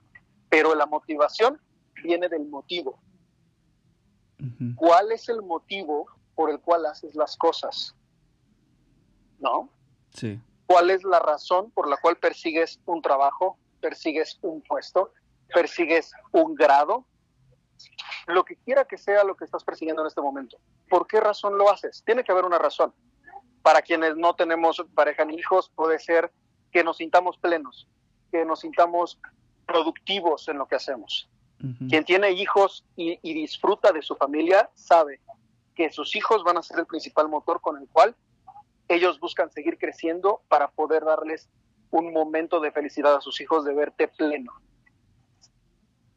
pero 0.49 0.73
la 0.73 0.87
motivación 0.87 1.61
viene 2.03 2.27
del 2.27 2.47
motivo. 2.47 2.97
¿Cuál 4.77 5.11
es 5.11 5.29
el 5.29 5.43
motivo 5.43 6.07
por 6.35 6.49
el 6.49 6.59
cual 6.59 6.85
haces 6.85 7.15
las 7.15 7.37
cosas? 7.37 7.95
¿No? 9.39 9.69
Sí. 10.13 10.39
¿Cuál 10.65 10.89
es 10.89 11.03
la 11.03 11.19
razón 11.19 11.71
por 11.71 11.89
la 11.89 11.97
cual 11.97 12.17
persigues 12.17 12.79
un 12.85 13.01
trabajo, 13.01 13.57
persigues 13.81 14.39
un 14.41 14.61
puesto, 14.61 15.11
persigues 15.53 16.11
un 16.31 16.55
grado, 16.55 17.05
lo 18.27 18.43
que 18.45 18.55
quiera 18.55 18.85
que 18.85 18.97
sea 18.97 19.23
lo 19.23 19.35
que 19.35 19.45
estás 19.45 19.63
persiguiendo 19.63 20.01
en 20.01 20.07
este 20.07 20.21
momento. 20.21 20.57
¿Por 20.89 21.07
qué 21.07 21.19
razón 21.19 21.57
lo 21.57 21.69
haces? 21.69 22.03
Tiene 22.05 22.23
que 22.23 22.31
haber 22.31 22.45
una 22.45 22.57
razón. 22.57 22.93
Para 23.61 23.81
quienes 23.81 24.15
no 24.15 24.35
tenemos 24.35 24.83
pareja 24.93 25.25
ni 25.25 25.35
hijos, 25.35 25.69
puede 25.75 25.99
ser 25.99 26.31
que 26.71 26.83
nos 26.83 26.97
sintamos 26.97 27.37
plenos, 27.37 27.87
que 28.31 28.45
nos 28.45 28.61
sintamos 28.61 29.19
productivos 29.65 30.47
en 30.47 30.57
lo 30.57 30.67
que 30.67 30.75
hacemos. 30.75 31.29
Quien 31.87 32.03
tiene 32.03 32.31
hijos 32.31 32.83
y, 32.97 33.17
y 33.21 33.33
disfruta 33.33 33.93
de 33.93 34.01
su 34.01 34.15
familia 34.15 34.69
sabe 34.73 35.21
que 35.73 35.91
sus 35.91 36.15
hijos 36.15 36.43
van 36.43 36.57
a 36.57 36.63
ser 36.63 36.79
el 36.79 36.85
principal 36.85 37.29
motor 37.29 37.61
con 37.61 37.77
el 37.77 37.87
cual 37.87 38.15
ellos 38.87 39.19
buscan 39.19 39.49
seguir 39.51 39.77
creciendo 39.77 40.41
para 40.47 40.69
poder 40.69 41.03
darles 41.03 41.49
un 41.91 42.11
momento 42.11 42.59
de 42.59 42.71
felicidad 42.71 43.15
a 43.15 43.21
sus 43.21 43.39
hijos 43.41 43.65
de 43.65 43.73
verte 43.73 44.07
pleno. 44.07 44.51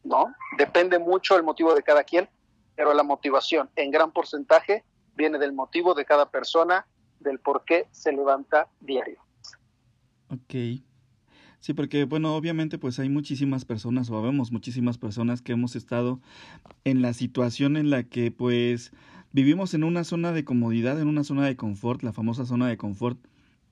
¿No? 0.05 0.27
Depende 0.57 0.99
mucho 0.99 1.37
el 1.37 1.43
motivo 1.43 1.75
de 1.75 1.83
cada 1.83 2.05
quien, 2.05 2.29
pero 2.75 2.95
la 2.95 3.03
motivación 3.03 3.69
en 3.77 3.91
gran 3.91 4.13
porcentaje 4.13 4.85
viene 5.15 5.39
del 5.39 5.53
motivo 5.53 5.95
de 5.95 6.05
cada 6.05 6.31
persona, 6.31 6.87
del 7.21 7.41
por 7.41 7.65
qué 7.65 7.89
se 7.91 8.13
levanta 8.13 8.69
diario. 8.81 9.21
Ok. 10.31 10.83
Sí, 11.61 11.75
porque 11.75 12.05
bueno, 12.05 12.37
obviamente 12.37 12.79
pues 12.79 12.99
hay 13.01 13.09
muchísimas 13.09 13.65
personas 13.65 14.09
o 14.11 14.23
vemos 14.23 14.53
muchísimas 14.53 14.99
personas 14.99 15.43
que 15.43 15.53
hemos 15.53 15.75
estado 15.75 16.21
en 16.85 17.03
la 17.03 17.13
situación 17.13 17.77
en 17.77 17.91
la 17.91 18.05
que 18.05 18.31
pues 18.31 18.93
vivimos 19.37 19.75
en 19.75 19.85
una 19.85 20.03
zona 20.03 20.33
de 20.33 20.47
comodidad, 20.47 20.99
en 20.99 21.09
una 21.09 21.23
zona 21.23 21.45
de 21.45 21.57
confort, 21.57 22.03
la 22.03 22.15
famosa 22.15 22.47
zona 22.47 22.69
de 22.69 22.79
confort, 22.79 23.19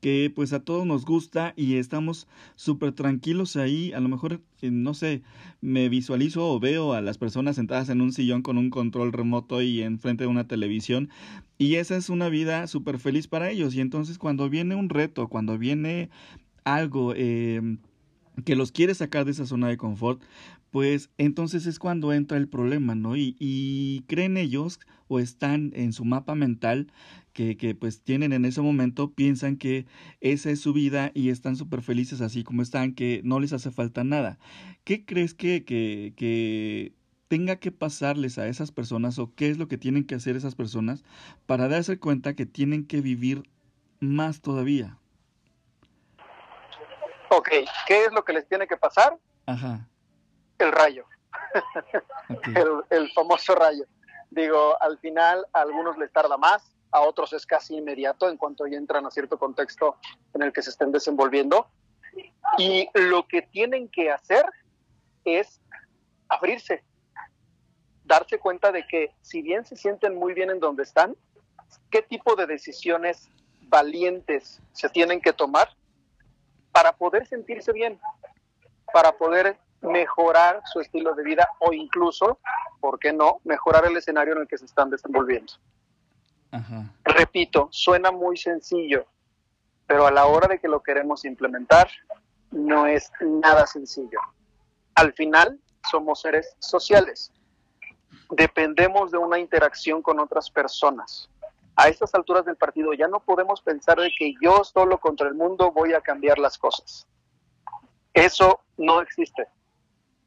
que 0.03 0.31
pues 0.35 0.53
a 0.53 0.61
todos 0.61 0.85
nos 0.87 1.07
gusta 1.07 1.55
y 1.57 1.77
estamos 1.77 2.29
súper 2.55 2.93
tranquilos 2.93 3.57
ahí. 3.57 3.91
A 3.95 4.01
lo 4.01 4.11
mejor, 4.11 4.43
eh, 4.61 4.71
no 4.71 4.93
sé, 4.93 5.23
me 5.63 5.89
visualizo 5.89 6.47
o 6.53 6.61
veo 6.61 6.93
a 6.93 7.01
las 7.01 7.17
personas 7.17 7.57
sentadas 7.57 7.89
en 7.89 8.03
un 8.03 8.13
sillón 8.13 8.43
con 8.43 8.59
un 8.59 8.69
control 8.69 9.11
remoto 9.11 9.63
y 9.63 9.81
enfrente 9.81 10.25
de 10.25 10.29
una 10.29 10.47
televisión 10.47 11.09
y 11.57 11.77
esa 11.77 11.97
es 11.97 12.11
una 12.11 12.29
vida 12.29 12.67
súper 12.67 12.99
feliz 12.99 13.27
para 13.27 13.49
ellos. 13.49 13.75
Y 13.75 13.81
entonces 13.81 14.19
cuando 14.19 14.51
viene 14.51 14.75
un 14.75 14.91
reto, 14.91 15.29
cuando 15.29 15.57
viene 15.57 16.11
algo... 16.65 17.15
Eh, 17.17 17.79
que 18.45 18.57
los 18.57 18.73
quiere 18.73 18.97
sacar 18.97 19.25
de 19.25 19.31
esa 19.31 19.47
zona 19.47 19.69
de 19.69 19.77
confort, 19.77 20.21
pues 20.73 21.09
entonces 21.19 21.67
es 21.67 21.79
cuando 21.79 22.13
entra 22.13 22.37
el 22.37 22.49
problema, 22.49 22.97
¿no? 22.97 23.17
Y, 23.17 23.37
y 23.39 24.03
creen 24.09 24.37
ellos 24.37 24.81
o 25.09 25.19
están 25.19 25.73
en 25.75 25.93
su 25.93 26.05
mapa 26.05 26.35
mental 26.35 26.93
que, 27.33 27.57
que, 27.57 27.75
pues 27.75 28.03
tienen 28.03 28.33
en 28.33 28.45
ese 28.45 28.61
momento, 28.61 29.13
piensan 29.13 29.57
que 29.57 29.87
esa 30.21 30.51
es 30.51 30.61
su 30.61 30.73
vida 30.73 31.11
y 31.15 31.31
están 31.31 31.57
súper 31.57 31.83
felices 31.83 32.21
así 32.21 32.45
como 32.45 32.63
están, 32.63 32.95
que 32.95 33.21
no 33.25 33.41
les 33.41 33.53
hace 33.53 33.71
falta 33.71 34.05
nada. 34.05 34.39
¿Qué 34.85 35.05
crees 35.05 35.35
que, 35.35 35.65
que, 35.65 36.15
que 36.17 36.93
tenga 37.29 37.57
que 37.57 37.73
pasarles 37.73 38.39
a 38.39 38.47
esas 38.47 38.71
personas 38.71 39.19
o 39.19 39.35
qué 39.35 39.51
es 39.51 39.59
lo 39.59 39.69
que 39.69 39.79
tienen 39.79 40.05
que 40.05 40.15
hacer 40.15 40.37
esas 40.37 40.55
personas 40.55 41.03
para 41.47 41.69
darse 41.69 41.99
cuenta 41.99 42.35
que 42.35 42.47
tienen 42.47 42.87
que 42.87 43.01
vivir 43.01 43.43
más 44.01 44.41
todavía? 44.41 44.99
Ok, 47.31 47.49
¿qué 47.89 48.05
es 48.05 48.13
lo 48.13 48.25
que 48.25 48.33
les 48.33 48.47
tiene 48.49 48.67
que 48.67 48.77
pasar? 48.77 49.19
Ajá 49.47 49.89
el 50.59 50.73
rayo, 50.73 51.07
el, 52.91 53.13
famoso 53.13 53.55
rayo. 53.55 53.85
Digo, 54.35 54.77
al 54.83 54.99
final 54.99 55.47
a 55.53 55.61
algunos 55.61 55.97
les 55.97 56.11
tarda 56.11 56.37
más, 56.37 56.75
a 56.91 57.01
otros 57.01 57.33
es 57.33 57.47
casi 57.47 57.77
inmediato 57.77 58.29
en 58.29 58.37
cuanto 58.37 58.67
ya 58.67 58.77
entran 58.77 59.07
a 59.07 59.11
cierto 59.11 59.39
contexto 59.39 59.97
en 60.35 60.43
el 60.43 60.53
que 60.53 60.61
se 60.61 60.71
estén 60.71 60.91
desenvolviendo. 60.91 61.69
Y 62.59 62.89
lo 62.95 63.29
que 63.29 63.43
tienen 63.43 63.89
que 63.89 64.11
hacer 64.11 64.45
es 65.25 65.61
abrirse, 66.29 66.83
darse 68.05 68.41
cuenta 68.41 68.73
de 68.73 68.85
que 68.89 69.15
si 69.23 69.41
bien 69.41 69.65
se 69.65 69.77
sienten 69.77 70.17
muy 70.17 70.35
bien 70.35 70.51
en 70.51 70.59
donde 70.59 70.83
están, 70.83 71.17
qué 71.91 72.03
tipo 72.03 72.35
de 72.35 72.47
decisiones 72.47 73.29
valientes 73.69 74.61
se 74.73 74.89
tienen 74.89 75.21
que 75.21 75.33
tomar 75.33 75.69
para 76.73 76.93
poder 76.93 77.25
sentirse 77.27 77.73
bien, 77.73 78.01
para 78.93 79.13
poder 79.17 79.59
mejorar 79.85 80.63
su 80.73 80.81
estilo 80.81 81.15
de 81.15 81.23
vida 81.23 81.49
o 81.61 81.73
incluso, 81.73 82.39
¿por 82.81 82.99
qué 82.99 83.13
no?, 83.13 83.41
mejorar 83.45 83.87
el 83.87 83.97
escenario 83.97 84.35
en 84.35 84.43
el 84.43 84.49
que 84.49 84.59
se 84.59 84.65
están 84.65 84.91
desenvolviendo. 84.91 85.53
Repito, 87.05 87.69
suena 87.71 88.11
muy 88.13 88.37
sencillo, 88.37 89.07
pero 89.87 90.07
a 90.07 90.13
la 90.13 90.27
hora 90.27 90.49
de 90.49 90.59
que 90.59 90.69
lo 90.69 90.83
queremos 90.83 91.25
implementar, 91.25 91.89
no 92.51 92.87
es 92.87 93.11
nada 93.21 93.67
sencillo. 93.67 94.21
Al 94.95 95.13
final, 95.13 95.59
somos 95.91 96.21
seres 96.21 96.55
sociales. 96.61 97.33
Dependemos 98.31 99.11
de 99.11 99.19
una 99.19 99.39
interacción 99.39 100.01
con 100.01 100.21
otras 100.21 100.49
personas. 100.51 101.29
A 101.77 101.89
estas 101.89 102.15
alturas 102.15 102.45
del 102.45 102.57
partido 102.57 102.93
ya 102.95 103.09
no 103.09 103.19
podemos 103.19 103.61
pensar 103.61 103.99
de 103.99 104.13
que 104.17 104.35
yo 104.41 104.63
solo 104.63 104.99
contra 104.99 105.27
el 105.27 105.35
mundo 105.35 105.73
voy 105.73 105.93
a 105.93 106.01
cambiar 106.01 106.39
las 106.39 106.57
cosas. 106.57 107.09
Eso 108.13 108.61
no 108.77 109.01
existe 109.01 109.49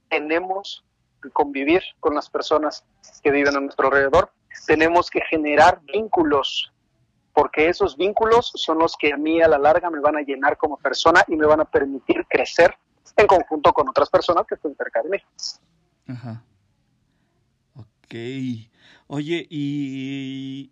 tenemos 0.09 0.83
que 1.21 1.29
convivir 1.29 1.81
con 1.99 2.15
las 2.15 2.29
personas 2.29 2.85
que 3.23 3.31
viven 3.31 3.55
a 3.55 3.59
nuestro 3.59 3.87
alrededor, 3.87 4.31
tenemos 4.65 5.09
que 5.09 5.21
generar 5.29 5.81
vínculos, 5.91 6.71
porque 7.33 7.69
esos 7.69 7.97
vínculos 7.97 8.51
son 8.55 8.79
los 8.79 8.95
que 8.97 9.13
a 9.13 9.17
mí 9.17 9.41
a 9.41 9.47
la 9.47 9.57
larga 9.57 9.89
me 9.89 9.99
van 9.99 10.17
a 10.17 10.21
llenar 10.21 10.57
como 10.57 10.77
persona 10.77 11.23
y 11.27 11.35
me 11.35 11.45
van 11.45 11.61
a 11.61 11.65
permitir 11.65 12.25
crecer 12.27 12.75
en 13.15 13.27
conjunto 13.27 13.73
con 13.73 13.87
otras 13.87 14.09
personas 14.09 14.45
que 14.47 14.55
estén 14.55 14.75
cerca 14.75 15.01
de 15.03 15.09
mí. 15.09 15.17
Ajá. 16.07 16.43
Ok. 17.75 18.15
Oye, 19.07 19.47
y 19.49 20.71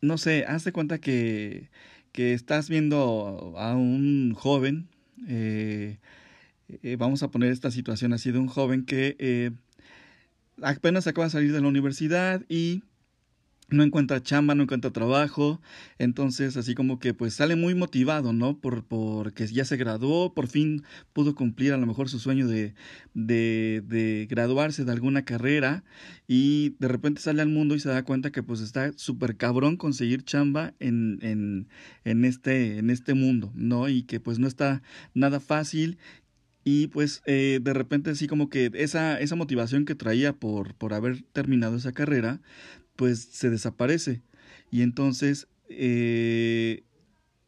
no 0.00 0.18
sé, 0.18 0.44
haz 0.46 0.64
de 0.64 0.72
cuenta 0.72 0.98
que, 0.98 1.70
que 2.12 2.32
estás 2.32 2.68
viendo 2.68 3.54
a 3.56 3.74
un 3.74 4.34
joven 4.34 4.88
eh, 5.28 5.98
eh, 6.82 6.96
vamos 6.96 7.22
a 7.22 7.30
poner 7.30 7.52
esta 7.52 7.70
situación 7.70 8.12
así 8.12 8.30
de 8.30 8.38
un 8.38 8.46
joven 8.46 8.84
que 8.84 9.16
eh, 9.18 9.50
apenas 10.62 11.06
acaba 11.06 11.26
de 11.26 11.30
salir 11.30 11.52
de 11.52 11.60
la 11.60 11.68
universidad 11.68 12.42
y 12.48 12.82
no 13.70 13.82
encuentra 13.82 14.22
chamba, 14.22 14.54
no 14.54 14.64
encuentra 14.64 14.90
trabajo, 14.90 15.60
entonces 15.98 16.56
así 16.56 16.74
como 16.74 16.98
que 16.98 17.14
pues 17.14 17.34
sale 17.34 17.56
muy 17.56 17.74
motivado, 17.74 18.32
¿no? 18.32 18.58
Por, 18.58 18.84
porque 18.84 19.46
ya 19.46 19.64
se 19.64 19.76
graduó, 19.76 20.34
por 20.34 20.48
fin 20.48 20.82
pudo 21.12 21.34
cumplir 21.34 21.72
a 21.72 21.76
lo 21.76 21.86
mejor 21.86 22.08
su 22.08 22.18
sueño 22.18 22.48
de, 22.48 22.74
de, 23.14 23.82
de 23.86 24.26
graduarse 24.28 24.84
de 24.84 24.92
alguna 24.92 25.24
carrera 25.24 25.84
y 26.26 26.70
de 26.78 26.88
repente 26.88 27.20
sale 27.20 27.42
al 27.42 27.48
mundo 27.48 27.74
y 27.74 27.80
se 27.80 27.88
da 27.88 28.04
cuenta 28.04 28.30
que 28.32 28.42
pues 28.42 28.60
está 28.60 28.92
súper 28.96 29.36
cabrón 29.36 29.76
conseguir 29.76 30.24
chamba 30.24 30.74
en, 30.80 31.18
en, 31.22 31.68
en, 32.04 32.24
este, 32.24 32.78
en 32.78 32.90
este 32.90 33.14
mundo, 33.14 33.52
¿no? 33.54 33.88
Y 33.88 34.02
que 34.02 34.20
pues 34.20 34.38
no 34.38 34.48
está 34.48 34.82
nada 35.14 35.40
fácil 35.40 35.98
y 36.64 36.88
pues 36.88 37.22
eh, 37.26 37.60
de 37.62 37.72
repente 37.74 38.10
así 38.10 38.26
como 38.26 38.50
que 38.50 38.70
esa, 38.74 39.18
esa 39.20 39.36
motivación 39.36 39.84
que 39.84 39.94
traía 39.94 40.32
por, 40.34 40.74
por 40.74 40.94
haber 40.94 41.22
terminado 41.32 41.76
esa 41.76 41.92
carrera, 41.92 42.40
pues 42.96 43.20
se 43.20 43.50
desaparece. 43.50 44.22
Y 44.70 44.82
entonces 44.82 45.48
eh, 45.68 46.84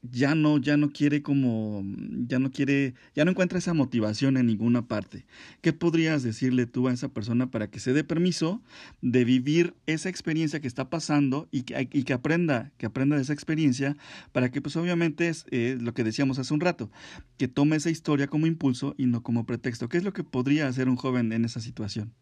ya 0.03 0.35
no, 0.35 0.59
ya 0.59 0.77
no 0.77 0.91
quiere 0.91 1.23
como, 1.23 1.83
ya 2.27 2.41
no 2.41 2.51
quiere, 2.51 2.95
ya 3.15 3.25
no 3.25 3.31
encuentra 3.31 3.59
esa 3.59 3.73
motivación 3.73 4.37
en 4.37 4.47
ninguna 4.47 4.83
parte. 4.83 5.27
¿Qué 5.61 5.73
podrías 5.73 6.25
decirle 6.25 6.67
tú 6.67 6.89
a 6.89 6.93
esa 6.93 7.09
persona 7.09 7.51
para 7.51 7.71
que 7.71 7.79
se 7.79 7.93
dé 7.93 8.03
permiso 8.03 8.61
de 9.01 9.25
vivir 9.25 9.75
esa 9.87 10.09
experiencia 10.09 10.61
que 10.61 10.67
está 10.67 10.91
pasando 10.91 11.47
y 11.53 11.63
que, 11.63 11.89
y 11.93 12.03
que 12.03 12.13
aprenda, 12.13 12.73
que 12.79 12.87
aprenda 12.87 13.17
de 13.17 13.23
esa 13.23 13.33
experiencia 13.33 13.97
para 14.33 14.51
que 14.51 14.61
pues 14.61 14.75
obviamente 14.77 15.29
es 15.29 15.47
eh, 15.51 15.79
lo 15.81 15.95
que 15.95 16.03
decíamos 16.03 16.39
hace 16.41 16.53
un 16.53 16.61
rato, 16.61 16.91
que 17.39 17.47
tome 17.47 17.77
esa 17.77 17.91
historia 17.91 18.27
como 18.27 18.49
impulso 18.49 18.95
y 18.99 19.07
no 19.07 19.23
como 19.23 19.47
pretexto? 19.47 19.89
¿Qué 19.89 19.99
es 19.99 20.05
lo 20.05 20.13
que 20.13 20.25
podría 20.25 20.67
hacer 20.67 20.89
un 20.89 20.97
joven 20.97 21.33
en 21.33 21.45
esa 21.45 21.61
situación? 21.61 22.13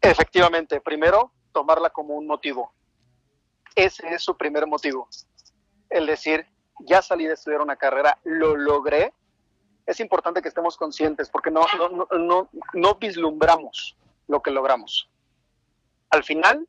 Efectivamente, 0.00 0.80
primero, 0.80 1.30
tomarla 1.52 1.90
como 1.90 2.14
un 2.14 2.26
motivo. 2.26 2.72
Ese 3.76 4.08
es 4.14 4.22
su 4.22 4.34
primer 4.36 4.66
motivo 4.66 5.06
el 5.90 6.06
decir, 6.06 6.46
ya 6.80 7.02
salí 7.02 7.26
de 7.26 7.34
estudiar 7.34 7.60
una 7.60 7.76
carrera, 7.76 8.18
lo 8.24 8.56
logré, 8.56 9.12
es 9.86 10.00
importante 10.00 10.40
que 10.40 10.48
estemos 10.48 10.76
conscientes 10.76 11.28
porque 11.28 11.50
no, 11.50 11.62
no, 11.76 12.06
no, 12.18 12.48
no 12.72 12.94
vislumbramos 12.94 13.96
lo 14.28 14.40
que 14.40 14.50
logramos. 14.50 15.10
Al 16.10 16.24
final, 16.24 16.66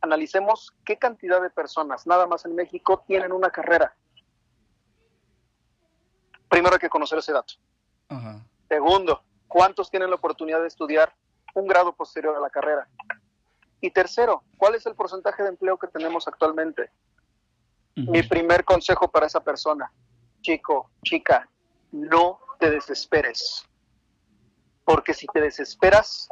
analicemos 0.00 0.74
qué 0.84 0.96
cantidad 0.96 1.42
de 1.42 1.50
personas, 1.50 2.06
nada 2.06 2.26
más 2.26 2.44
en 2.44 2.54
México, 2.54 3.04
tienen 3.06 3.32
una 3.32 3.50
carrera. 3.50 3.94
Primero 6.48 6.74
hay 6.74 6.80
que 6.80 6.88
conocer 6.88 7.18
ese 7.18 7.32
dato. 7.32 7.54
Segundo, 8.68 9.22
¿cuántos 9.48 9.90
tienen 9.90 10.10
la 10.10 10.16
oportunidad 10.16 10.60
de 10.60 10.68
estudiar 10.68 11.12
un 11.54 11.66
grado 11.66 11.92
posterior 11.94 12.36
a 12.36 12.40
la 12.40 12.50
carrera? 12.50 12.88
Y 13.80 13.90
tercero, 13.90 14.42
¿cuál 14.56 14.74
es 14.74 14.86
el 14.86 14.94
porcentaje 14.94 15.42
de 15.42 15.50
empleo 15.50 15.76
que 15.78 15.88
tenemos 15.88 16.26
actualmente? 16.28 16.90
Mi 17.96 18.22
primer 18.22 18.64
consejo 18.64 19.08
para 19.08 19.26
esa 19.26 19.42
persona, 19.42 19.90
chico, 20.42 20.90
chica, 21.02 21.48
no 21.92 22.38
te 22.58 22.70
desesperes. 22.70 23.66
Porque 24.84 25.14
si 25.14 25.26
te 25.26 25.40
desesperas, 25.40 26.28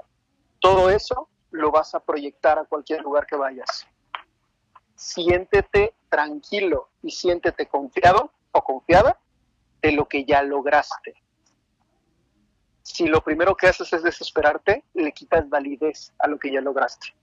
todo 0.61 0.91
eso 0.91 1.29
lo 1.51 1.71
vas 1.71 1.95
a 1.95 2.01
proyectar 2.01 2.59
a 2.59 2.65
cualquier 2.65 3.01
lugar 3.01 3.27
que 3.27 3.37
vayas. 3.37 3.87
Siéntete 4.95 5.95
tranquilo 6.11 6.91
y 7.03 7.11
siéntete 7.11 7.67
confiado 7.67 8.31
o 8.53 8.63
confiada 8.63 9.19
de 9.81 9.93
lo 9.93 10.07
que 10.07 10.25
ya 10.25 10.43
lograste. 10.43 11.15
Si 12.83 13.07
lo 13.07 13.23
primero 13.23 13.57
que 13.57 13.69
haces 13.69 13.91
es 13.93 14.03
desesperarte, 14.03 14.85
le 14.93 15.13
quitas 15.13 15.49
validez 15.49 16.13
a 16.19 16.29
lo 16.29 16.39
que 16.39 16.53
ya 16.53 16.61
lograste. 16.61 17.15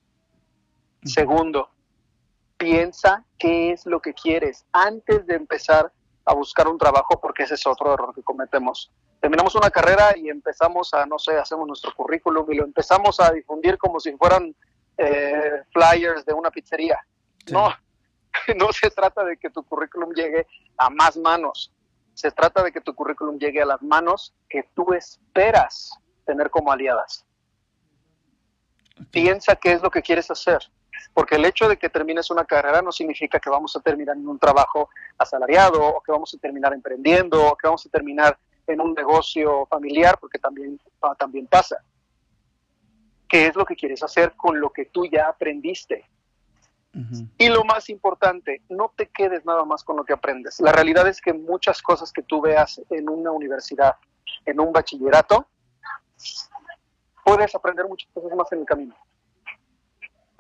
Segundo, 1.04 1.70
piensa 2.62 3.26
qué 3.40 3.72
es 3.72 3.88
lo 3.88 4.00
que 4.00 4.14
quieres 4.14 4.66
antes 4.72 5.26
de 5.26 5.34
empezar 5.34 5.92
a 6.26 6.36
buscar 6.36 6.68
un 6.68 6.78
trabajo, 6.78 7.20
porque 7.20 7.44
ese 7.44 7.56
es 7.56 7.66
otro 7.66 7.92
error 7.92 8.14
que 8.14 8.22
cometemos. 8.22 8.92
Terminamos 9.20 9.56
una 9.56 9.72
carrera 9.72 10.16
y 10.16 10.30
empezamos 10.30 10.94
a, 10.94 11.08
no 11.08 11.18
sé, 11.18 11.36
hacemos 11.38 11.68
nuestro 11.68 11.92
currículum 11.96 12.46
y 12.52 12.58
lo 12.58 12.64
empezamos 12.64 13.20
a 13.20 13.32
difundir 13.32 13.80
como 13.80 14.00
si 14.00 14.16
fueran 14.16 14.56
eh, 14.98 15.64
flyers 15.74 16.24
de 16.24 16.34
una 16.34 16.52
pizzería. 16.52 17.00
No, 17.52 17.74
no 18.56 18.72
se 18.72 18.92
trata 18.92 19.24
de 19.24 19.38
que 19.38 19.50
tu 19.50 19.64
currículum 19.64 20.14
llegue 20.14 20.46
a 20.78 20.92
más 20.92 21.18
manos. 21.18 21.74
Se 22.14 22.30
trata 22.30 22.62
de 22.62 22.72
que 22.72 22.82
tu 22.82 22.94
currículum 22.94 23.40
llegue 23.40 23.64
a 23.64 23.66
las 23.66 23.82
manos 23.82 24.36
que 24.48 24.70
tú 24.76 24.94
esperas 24.94 25.90
tener 26.26 26.52
como 26.52 26.72
aliadas. 26.72 27.26
Piensa 29.10 29.56
qué 29.56 29.72
es 29.72 29.82
lo 29.82 29.90
que 29.90 30.04
quieres 30.04 30.30
hacer, 30.30 30.60
porque 31.14 31.36
el 31.36 31.46
hecho 31.46 31.68
de 31.68 31.78
que 31.78 31.90
termines 31.90 32.30
una 32.30 32.46
carrera 32.46 32.82
no 32.82 32.92
significa 32.92 33.40
que 33.40 33.50
vamos 33.50 33.76
a 33.76 33.80
terminar 33.80 34.16
en 34.16 34.28
un 34.28 34.40
trabajo 34.40 34.90
asalariado 35.18 35.86
o 35.86 36.02
que 36.02 36.12
vamos 36.12 36.34
a 36.34 36.38
terminar 36.38 36.74
emprendiendo 36.74 37.52
o 37.52 37.56
que 37.56 37.68
vamos 37.68 37.86
a 37.86 37.90
terminar 37.90 38.38
en 38.68 38.82
un 38.82 38.94
negocio 38.94 39.66
familiar, 39.68 40.18
porque 40.20 40.40
también, 40.40 40.80
también 41.18 41.48
pasa. 41.48 41.78
¿Qué 43.28 43.48
es 43.48 43.56
lo 43.56 43.66
que 43.66 43.76
quieres 43.76 44.04
hacer 44.04 44.34
con 44.36 44.60
lo 44.60 44.72
que 44.72 44.86
tú 44.86 45.06
ya 45.06 45.28
aprendiste? 45.28 46.06
Y 47.38 47.48
lo 47.48 47.64
más 47.64 47.90
importante, 47.90 48.62
no 48.68 48.92
te 48.96 49.08
quedes 49.08 49.46
nada 49.46 49.64
más 49.64 49.84
con 49.84 49.96
lo 49.96 50.04
que 50.04 50.12
aprendes. 50.12 50.60
La 50.60 50.74
realidad 50.74 51.08
es 51.08 51.22
que 51.22 51.32
muchas 51.32 51.82
cosas 51.82 52.12
que 52.12 52.22
tú 52.22 52.42
veas 52.42 52.82
en 52.90 53.10
una 53.10 53.32
universidad, 53.32 53.96
en 54.46 54.60
un 54.60 54.74
bachillerato, 54.74 55.48
puedes 57.24 57.56
aprender 57.56 57.88
muchas 57.88 58.10
cosas 58.14 58.36
más 58.36 58.52
en 58.52 58.60
el 58.60 58.66
camino. 58.66 58.96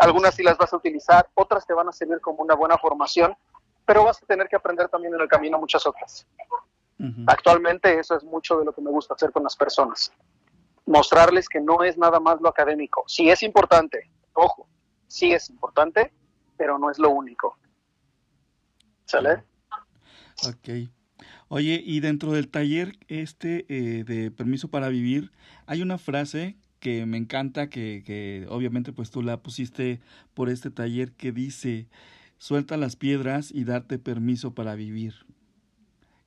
Algunas 0.01 0.33
sí 0.33 0.41
las 0.41 0.57
vas 0.57 0.73
a 0.73 0.77
utilizar, 0.77 1.29
otras 1.35 1.63
te 1.67 1.75
van 1.75 1.87
a 1.87 1.91
servir 1.91 2.19
como 2.21 2.41
una 2.41 2.55
buena 2.55 2.75
formación, 2.75 3.35
pero 3.85 4.03
vas 4.03 4.21
a 4.23 4.25
tener 4.25 4.47
que 4.47 4.55
aprender 4.55 4.89
también 4.89 5.13
en 5.13 5.21
el 5.21 5.27
camino 5.27 5.59
muchas 5.59 5.85
otras. 5.85 6.25
Actualmente 7.27 7.99
eso 7.99 8.15
es 8.15 8.23
mucho 8.23 8.57
de 8.57 8.65
lo 8.65 8.73
que 8.73 8.81
me 8.81 8.89
gusta 8.89 9.13
hacer 9.13 9.31
con 9.31 9.43
las 9.43 9.55
personas. 9.55 10.11
Mostrarles 10.87 11.47
que 11.47 11.59
no 11.59 11.83
es 11.83 11.99
nada 11.99 12.19
más 12.19 12.41
lo 12.41 12.49
académico. 12.49 13.03
Sí 13.05 13.29
es 13.29 13.43
importante, 13.43 14.09
ojo, 14.33 14.67
sí 15.05 15.33
es 15.33 15.51
importante, 15.51 16.11
pero 16.57 16.79
no 16.79 16.89
es 16.89 16.97
lo 16.97 17.11
único. 17.11 17.59
¿Sale? 19.05 19.43
Ok. 20.47 20.89
Oye, 21.47 21.79
y 21.85 21.99
dentro 21.99 22.31
del 22.31 22.49
taller 22.49 22.97
este 23.07 23.65
eh, 23.69 24.03
de 24.03 24.31
permiso 24.31 24.67
para 24.67 24.89
vivir, 24.89 25.31
hay 25.67 25.83
una 25.83 25.99
frase 25.99 26.57
que 26.81 27.05
me 27.05 27.17
encanta, 27.17 27.69
que, 27.69 28.03
que 28.05 28.45
obviamente 28.49 28.91
pues 28.91 29.11
tú 29.11 29.21
la 29.21 29.37
pusiste 29.37 30.01
por 30.33 30.49
este 30.49 30.71
taller, 30.71 31.13
que 31.13 31.31
dice, 31.31 31.87
suelta 32.39 32.75
las 32.75 32.95
piedras 32.95 33.51
y 33.51 33.63
darte 33.63 33.99
permiso 33.99 34.53
para 34.55 34.73
vivir. 34.75 35.13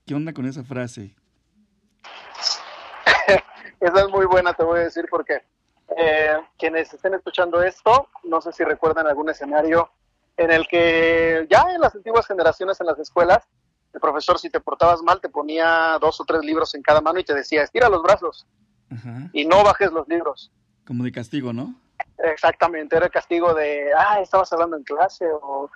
¿Qué 0.06 0.14
onda 0.14 0.32
con 0.32 0.46
esa 0.46 0.62
frase? 0.62 1.14
esa 3.80 4.00
es 4.00 4.08
muy 4.10 4.26
buena, 4.26 4.54
te 4.54 4.62
voy 4.62 4.78
a 4.78 4.84
decir 4.84 5.06
porque 5.10 5.42
eh, 5.96 6.36
quienes 6.56 6.94
estén 6.94 7.14
escuchando 7.14 7.60
esto, 7.60 8.08
no 8.22 8.40
sé 8.40 8.52
si 8.52 8.62
recuerdan 8.62 9.08
algún 9.08 9.28
escenario 9.28 9.90
en 10.36 10.52
el 10.52 10.68
que 10.68 11.48
ya 11.50 11.66
en 11.74 11.80
las 11.80 11.96
antiguas 11.96 12.26
generaciones 12.28 12.80
en 12.80 12.86
las 12.86 12.98
escuelas, 13.00 13.44
el 13.92 14.00
profesor 14.00 14.38
si 14.38 14.50
te 14.50 14.60
portabas 14.60 15.02
mal 15.02 15.20
te 15.20 15.28
ponía 15.28 15.98
dos 16.00 16.20
o 16.20 16.24
tres 16.24 16.42
libros 16.42 16.74
en 16.76 16.82
cada 16.82 17.00
mano 17.00 17.18
y 17.18 17.24
te 17.24 17.34
decía, 17.34 17.62
estira 17.62 17.88
los 17.88 18.02
brazos 18.02 18.46
y 19.32 19.44
no 19.46 19.64
bajes 19.64 19.92
los 19.92 20.06
libros. 20.08 20.50
Como 20.84 21.04
de 21.04 21.12
castigo, 21.12 21.52
¿no? 21.52 21.74
Exactamente, 22.18 22.96
era 22.96 23.06
el 23.06 23.12
castigo 23.12 23.54
de, 23.54 23.90
ah, 23.96 24.20
estabas 24.20 24.52
hablando 24.52 24.76
en 24.76 24.84
clase 24.84 25.26
o, 25.42 25.68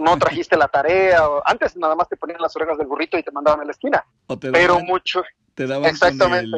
no 0.00 0.18
trajiste 0.18 0.56
la 0.56 0.68
tarea. 0.68 1.28
O, 1.28 1.42
antes 1.44 1.76
nada 1.76 1.94
más 1.94 2.08
te 2.08 2.16
ponían 2.16 2.40
las 2.40 2.54
orejas 2.56 2.76
del 2.78 2.86
burrito 2.86 3.18
y 3.18 3.22
te 3.22 3.30
mandaban 3.30 3.60
a 3.60 3.64
la 3.64 3.70
esquina. 3.72 4.04
Pero 4.52 4.80
mucho. 4.80 5.22
Te 5.54 5.66
daban 5.66 5.88
Exactamente. 5.88 6.50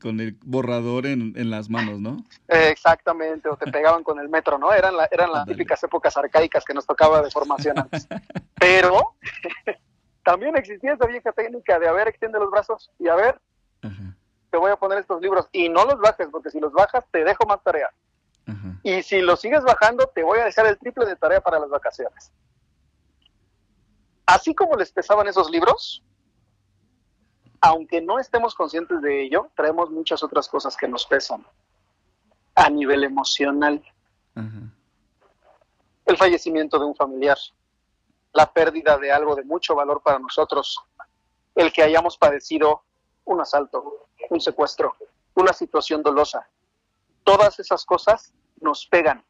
Con, 0.00 0.20
el, 0.20 0.36
borrador 0.44 1.06
en, 1.06 1.50
las 1.50 1.70
manos, 1.70 2.00
¿no? 2.00 2.18
Exactamente, 2.48 3.48
o 3.48 3.56
te 3.56 3.70
pegaban 3.72 4.04
con 4.04 4.18
el 4.18 4.28
metro, 4.28 4.58
¿no? 4.58 4.72
Eran, 4.74 4.94
eran 5.10 5.32
las 5.32 5.46
típicas 5.46 5.82
épocas 5.82 6.14
arcaicas 6.18 6.62
que 6.62 6.74
nos 6.74 6.86
tocaba 6.86 7.22
de 7.22 7.30
formación 7.30 7.78
antes. 7.78 8.06
Pero 8.60 9.16
también 10.22 10.54
existía 10.56 10.92
esa 10.92 11.06
vieja 11.06 11.32
técnica 11.32 11.78
de, 11.78 11.88
a 11.88 11.92
ver, 11.92 12.08
extiende 12.08 12.38
los 12.38 12.50
brazos 12.50 12.90
y 12.98 13.08
a 13.08 13.14
ver, 13.14 13.40
te 14.52 14.58
voy 14.58 14.70
a 14.70 14.76
poner 14.76 14.98
estos 14.98 15.20
libros 15.22 15.48
y 15.50 15.70
no 15.70 15.86
los 15.86 15.98
bajes, 15.98 16.28
porque 16.30 16.50
si 16.50 16.60
los 16.60 16.72
bajas 16.72 17.02
te 17.10 17.24
dejo 17.24 17.46
más 17.46 17.62
tarea. 17.62 17.90
Y 18.82 19.02
si 19.02 19.22
lo 19.22 19.34
sigues 19.36 19.64
bajando, 19.64 20.06
te 20.14 20.22
voy 20.22 20.40
a 20.40 20.44
dejar 20.44 20.66
el 20.66 20.78
triple 20.78 21.06
de 21.06 21.16
tarea 21.16 21.40
para 21.40 21.58
las 21.58 21.70
vacaciones. 21.70 22.30
Así 24.26 24.54
como 24.54 24.76
les 24.76 24.92
pesaban 24.92 25.26
esos 25.26 25.50
libros, 25.50 26.02
aunque 27.62 28.02
no 28.02 28.18
estemos 28.18 28.54
conscientes 28.54 29.00
de 29.00 29.22
ello, 29.22 29.48
traemos 29.56 29.90
muchas 29.90 30.22
otras 30.22 30.48
cosas 30.48 30.76
que 30.76 30.86
nos 30.86 31.06
pesan 31.06 31.46
a 32.54 32.68
nivel 32.68 33.04
emocional. 33.04 33.82
El 36.04 36.16
fallecimiento 36.18 36.78
de 36.78 36.84
un 36.84 36.94
familiar, 36.94 37.38
la 38.34 38.52
pérdida 38.52 38.98
de 38.98 39.12
algo 39.12 39.34
de 39.34 39.44
mucho 39.44 39.74
valor 39.74 40.02
para 40.02 40.18
nosotros, 40.18 40.78
el 41.54 41.72
que 41.72 41.82
hayamos 41.82 42.18
padecido 42.18 42.82
un 43.24 43.40
asalto, 43.40 44.08
un 44.30 44.40
secuestro, 44.40 44.96
una 45.34 45.52
situación 45.52 46.02
dolosa. 46.02 46.48
Todas 47.24 47.58
esas 47.60 47.84
cosas 47.84 48.32
nos 48.60 48.86
pegan. 48.86 49.24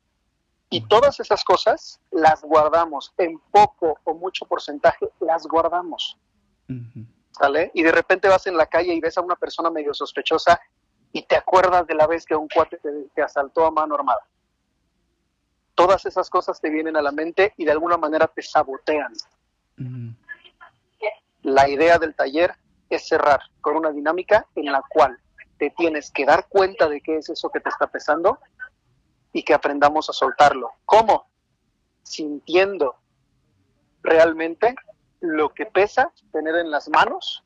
Y 0.71 0.87
todas 0.89 1.21
esas 1.21 1.45
cosas 1.45 2.01
las 2.11 2.43
guardamos 2.43 3.13
en 3.19 3.39
poco 3.51 3.99
o 4.05 4.15
mucho 4.15 4.47
porcentaje, 4.47 5.11
las 5.21 5.47
guardamos. 5.47 6.17
¿Sale? 7.33 7.71
Y 7.75 7.83
de 7.83 7.93
repente 7.93 8.29
vas 8.29 8.47
en 8.47 8.57
la 8.57 8.67
calle 8.67 8.95
y 8.95 9.01
ves 9.01 9.19
a 9.19 9.21
una 9.21 9.37
persona 9.37 9.71
medio 9.71 9.93
sospechosa 9.93 10.59
y 11.13 11.23
te 11.23 11.37
acuerdas 11.37 11.87
de 11.87 11.95
la 11.95 12.07
vez 12.07 12.25
que 12.25 12.35
un 12.35 12.49
cuate 12.49 12.79
te, 13.15 13.23
asaltó 13.23 13.67
a 13.67 13.71
mano 13.71 13.95
armada. 13.95 14.21
Todas 15.75 16.07
esas 16.07 16.31
cosas 16.31 16.61
te 16.61 16.71
vienen 16.71 16.97
a 16.97 17.03
la 17.03 17.13
mente 17.13 17.53
y 17.59 17.67
de 17.67 17.73
alguna 17.73 17.99
manera 17.99 18.27
te 18.27 18.41
sabotean. 18.41 19.13
La 21.43 21.69
idea 21.69 21.99
del 21.99 22.15
taller 22.15 22.55
es 22.97 23.09
cerrar 23.09 23.41
con 23.61 23.77
una 23.77 23.91
dinámica 23.91 24.47
en 24.55 24.67
la 24.67 24.83
cual 24.89 25.19
te 25.59 25.71
tienes 25.71 26.11
que 26.11 26.25
dar 26.25 26.49
cuenta 26.49 26.89
de 26.89 27.01
qué 27.01 27.17
es 27.17 27.29
eso 27.29 27.51
que 27.51 27.61
te 27.61 27.69
está 27.69 27.87
pesando 27.87 28.39
y 29.33 29.43
que 29.43 29.55
aprendamos 29.55 30.11
a 30.11 30.13
soltarlo. 30.13 30.73
¿Cómo? 30.85 31.27
Sintiendo 32.03 32.97
realmente 34.03 34.75
lo 35.21 35.51
que 35.51 35.67
pesa 35.67 36.13
tener 36.33 36.57
en 36.57 36.71
las 36.71 36.89
manos 36.89 37.45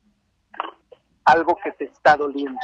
algo 1.25 1.57
que 1.63 1.71
te 1.73 1.85
está 1.85 2.17
doliendo. 2.17 2.59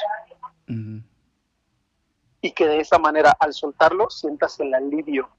Y 2.41 2.51
que 2.51 2.67
de 2.67 2.79
esa 2.79 2.97
manera, 2.97 3.35
al 3.39 3.53
soltarlo, 3.53 4.09
sientas 4.09 4.59
el 4.59 4.73
alivio 4.73 5.29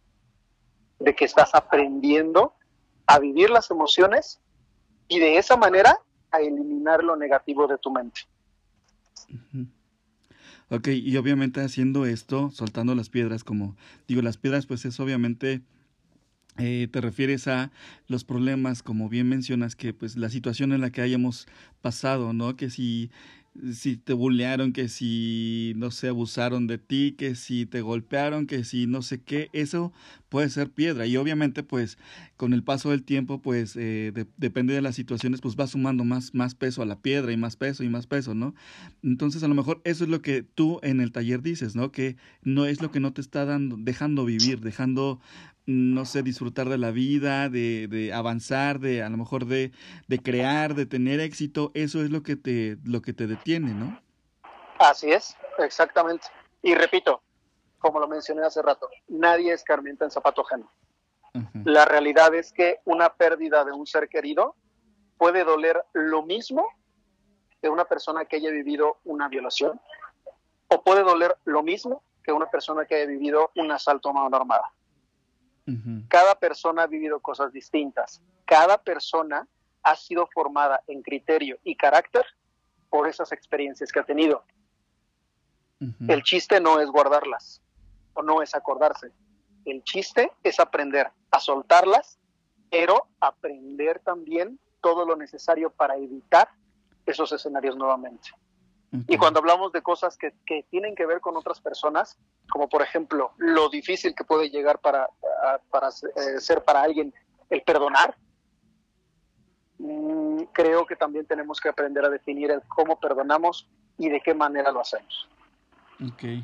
de 0.98 1.14
que 1.14 1.24
estás 1.24 1.54
aprendiendo 1.54 2.54
a 3.06 3.18
vivir 3.18 3.50
las 3.50 3.70
emociones 3.70 4.40
y 5.08 5.18
de 5.18 5.38
esa 5.38 5.56
manera 5.56 6.00
eliminar 6.40 7.02
lo 7.02 7.16
negativo 7.16 7.66
de 7.66 7.78
tu 7.78 7.90
mente. 7.90 8.22
Ok, 10.70 10.88
y 10.88 11.16
obviamente 11.16 11.60
haciendo 11.60 12.06
esto, 12.06 12.50
soltando 12.50 12.94
las 12.94 13.10
piedras, 13.10 13.44
como 13.44 13.76
digo, 14.08 14.22
las 14.22 14.36
piedras 14.36 14.66
pues 14.66 14.84
es 14.84 14.98
obviamente... 15.00 15.62
Eh, 16.56 16.86
te 16.92 17.00
refieres 17.00 17.48
a 17.48 17.72
los 18.06 18.22
problemas, 18.22 18.84
como 18.84 19.08
bien 19.08 19.28
mencionas, 19.28 19.74
que 19.74 19.92
pues 19.92 20.16
la 20.16 20.28
situación 20.28 20.72
en 20.72 20.82
la 20.82 20.90
que 20.90 21.02
hayamos 21.02 21.48
pasado, 21.82 22.32
¿no? 22.32 22.54
Que 22.54 22.70
si 22.70 23.10
si 23.72 23.96
te 23.96 24.12
bullearon, 24.12 24.72
que 24.72 24.88
si 24.88 25.72
no 25.76 25.90
se 25.90 26.08
abusaron 26.08 26.66
de 26.66 26.78
ti, 26.78 27.14
que 27.16 27.34
si 27.34 27.66
te 27.66 27.82
golpearon, 27.82 28.46
que 28.46 28.64
si 28.64 28.86
no 28.86 29.02
sé 29.02 29.22
qué, 29.22 29.48
eso 29.52 29.92
puede 30.34 30.50
ser 30.50 30.68
piedra. 30.68 31.06
Y 31.06 31.16
obviamente, 31.16 31.62
pues, 31.62 31.96
con 32.36 32.54
el 32.54 32.64
paso 32.64 32.90
del 32.90 33.04
tiempo, 33.04 33.40
pues, 33.40 33.76
eh, 33.76 34.12
depende 34.36 34.74
de 34.74 34.82
las 34.82 34.96
situaciones, 34.96 35.40
pues 35.40 35.54
va 35.54 35.68
sumando 35.68 36.02
más, 36.02 36.34
más 36.34 36.56
peso 36.56 36.82
a 36.82 36.86
la 36.86 36.98
piedra 36.98 37.30
y 37.30 37.36
más 37.36 37.54
peso 37.54 37.84
y 37.84 37.88
más 37.88 38.08
peso, 38.08 38.34
¿no? 38.34 38.52
Entonces, 39.04 39.44
a 39.44 39.48
lo 39.48 39.54
mejor 39.54 39.80
eso 39.84 40.02
es 40.02 40.10
lo 40.10 40.22
que 40.22 40.42
tú 40.42 40.80
en 40.82 41.00
el 41.00 41.12
taller 41.12 41.40
dices, 41.40 41.76
¿no? 41.76 41.92
Que 41.92 42.16
no 42.42 42.66
es 42.66 42.82
lo 42.82 42.90
que 42.90 42.98
no 42.98 43.12
te 43.12 43.20
está 43.20 43.44
dando, 43.44 43.76
dejando 43.78 44.24
vivir, 44.24 44.58
dejando 44.58 45.20
no 45.66 46.04
sé, 46.04 46.24
disfrutar 46.24 46.68
de 46.68 46.78
la 46.78 46.90
vida, 46.90 47.48
de, 47.48 47.86
de 47.86 48.12
avanzar, 48.12 48.80
de 48.80 49.04
a 49.04 49.10
lo 49.10 49.16
mejor 49.16 49.46
de, 49.46 49.70
de, 50.08 50.18
crear, 50.18 50.74
de 50.74 50.84
tener 50.84 51.20
éxito, 51.20 51.70
eso 51.74 52.02
es 52.02 52.10
lo 52.10 52.24
que 52.24 52.34
te, 52.34 52.76
lo 52.84 53.02
que 53.02 53.12
te 53.12 53.28
detiene, 53.28 53.72
¿no? 53.72 54.02
Así 54.80 55.12
es, 55.12 55.36
exactamente. 55.60 56.26
Y 56.60 56.74
repito, 56.74 57.22
como 57.84 58.00
lo 58.00 58.08
mencioné 58.08 58.42
hace 58.42 58.62
rato, 58.62 58.88
nadie 59.08 59.52
escarmienta 59.52 60.06
en 60.06 60.10
zapato 60.10 60.40
ajeno. 60.40 60.72
La 61.64 61.84
realidad 61.84 62.34
es 62.34 62.50
que 62.50 62.78
una 62.86 63.10
pérdida 63.10 63.62
de 63.62 63.72
un 63.72 63.86
ser 63.86 64.08
querido 64.08 64.56
puede 65.18 65.44
doler 65.44 65.84
lo 65.92 66.22
mismo 66.22 66.66
que 67.60 67.68
una 67.68 67.84
persona 67.84 68.24
que 68.24 68.36
haya 68.36 68.50
vivido 68.50 69.00
una 69.04 69.28
violación 69.28 69.78
o 70.68 70.82
puede 70.82 71.02
doler 71.02 71.36
lo 71.44 71.62
mismo 71.62 72.02
que 72.22 72.32
una 72.32 72.46
persona 72.46 72.86
que 72.86 72.94
haya 72.94 73.04
vivido 73.04 73.50
un 73.54 73.70
asalto 73.70 74.08
a 74.08 74.12
mano 74.14 74.34
armada. 74.34 74.72
Cada 76.08 76.36
persona 76.36 76.84
ha 76.84 76.86
vivido 76.86 77.20
cosas 77.20 77.52
distintas. 77.52 78.22
Cada 78.46 78.78
persona 78.78 79.46
ha 79.82 79.96
sido 79.96 80.26
formada 80.32 80.82
en 80.86 81.02
criterio 81.02 81.58
y 81.64 81.76
carácter 81.76 82.24
por 82.88 83.08
esas 83.08 83.30
experiencias 83.30 83.92
que 83.92 84.00
ha 84.00 84.04
tenido. 84.04 84.42
El 86.08 86.22
chiste 86.22 86.60
no 86.60 86.80
es 86.80 86.88
guardarlas 86.88 87.60
no 88.22 88.42
es 88.42 88.54
acordarse. 88.54 89.10
El 89.64 89.82
chiste 89.82 90.32
es 90.42 90.60
aprender 90.60 91.10
a 91.30 91.40
soltarlas, 91.40 92.18
pero 92.70 93.06
aprender 93.20 94.00
también 94.00 94.58
todo 94.80 95.06
lo 95.06 95.16
necesario 95.16 95.70
para 95.70 95.96
evitar 95.96 96.48
esos 97.06 97.32
escenarios 97.32 97.76
nuevamente. 97.76 98.30
Y 99.08 99.16
cuando 99.16 99.40
hablamos 99.40 99.72
de 99.72 99.82
cosas 99.82 100.16
que, 100.16 100.32
tienen 100.70 100.94
que 100.94 101.04
ver 101.04 101.20
con 101.20 101.36
otras 101.36 101.60
personas, 101.60 102.16
como 102.48 102.68
por 102.68 102.80
ejemplo 102.80 103.32
lo 103.38 103.68
difícil 103.68 104.14
que 104.14 104.22
puede 104.22 104.50
llegar 104.50 104.78
para, 104.78 105.08
para 105.70 105.88
eh, 105.88 106.38
ser 106.38 106.62
para 106.62 106.82
alguien 106.82 107.12
el 107.50 107.62
perdonar, 107.62 108.14
mm, 109.78 110.42
creo 110.52 110.86
que 110.86 110.94
también 110.94 111.26
tenemos 111.26 111.60
que 111.60 111.68
aprender 111.68 112.04
a 112.04 112.08
definir 112.08 112.52
el 112.52 112.62
cómo 112.68 113.00
perdonamos 113.00 113.68
y 113.98 114.08
de 114.08 114.20
qué 114.20 114.32
manera 114.32 114.70
lo 114.70 114.80
hacemos. 114.80 115.28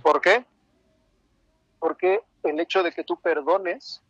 ¿Por 0.02 0.20
qué? 0.20 0.44
Porque 1.80 2.22
el 2.44 2.60
hecho 2.60 2.84
de 2.84 2.92
que 2.92 3.02
tú 3.02 3.16
perdones 3.20 4.02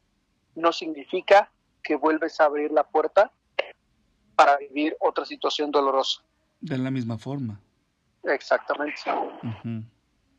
no 0.54 0.72
significa 0.72 1.50
que 1.82 1.96
vuelves 1.96 2.40
a 2.40 2.44
abrir 2.44 2.70
la 2.70 2.84
puerta 2.84 3.32
para 4.36 4.58
vivir 4.58 4.96
otra 5.00 5.24
situación 5.24 5.70
dolorosa. 5.70 6.22
De 6.60 6.76
la 6.76 6.90
misma 6.90 7.16
forma. 7.16 7.58
Exactamente. 8.24 9.00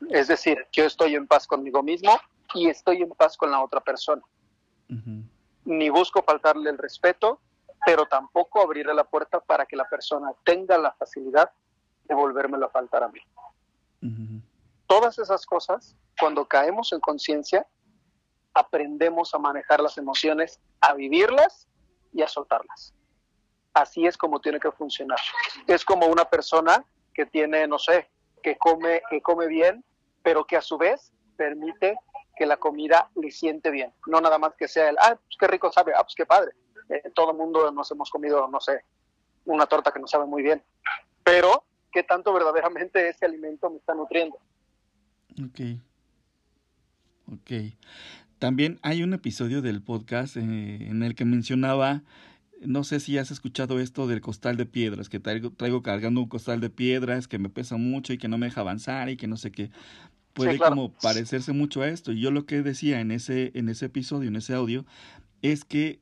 Es 0.09 0.27
decir, 0.27 0.67
yo 0.71 0.85
estoy 0.85 1.15
en 1.15 1.25
paz 1.25 1.47
conmigo 1.47 1.81
mismo 1.81 2.11
y 2.53 2.67
estoy 2.67 3.01
en 3.01 3.09
paz 3.09 3.37
con 3.37 3.51
la 3.51 3.63
otra 3.63 3.79
persona. 3.81 4.21
Ni 5.65 5.89
busco 5.89 6.21
faltarle 6.23 6.69
el 6.69 6.77
respeto, 6.77 7.39
pero 7.85 8.05
tampoco 8.05 8.61
abrirle 8.61 8.93
la 8.93 9.03
puerta 9.03 9.39
para 9.39 9.65
que 9.65 9.75
la 9.75 9.87
persona 9.87 10.31
tenga 10.43 10.77
la 10.77 10.91
facilidad 10.93 11.49
de 12.05 12.15
volvérmelo 12.15 12.65
a 12.65 12.69
faltar 12.69 13.03
a 13.03 13.07
mí. 13.07 13.21
Todas 14.87 15.17
esas 15.19 15.45
cosas, 15.45 15.95
cuando 16.21 16.45
caemos 16.45 16.93
en 16.93 16.99
conciencia, 16.99 17.65
aprendemos 18.53 19.33
a 19.33 19.39
manejar 19.39 19.81
las 19.81 19.97
emociones, 19.97 20.61
a 20.79 20.93
vivirlas 20.93 21.67
y 22.13 22.21
a 22.21 22.27
soltarlas. 22.27 22.93
Así 23.73 24.05
es 24.05 24.17
como 24.17 24.39
tiene 24.39 24.59
que 24.59 24.71
funcionar. 24.71 25.17
Es 25.65 25.83
como 25.83 26.05
una 26.05 26.25
persona 26.25 26.85
que 27.15 27.25
tiene, 27.25 27.65
no 27.65 27.79
sé, 27.79 28.07
que 28.43 28.55
come, 28.55 29.01
que 29.09 29.19
come 29.23 29.47
bien, 29.47 29.83
pero 30.21 30.45
que 30.45 30.57
a 30.57 30.61
su 30.61 30.77
vez 30.77 31.11
permite 31.37 31.97
que 32.37 32.45
la 32.45 32.57
comida 32.57 33.09
le 33.15 33.31
siente 33.31 33.71
bien. 33.71 33.91
No 34.05 34.21
nada 34.21 34.37
más 34.37 34.53
que 34.55 34.67
sea 34.67 34.89
el, 34.89 34.97
ah, 34.99 35.15
pues 35.15 35.37
qué 35.39 35.47
rico 35.47 35.71
sabe, 35.71 35.93
ah, 35.95 36.03
pues 36.03 36.13
qué 36.13 36.27
padre. 36.27 36.51
Eh, 36.89 37.09
todo 37.15 37.31
el 37.31 37.37
mundo 37.37 37.71
nos 37.71 37.89
hemos 37.89 38.11
comido, 38.11 38.47
no 38.47 38.59
sé, 38.59 38.85
una 39.45 39.65
torta 39.65 39.91
que 39.91 39.99
nos 39.99 40.11
sabe 40.11 40.27
muy 40.27 40.43
bien. 40.43 40.63
Pero, 41.23 41.63
¿qué 41.91 42.03
tanto 42.03 42.31
verdaderamente 42.31 43.09
ese 43.09 43.25
alimento 43.25 43.71
me 43.71 43.77
está 43.77 43.95
nutriendo? 43.95 44.37
Ok. 45.43 45.81
Ok. 47.31 47.73
También 48.39 48.79
hay 48.81 49.03
un 49.03 49.13
episodio 49.13 49.61
del 49.61 49.81
podcast 49.81 50.37
eh, 50.37 50.87
en 50.89 51.03
el 51.03 51.15
que 51.15 51.25
mencionaba 51.25 52.03
no 52.61 52.83
sé 52.83 52.99
si 52.99 53.17
has 53.17 53.31
escuchado 53.31 53.79
esto 53.79 54.07
del 54.07 54.21
costal 54.21 54.55
de 54.55 54.65
piedras, 54.65 55.09
que 55.09 55.19
traigo, 55.19 55.51
traigo 55.51 55.81
cargando 55.81 56.21
un 56.21 56.27
costal 56.27 56.61
de 56.61 56.69
piedras 56.69 57.27
que 57.27 57.39
me 57.39 57.49
pesa 57.49 57.77
mucho 57.77 58.13
y 58.13 58.17
que 58.17 58.27
no 58.27 58.37
me 58.37 58.47
deja 58.47 58.61
avanzar 58.61 59.09
y 59.09 59.17
que 59.17 59.27
no 59.27 59.37
sé 59.37 59.51
qué. 59.51 59.71
Puede 60.33 60.57
como 60.57 60.93
parecerse 60.93 61.51
mucho 61.51 61.81
a 61.81 61.89
esto. 61.89 62.11
Y 62.11 62.21
yo 62.21 62.31
lo 62.31 62.45
que 62.45 62.61
decía 62.61 63.01
en 63.01 63.11
ese, 63.11 63.51
en 63.55 63.67
ese 63.67 63.87
episodio, 63.87 64.29
en 64.29 64.37
ese 64.37 64.53
audio, 64.53 64.85
es 65.41 65.65
que 65.65 65.99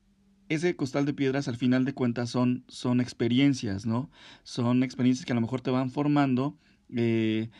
ese 0.48 0.76
costal 0.76 1.06
de 1.06 1.14
piedras 1.14 1.48
al 1.48 1.56
final 1.56 1.84
de 1.84 1.94
cuentas 1.94 2.30
son, 2.30 2.64
son 2.68 3.00
experiencias, 3.00 3.86
¿no? 3.86 4.10
Son 4.44 4.82
experiencias 4.82 5.24
que 5.24 5.32
a 5.32 5.36
lo 5.36 5.40
mejor 5.40 5.62
te 5.62 5.70
van 5.70 5.90
formando. 5.90 6.56
Eh, 6.94 7.50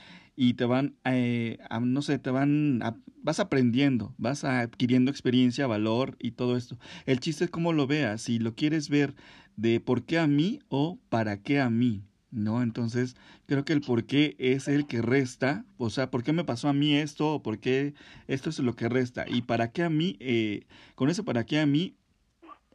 y 0.43 0.55
te 0.55 0.64
van, 0.64 0.97
eh, 1.05 1.59
no 1.82 2.01
sé, 2.01 2.18
te 2.18 2.30
van, 2.30 2.80
vas 3.22 3.41
aprendiendo, 3.41 4.14
vas 4.16 4.43
adquiriendo 4.45 5.11
experiencia, 5.11 5.66
valor 5.66 6.16
y 6.18 6.30
todo 6.30 6.57
esto. 6.57 6.78
El 7.05 7.20
chiste 7.20 7.45
es 7.45 7.51
cómo 7.51 7.74
lo 7.74 7.86
veas, 7.86 8.22
si 8.22 8.38
lo 8.38 8.55
quieres 8.55 8.88
ver 8.88 9.14
de 9.57 9.80
por 9.80 10.07
qué 10.07 10.18
a 10.18 10.26
mí 10.26 10.61
o 10.70 10.99
para 11.11 11.43
qué 11.43 11.61
a 11.61 11.68
mí, 11.68 12.07
¿no? 12.30 12.62
Entonces, 12.62 13.16
creo 13.45 13.66
que 13.66 13.74
el 13.74 13.82
por 13.82 14.07
qué 14.07 14.34
es 14.38 14.66
el 14.66 14.86
que 14.86 15.03
resta, 15.03 15.66
o 15.76 15.91
sea, 15.91 16.11
¿por 16.11 16.22
qué 16.22 16.32
me 16.32 16.45
pasó 16.45 16.70
a 16.70 16.72
mí 16.72 16.95
esto? 16.95 17.34
o 17.34 17.43
¿Por 17.43 17.59
qué 17.59 17.93
esto 18.26 18.49
es 18.49 18.59
lo 18.61 18.74
que 18.74 18.88
resta? 18.88 19.26
Y 19.28 19.43
para 19.43 19.72
qué 19.72 19.82
a 19.82 19.91
mí, 19.91 20.16
eh, 20.20 20.64
con 20.95 21.11
eso 21.11 21.22
para 21.22 21.45
qué 21.45 21.61
a 21.61 21.66
mí, 21.66 21.99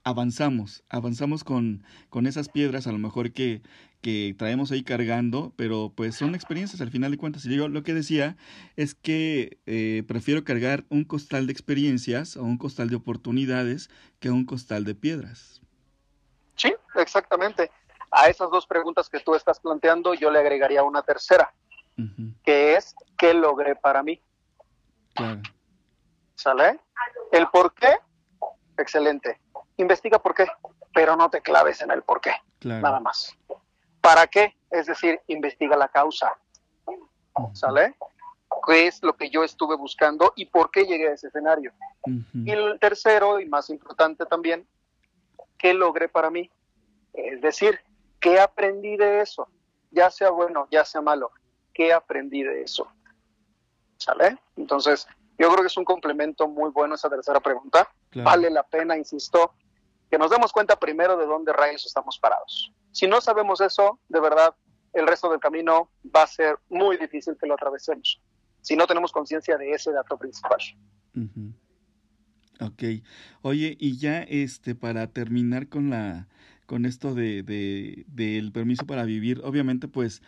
avanzamos, 0.04 0.84
avanzamos 0.88 1.44
con, 1.44 1.84
con 2.10 2.28
esas 2.28 2.48
piedras 2.48 2.86
a 2.86 2.92
lo 2.92 3.00
mejor 3.00 3.32
que, 3.32 3.64
que 4.06 4.36
traemos 4.38 4.72
ahí 4.72 4.84
cargando, 4.84 5.52
pero 5.56 5.92
pues 5.96 6.14
son 6.14 6.36
experiencias 6.36 6.80
al 6.80 6.92
final 6.92 7.10
de 7.10 7.18
cuentas. 7.18 7.44
Y 7.44 7.56
yo 7.56 7.68
lo 7.70 7.82
que 7.82 7.96
decía 7.96 8.38
es 8.76 8.94
que 8.94 9.58
eh, 9.66 10.04
prefiero 10.08 10.44
cargar 10.44 10.84
un 10.90 11.06
costal 11.06 11.48
de 11.48 11.54
experiencias 11.54 12.38
o 12.38 12.44
un 12.44 12.60
costal 12.60 12.88
de 12.88 12.98
oportunidades 12.98 13.90
que 14.20 14.30
un 14.30 14.46
costal 14.46 14.84
de 14.84 14.94
piedras. 14.94 15.60
Sí, 16.56 16.72
exactamente. 16.94 17.72
A 18.12 18.30
esas 18.30 18.52
dos 18.52 18.68
preguntas 18.68 19.10
que 19.10 19.22
tú 19.22 19.34
estás 19.34 19.60
planteando, 19.60 20.14
yo 20.14 20.30
le 20.30 20.38
agregaría 20.38 20.84
una 20.84 21.02
tercera, 21.02 21.52
que 22.44 22.76
es 22.76 22.94
¿qué 23.18 23.34
logré 23.34 23.76
para 23.76 24.04
mí? 24.04 24.22
¿Sale? 26.36 26.80
El 27.32 27.48
por 27.48 27.74
qué, 27.74 27.98
excelente. 28.78 29.42
Investiga 29.78 30.20
por 30.20 30.36
qué, 30.36 30.46
pero 30.94 31.16
no 31.16 31.28
te 31.32 31.42
claves 31.42 31.82
en 31.82 31.90
el 31.90 32.04
por 32.04 32.22
qué. 32.22 32.34
Nada 32.62 33.00
más. 33.00 33.36
¿Para 34.06 34.28
qué? 34.28 34.56
Es 34.70 34.86
decir, 34.86 35.20
investiga 35.26 35.76
la 35.76 35.88
causa. 35.88 36.38
¿Sale? 37.54 37.96
¿Qué 38.68 38.86
es 38.86 39.02
lo 39.02 39.16
que 39.16 39.32
yo 39.32 39.44
estuve 39.44 39.76
buscando 39.76 40.32
y 40.36 40.46
por 40.46 40.70
qué 40.70 40.86
llegué 40.86 41.10
a 41.10 41.14
ese 41.14 41.28
escenario? 41.28 41.74
Y 42.34 42.52
el 42.52 42.80
tercero, 42.80 43.40
y 43.40 43.48
más 43.48 43.72
importante 43.72 44.28
también, 44.28 44.68
¿qué 45.58 45.74
logré 45.74 46.08
para 46.08 46.30
mí? 46.30 46.52
Es 47.14 47.42
decir, 47.42 47.80
¿qué 48.20 48.40
aprendí 48.40 48.96
de 48.96 49.22
eso? 49.22 49.48
Ya 49.90 50.12
sea 50.12 50.30
bueno, 50.30 50.68
ya 50.70 50.86
sea 50.86 51.02
malo, 51.02 51.32
¿qué 51.74 51.92
aprendí 51.92 52.44
de 52.44 52.62
eso? 52.62 52.88
¿Sale? 53.98 54.38
Entonces, 54.56 55.08
yo 55.40 55.50
creo 55.50 55.62
que 55.62 55.68
es 55.68 55.78
un 55.78 55.86
complemento 55.86 56.48
muy 56.48 56.70
bueno 56.70 56.94
esa 56.94 57.10
tercera 57.10 57.40
pregunta. 57.40 57.90
Vale 58.14 58.52
la 58.52 58.62
pena, 58.62 58.98
insisto, 58.98 59.56
que 60.16 60.20
nos 60.20 60.32
demos 60.32 60.54
cuenta 60.54 60.80
primero 60.80 61.18
de 61.18 61.26
dónde 61.26 61.52
rayos 61.52 61.86
estamos 61.86 62.18
parados. 62.18 62.72
Si 62.94 63.06
no 63.06 63.20
sabemos 63.20 63.60
eso, 63.60 64.00
de 64.08 64.22
verdad, 64.22 64.56
el 64.94 65.06
resto 65.08 65.30
del 65.30 65.42
camino 65.42 65.90
va 66.16 66.24
a 66.24 66.28
ser 66.28 66.56
muy 66.70 66.96
difícil 66.96 67.36
que 67.38 67.46
lo 67.46 67.56
atravesemos, 67.56 68.22
si 68.62 68.78
no 68.78 68.88
tenemos 68.88 69.12
conciencia 69.12 69.58
de 69.58 69.72
ese 69.72 69.92
dato 69.92 70.18
principal. 70.18 70.60
Ok. 72.62 73.04
Oye, 73.42 73.76
y 73.78 73.98
ya 73.98 74.22
este, 74.22 74.74
para 74.74 75.08
terminar 75.08 75.68
con 75.68 75.90
la 75.90 76.30
con 76.66 76.86
esto 76.86 77.14
de, 77.14 77.44
de, 77.44 78.06
del 78.08 78.54
permiso 78.54 78.86
para 78.86 79.04
vivir, 79.04 79.42
obviamente 79.44 79.90
pues 79.90 80.22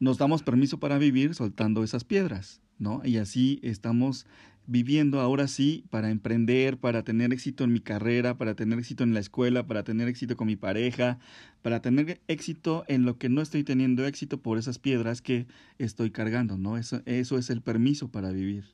nos 0.00 0.18
damos 0.18 0.42
permiso 0.42 0.80
para 0.80 0.98
vivir 0.98 1.34
soltando 1.34 1.82
esas 1.82 2.04
piedras, 2.04 2.60
¿no? 2.78 3.00
Y 3.04 3.16
así 3.16 3.58
estamos 3.62 4.26
viviendo 4.66 5.20
ahora 5.20 5.48
sí 5.48 5.84
para 5.90 6.10
emprender, 6.10 6.78
para 6.78 7.02
tener 7.02 7.32
éxito 7.32 7.64
en 7.64 7.72
mi 7.72 7.80
carrera, 7.80 8.34
para 8.34 8.54
tener 8.54 8.78
éxito 8.78 9.02
en 9.02 9.14
la 9.14 9.20
escuela, 9.20 9.66
para 9.66 9.82
tener 9.82 10.08
éxito 10.08 10.36
con 10.36 10.46
mi 10.46 10.56
pareja, 10.56 11.18
para 11.62 11.80
tener 11.82 12.20
éxito 12.28 12.84
en 12.86 13.04
lo 13.04 13.18
que 13.18 13.28
no 13.28 13.40
estoy 13.40 13.64
teniendo 13.64 14.06
éxito 14.06 14.38
por 14.38 14.58
esas 14.58 14.78
piedras 14.78 15.20
que 15.22 15.46
estoy 15.78 16.10
cargando, 16.10 16.56
¿no? 16.56 16.76
Eso, 16.76 17.00
eso 17.06 17.38
es 17.38 17.50
el 17.50 17.62
permiso 17.62 18.08
para 18.08 18.30
vivir. 18.30 18.64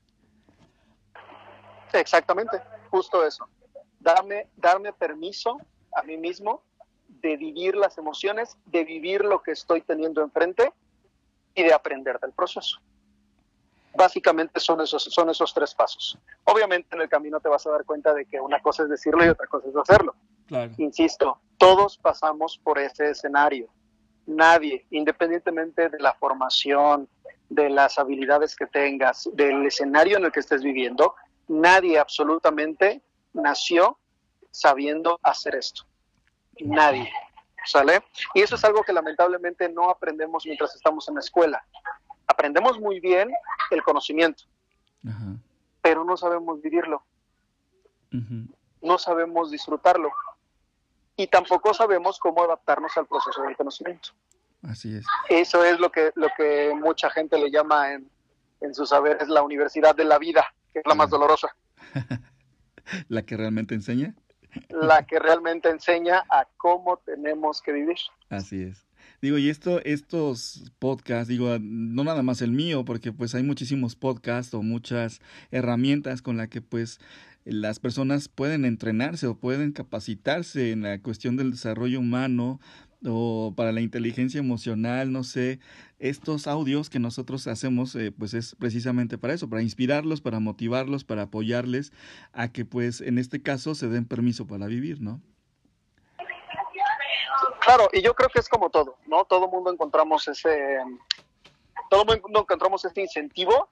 Exactamente, 1.92 2.60
justo 2.90 3.26
eso. 3.26 3.48
Darme, 4.00 4.48
darme 4.56 4.92
permiso 4.92 5.58
a 5.94 6.02
mí 6.02 6.16
mismo 6.16 6.62
de 7.08 7.36
vivir 7.36 7.74
las 7.74 7.96
emociones, 7.98 8.56
de 8.66 8.84
vivir 8.84 9.24
lo 9.24 9.42
que 9.42 9.52
estoy 9.52 9.80
teniendo 9.80 10.22
enfrente 10.22 10.70
y 11.54 11.62
de 11.62 11.72
aprender 11.72 12.20
del 12.20 12.32
proceso 12.32 12.78
básicamente 13.98 14.60
son 14.60 14.80
esos, 14.80 15.02
son 15.04 15.28
esos 15.28 15.52
tres 15.52 15.74
pasos. 15.74 16.16
Obviamente 16.44 16.94
en 16.94 17.02
el 17.02 17.08
camino 17.08 17.40
te 17.40 17.48
vas 17.48 17.66
a 17.66 17.70
dar 17.70 17.84
cuenta 17.84 18.14
de 18.14 18.24
que 18.24 18.40
una 18.40 18.62
cosa 18.62 18.84
es 18.84 18.88
decirlo 18.88 19.24
y 19.24 19.28
otra 19.28 19.46
cosa 19.46 19.68
es 19.68 19.76
hacerlo. 19.76 20.14
Insisto, 20.78 21.38
todos 21.58 21.98
pasamos 21.98 22.56
por 22.56 22.78
ese 22.78 23.10
escenario. 23.10 23.68
Nadie, 24.26 24.86
independientemente 24.90 25.88
de 25.90 25.98
la 25.98 26.14
formación, 26.14 27.08
de 27.50 27.68
las 27.68 27.98
habilidades 27.98 28.54
que 28.54 28.66
tengas, 28.66 29.28
del 29.32 29.66
escenario 29.66 30.16
en 30.16 30.24
el 30.24 30.32
que 30.32 30.40
estés 30.40 30.62
viviendo, 30.62 31.14
nadie 31.48 31.98
absolutamente 31.98 33.02
nació 33.32 33.98
sabiendo 34.50 35.18
hacer 35.22 35.56
esto. 35.56 35.82
Nadie. 36.60 37.10
¿Sale? 37.64 38.02
Y 38.32 38.40
eso 38.40 38.54
es 38.54 38.64
algo 38.64 38.82
que 38.82 38.92
lamentablemente 38.92 39.68
no 39.68 39.90
aprendemos 39.90 40.46
mientras 40.46 40.74
estamos 40.74 41.06
en 41.08 41.14
la 41.16 41.20
escuela. 41.20 41.62
Aprendemos 42.38 42.78
muy 42.78 43.00
bien 43.00 43.32
el 43.72 43.82
conocimiento, 43.82 44.44
pero 45.82 46.04
no 46.04 46.16
sabemos 46.16 46.62
vivirlo. 46.62 47.02
No 48.80 48.96
sabemos 48.96 49.50
disfrutarlo. 49.50 50.12
Y 51.16 51.26
tampoco 51.26 51.74
sabemos 51.74 52.20
cómo 52.20 52.44
adaptarnos 52.44 52.96
al 52.96 53.08
proceso 53.08 53.42
del 53.42 53.56
conocimiento. 53.56 54.10
Así 54.62 54.94
es. 54.94 55.04
Eso 55.28 55.64
es 55.64 55.80
lo 55.80 55.90
que, 55.90 56.12
lo 56.14 56.28
que 56.36 56.72
mucha 56.76 57.10
gente 57.10 57.36
le 57.40 57.50
llama 57.50 57.92
en, 57.94 58.08
en 58.60 58.72
su 58.72 58.86
saber, 58.86 59.18
es 59.20 59.26
la 59.26 59.42
universidad 59.42 59.96
de 59.96 60.04
la 60.04 60.18
vida, 60.18 60.46
que 60.72 60.78
es 60.78 60.86
la 60.86 60.94
más 60.94 61.10
dolorosa. 61.10 61.56
¿La 63.08 63.22
que 63.22 63.36
realmente 63.36 63.74
enseña? 63.74 64.14
La 64.68 65.04
que 65.04 65.18
realmente 65.18 65.70
enseña 65.70 66.24
a 66.30 66.46
cómo 66.56 66.98
tenemos 66.98 67.60
que 67.60 67.72
vivir. 67.72 67.98
Así 68.30 68.62
es. 68.62 68.87
Digo, 69.20 69.36
y 69.38 69.48
esto, 69.48 69.82
estos 69.84 70.70
podcasts, 70.78 71.28
digo, 71.28 71.58
no 71.60 72.04
nada 72.04 72.22
más 72.22 72.40
el 72.40 72.52
mío, 72.52 72.84
porque 72.84 73.12
pues 73.12 73.34
hay 73.34 73.42
muchísimos 73.42 73.96
podcasts 73.96 74.54
o 74.54 74.62
muchas 74.62 75.20
herramientas 75.50 76.22
con 76.22 76.36
las 76.36 76.48
que 76.48 76.60
pues 76.62 77.00
las 77.44 77.80
personas 77.80 78.28
pueden 78.28 78.64
entrenarse 78.64 79.26
o 79.26 79.36
pueden 79.36 79.72
capacitarse 79.72 80.70
en 80.70 80.82
la 80.82 81.00
cuestión 81.00 81.36
del 81.36 81.50
desarrollo 81.50 81.98
humano 81.98 82.60
o 83.04 83.54
para 83.56 83.72
la 83.72 83.80
inteligencia 83.80 84.38
emocional, 84.38 85.12
no 85.12 85.24
sé, 85.24 85.60
estos 85.98 86.46
audios 86.46 86.90
que 86.90 86.98
nosotros 86.98 87.46
hacemos, 87.46 87.94
eh, 87.96 88.12
pues 88.12 88.34
es 88.34 88.54
precisamente 88.56 89.18
para 89.18 89.34
eso, 89.34 89.48
para 89.48 89.62
inspirarlos, 89.62 90.20
para 90.20 90.40
motivarlos, 90.40 91.04
para 91.04 91.22
apoyarles 91.22 91.92
a 92.32 92.52
que 92.52 92.64
pues 92.64 93.00
en 93.00 93.18
este 93.18 93.40
caso 93.42 93.74
se 93.74 93.88
den 93.88 94.04
permiso 94.04 94.46
para 94.46 94.66
vivir, 94.66 95.00
¿no? 95.00 95.20
Claro, 97.68 97.90
y 97.92 98.00
yo 98.00 98.14
creo 98.14 98.30
que 98.30 98.38
es 98.38 98.48
como 98.48 98.70
todo, 98.70 98.96
¿no? 99.06 99.26
Todo 99.26 99.46
mundo 99.46 99.70
encontramos 99.70 100.26
ese, 100.26 100.78
todo 101.90 102.06
mundo 102.06 102.40
encontramos 102.40 102.82
este 102.86 103.02
incentivo 103.02 103.68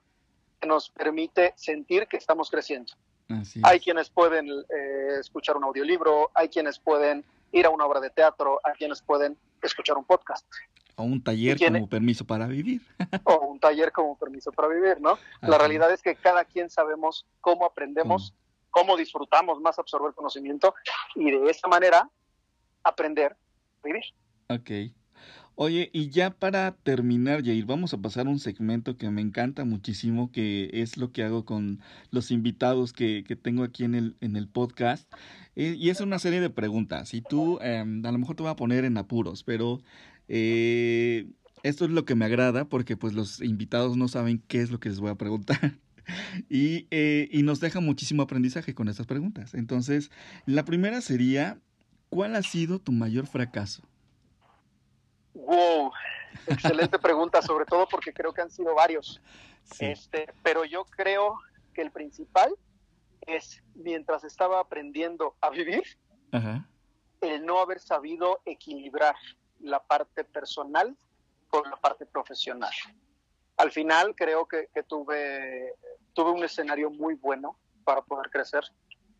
que 0.61 0.67
nos 0.67 0.91
permite 0.91 1.55
sentir 1.55 2.05
que 2.05 2.17
estamos 2.17 2.51
creciendo. 2.51 2.93
hay 3.63 3.79
quienes 3.79 4.11
pueden 4.11 4.49
eh, 4.49 5.17
escuchar 5.19 5.57
un 5.57 5.63
audiolibro, 5.63 6.29
hay 6.35 6.47
quienes 6.47 6.77
pueden 6.77 7.25
ir 7.51 7.65
a 7.65 7.71
una 7.71 7.87
obra 7.87 7.99
de 7.99 8.11
teatro, 8.11 8.59
hay 8.63 8.73
quienes 8.73 9.01
pueden 9.01 9.35
escuchar 9.63 9.97
un 9.97 10.03
podcast. 10.03 10.45
O 10.97 11.01
un 11.01 11.23
taller 11.23 11.57
como 11.57 11.89
permiso 11.89 12.23
para 12.23 12.45
vivir. 12.45 12.83
o 13.23 13.47
un 13.47 13.59
taller 13.59 13.91
como 13.91 14.15
permiso 14.15 14.51
para 14.51 14.67
vivir, 14.67 15.01
¿no? 15.01 15.17
La 15.41 15.57
realidad 15.57 15.91
es 15.91 16.03
que 16.03 16.15
cada 16.15 16.45
quien 16.45 16.69
sabemos 16.69 17.25
cómo 17.41 17.65
aprendemos, 17.65 18.35
cómo 18.69 18.95
disfrutamos 18.95 19.59
más 19.59 19.79
absorber 19.79 20.13
conocimiento 20.13 20.75
y 21.15 21.31
de 21.31 21.49
esa 21.49 21.67
manera 21.67 22.07
aprender 22.83 23.35
vivir. 23.87 24.03
Ok. 24.49 24.71
Oye, 25.59 25.89
y 25.91 26.09
ya 26.09 26.29
para 26.29 26.75
terminar, 26.83 27.43
Jair, 27.43 27.65
vamos 27.65 27.91
a 27.91 27.97
pasar 27.97 28.27
un 28.27 28.39
segmento 28.39 28.95
que 28.95 29.09
me 29.09 29.21
encanta 29.21 29.65
muchísimo, 29.65 30.31
que 30.31 30.69
es 30.71 30.97
lo 30.97 31.11
que 31.11 31.23
hago 31.23 31.45
con 31.45 31.81
los 32.11 32.29
invitados 32.29 32.93
que, 32.93 33.23
que 33.27 33.35
tengo 33.35 33.63
aquí 33.63 33.83
en 33.83 33.95
el, 33.95 34.17
en 34.21 34.35
el 34.35 34.47
podcast. 34.47 35.11
Eh, 35.55 35.75
y 35.79 35.89
es 35.89 35.99
una 35.99 36.19
serie 36.19 36.41
de 36.41 36.51
preguntas. 36.51 37.15
Y 37.15 37.21
tú, 37.21 37.57
em, 37.61 38.05
a 38.05 38.11
lo 38.11 38.19
mejor 38.19 38.35
te 38.35 38.43
voy 38.43 38.51
a 38.51 38.55
poner 38.55 38.85
en 38.85 38.97
apuros, 38.97 39.43
pero 39.43 39.81
eh, 40.27 41.27
esto 41.63 41.85
es 41.85 41.91
lo 41.91 42.05
que 42.05 42.13
me 42.15 42.25
agrada 42.25 42.69
porque 42.69 42.95
pues 42.95 43.13
los 43.13 43.41
invitados 43.41 43.97
no 43.97 44.07
saben 44.07 44.43
qué 44.47 44.61
es 44.61 44.69
lo 44.69 44.79
que 44.79 44.89
les 44.89 44.99
voy 44.99 45.09
a 45.09 45.15
preguntar. 45.15 45.79
y, 46.49 46.87
eh, 46.91 47.29
y 47.31 47.43
nos 47.43 47.59
deja 47.59 47.79
muchísimo 47.79 48.21
aprendizaje 48.21 48.75
con 48.75 48.89
estas 48.89 49.07
preguntas. 49.07 49.55
Entonces, 49.55 50.11
la 50.45 50.65
primera 50.65 51.01
sería, 51.01 51.59
¿cuál 52.09 52.35
ha 52.35 52.41
sido 52.41 52.79
tu 52.79 52.91
mayor 52.91 53.27
fracaso? 53.27 53.83
Wow, 55.33 55.91
excelente 56.47 56.97
pregunta, 56.99 57.41
sobre 57.41 57.65
todo 57.65 57.87
porque 57.87 58.13
creo 58.13 58.33
que 58.33 58.41
han 58.41 58.51
sido 58.51 58.73
varios. 58.75 59.21
Este, 59.79 60.27
pero 60.43 60.65
yo 60.65 60.85
creo 60.85 61.37
que 61.73 61.81
el 61.81 61.91
principal 61.91 62.55
es 63.21 63.61
mientras 63.75 64.23
estaba 64.23 64.59
aprendiendo 64.59 65.35
a 65.41 65.49
vivir, 65.49 65.83
el 67.21 67.45
no 67.45 67.59
haber 67.59 67.79
sabido 67.79 68.41
equilibrar 68.45 69.15
la 69.59 69.83
parte 69.83 70.23
personal 70.23 70.95
con 71.49 71.69
la 71.69 71.77
parte 71.77 72.05
profesional. 72.05 72.71
Al 73.57 73.71
final 73.71 74.15
creo 74.15 74.47
que, 74.47 74.69
tuve, 74.87 75.73
tuve 76.13 76.31
un 76.31 76.43
escenario 76.43 76.89
muy 76.89 77.15
bueno 77.15 77.57
para 77.83 78.01
poder 78.01 78.29
crecer. 78.29 78.63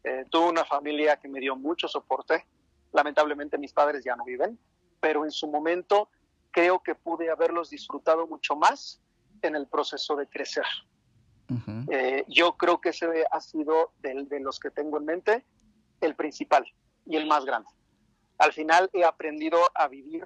Eh, 0.04 0.26
tuve 0.30 0.50
una 0.50 0.64
familia 0.64 1.18
que 1.18 1.28
me 1.28 1.40
dio 1.40 1.56
mucho 1.56 1.88
soporte. 1.88 2.46
Lamentablemente 2.98 3.60
mis 3.60 3.74
padres 3.74 4.04
ya 4.04 4.16
no 4.16 4.26
viven, 4.26 4.58
pero 5.00 5.24
en 5.24 5.30
su 5.30 5.48
momento 5.48 6.10
creo 6.50 6.82
que 6.82 6.96
pude 6.96 7.30
haberlos 7.30 7.70
disfrutado 7.70 8.26
mucho 8.26 8.56
más 8.56 9.00
en 9.44 9.56
el 9.56 9.68
proceso 9.68 10.16
de 10.16 10.26
crecer. 10.28 10.66
Eh, 11.92 12.26
yo 12.28 12.58
creo 12.58 12.82
que 12.82 12.90
ese 12.90 13.24
ha 13.32 13.40
sido 13.40 13.92
de, 14.00 14.40
los 14.40 14.60
que 14.60 14.72
tengo 14.72 14.98
en 14.98 15.06
mente 15.06 15.46
el 16.02 16.16
principal 16.16 16.66
y 17.06 17.18
el 17.18 17.28
más 17.28 17.46
grande. 17.46 17.70
Al 18.40 18.52
final 18.52 18.90
he 18.94 19.06
aprendido 19.06 19.60
a 19.76 19.88
vivir 19.88 20.26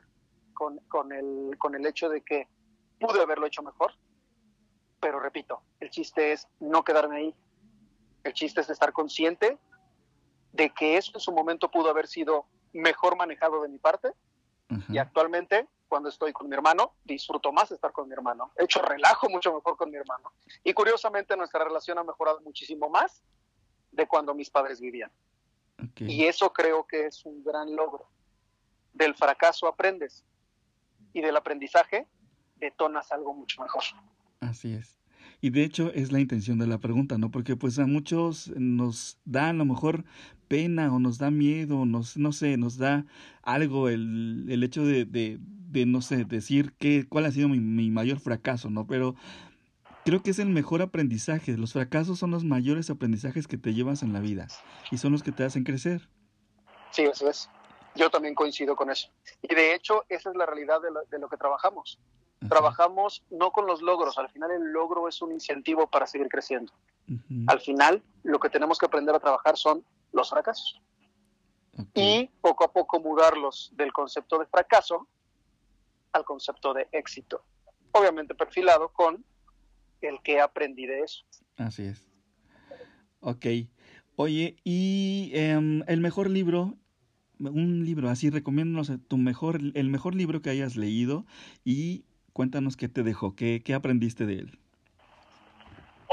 con, 0.54 0.78
con, 0.88 1.12
el, 1.12 1.58
con 1.58 1.76
el 1.76 1.86
hecho 1.86 2.08
de 2.08 2.22
que 2.22 2.48
pude 3.02 3.22
haberlo 3.22 3.48
hecho 3.48 3.64
mejor, 3.64 3.92
pero 5.02 5.20
repito, 5.20 5.62
el 5.82 5.90
chiste 5.90 6.32
es 6.32 6.48
no 6.62 6.86
quedarme 6.86 7.18
ahí. 7.18 7.36
El 8.24 8.32
chiste 8.32 8.62
es 8.62 8.70
estar 8.70 8.94
consciente 8.94 9.58
de 10.54 10.70
que 10.70 10.98
eso 10.98 11.12
en 11.16 11.20
su 11.20 11.32
momento 11.32 11.70
pudo 11.70 11.90
haber 11.90 12.08
sido 12.08 12.46
mejor 12.74 13.16
manejado 13.18 13.62
de 13.62 13.70
mi 13.70 13.78
parte 13.78 14.14
y 14.90 14.98
actualmente 14.98 15.68
cuando 15.90 16.08
estoy 16.08 16.32
con 16.32 16.48
mi 16.48 16.56
hermano, 16.56 16.94
disfruto 17.04 17.52
más 17.52 17.70
estar 17.72 17.92
con 17.92 18.08
mi 18.08 18.14
hermano. 18.14 18.54
He 18.56 18.64
hecho 18.64 18.82
relajo 18.82 19.30
mucho 19.30 19.54
mejor 19.54 19.76
con 19.76 19.92
mi 19.92 19.98
hermano. 19.98 20.32
Y 20.64 20.74
curiosamente 20.74 21.36
nuestra 21.36 21.66
relación 21.66 21.98
ha 21.98 22.04
mejorado 22.06 22.40
muchísimo 22.40 22.90
más 22.90 23.22
de 23.92 24.08
cuando 24.08 24.34
mis 24.34 24.50
padres 24.50 24.80
vivían. 24.80 25.12
Y 25.98 26.26
eso 26.26 26.54
creo 26.54 26.88
que 26.88 27.08
es 27.08 27.26
un 27.26 27.44
gran 27.44 27.76
logro. 27.76 28.08
Del 28.94 29.16
fracaso 29.16 29.68
aprendes 29.68 30.24
y 31.12 31.20
del 31.20 31.36
aprendizaje 31.36 32.08
detonas 32.56 33.12
algo 33.12 33.34
mucho 33.34 33.62
mejor. 33.62 33.84
Así 34.40 34.76
es. 34.76 35.01
Y 35.42 35.50
de 35.50 35.64
hecho 35.64 35.92
es 35.94 36.12
la 36.12 36.20
intención 36.20 36.60
de 36.60 36.68
la 36.68 36.78
pregunta, 36.78 37.18
¿no? 37.18 37.32
Porque 37.32 37.56
pues 37.56 37.80
a 37.80 37.88
muchos 37.88 38.52
nos 38.56 39.18
da 39.26 39.50
a 39.50 39.54
lo 39.54 39.66
mejor 39.66 40.06
pena 40.48 40.94
o 40.94 41.00
nos 41.00 41.18
da 41.18 41.32
miedo, 41.32 41.86
nos, 41.86 42.16
no 42.16 42.32
sé, 42.32 42.58
nos 42.58 42.78
da 42.78 43.06
algo 43.42 43.90
el, 43.90 44.46
el 44.50 44.64
hecho 44.64 44.86
de, 44.86 45.06
de, 45.06 45.40
de, 45.40 45.86
no 45.88 46.02
sé, 46.02 46.26
decir 46.26 46.74
que, 46.74 47.08
cuál 47.08 47.26
ha 47.26 47.32
sido 47.32 47.50
mi, 47.50 47.60
mi 47.60 47.90
mayor 47.90 48.20
fracaso, 48.20 48.70
¿no? 48.70 48.86
Pero 48.86 49.16
creo 50.06 50.22
que 50.22 50.30
es 50.30 50.38
el 50.38 50.50
mejor 50.50 50.84
aprendizaje. 50.84 51.58
Los 51.58 51.74
fracasos 51.74 52.20
son 52.20 52.30
los 52.30 52.44
mayores 52.44 52.92
aprendizajes 52.92 53.48
que 53.48 53.58
te 53.58 53.74
llevas 53.74 54.04
en 54.04 54.14
la 54.14 54.20
vida 54.20 54.48
y 54.92 54.98
son 54.98 55.12
los 55.12 55.24
que 55.24 55.32
te 55.32 55.44
hacen 55.44 55.64
crecer. 55.64 56.08
Sí, 56.92 57.04
eso 57.04 57.30
es. 57.30 57.50
Yo 57.96 58.10
también 58.10 58.36
coincido 58.36 58.76
con 58.76 58.92
eso. 58.92 59.10
Y 59.42 59.56
de 59.56 59.74
hecho, 59.74 60.06
esa 60.08 60.30
es 60.30 60.36
la 60.36 60.46
realidad 60.46 60.82
de 60.82 60.92
lo, 60.92 61.02
de 61.10 61.18
lo 61.20 61.30
que 61.30 61.38
trabajamos. 61.38 62.00
Trabajamos 62.50 63.24
no 63.30 63.52
con 63.52 63.68
los 63.68 63.82
logros, 63.82 64.18
al 64.18 64.30
final 64.30 64.52
el 64.52 64.72
logro 64.72 65.08
es 65.08 65.22
un 65.22 65.32
incentivo 65.32 65.88
para 65.88 66.08
seguir 66.08 66.28
creciendo. 66.28 66.74
Al 67.48 67.60
final 67.60 68.02
lo 68.24 68.40
que 68.40 68.50
tenemos 68.50 68.78
que 68.78 68.86
aprender 68.86 69.14
a 69.14 69.20
trabajar 69.20 69.58
son 69.58 69.84
los 70.12 70.30
fracasos. 70.30 70.82
Y 71.94 72.30
poco 72.42 72.64
a 72.64 72.72
poco 72.72 73.00
mudarlos 73.00 73.72
del 73.76 73.94
concepto 73.94 74.40
de 74.40 74.46
fracaso 74.46 75.08
al 76.12 76.26
concepto 76.26 76.74
de 76.74 76.88
éxito. 76.92 77.44
Obviamente 77.92 78.36
perfilado 78.36 78.90
con 78.90 79.24
el 80.02 80.22
que 80.22 80.42
aprendí 80.42 80.86
de 80.86 81.02
eso. 81.02 81.24
Así 81.58 81.84
es. 81.84 82.08
Ok. 83.20 83.46
Oye, 84.16 84.56
¿y 84.64 85.32
em, 85.34 85.84
el 85.88 86.02
mejor 86.02 86.30
libro 86.30 86.76
un 87.40 87.86
libro 87.86 88.10
así, 88.10 88.30
recomiéndanos 88.30 88.92
tu 89.08 89.18
mejor, 89.18 89.60
el 89.74 89.90
mejor 89.90 90.16
libro 90.16 90.42
que 90.42 90.52
hayas 90.52 90.76
leído 90.76 91.26
y 91.66 92.04
Cuéntanos 92.34 92.78
qué 92.78 92.88
te 92.88 93.04
dejó, 93.04 93.36
qué, 93.36 93.62
qué 93.64 93.74
aprendiste 93.74 94.26
de 94.26 94.36
él. 94.36 94.60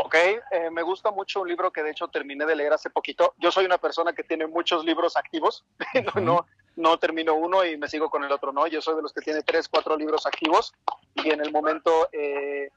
Ok, 0.00 0.14
eh, 0.14 0.70
me 0.70 0.82
gusta 0.82 1.10
mucho 1.10 1.40
un 1.40 1.48
libro 1.48 1.72
que 1.72 1.82
de 1.82 1.90
hecho 1.90 2.06
terminé 2.06 2.46
de 2.46 2.54
leer 2.54 2.72
hace 2.72 2.88
poquito. 2.88 3.34
Yo 3.38 3.50
soy 3.50 3.64
una 3.64 3.78
persona 3.78 4.12
que 4.12 4.22
tiene 4.22 4.46
muchos 4.46 4.84
libros 4.84 5.16
activos, 5.16 5.64
no, 6.22 6.46
no, 6.76 6.98
termino 6.98 7.34
uno 7.34 7.64
y 7.64 7.76
me 7.76 7.88
sigo 7.88 8.08
con 8.08 8.22
el 8.22 8.30
otro, 8.30 8.52
¿no? 8.52 8.68
Yo 8.68 8.80
soy 8.80 8.94
de 8.94 9.02
los 9.02 9.12
que 9.12 9.22
tiene 9.22 9.42
tres, 9.42 9.68
cuatro 9.68 9.96
libros 9.96 10.24
activos 10.24 10.72
y 11.16 11.30
en 11.30 11.40
el 11.40 11.50
momento, 11.50 12.08
eh, 12.12 12.70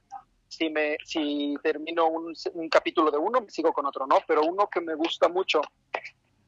si, 0.47 0.71
me, 0.71 0.97
si 1.05 1.55
termino 1.61 2.07
un, 2.07 2.33
un, 2.53 2.69
capítulo 2.69 3.11
de 3.11 3.19
uno, 3.19 3.41
me 3.41 3.51
sigo 3.51 3.71
con 3.71 3.85
otro, 3.85 4.07
¿no? 4.07 4.17
Pero 4.27 4.41
uno 4.41 4.67
que 4.67 4.81
me 4.81 4.95
gusta 4.95 5.27
mucho 5.27 5.61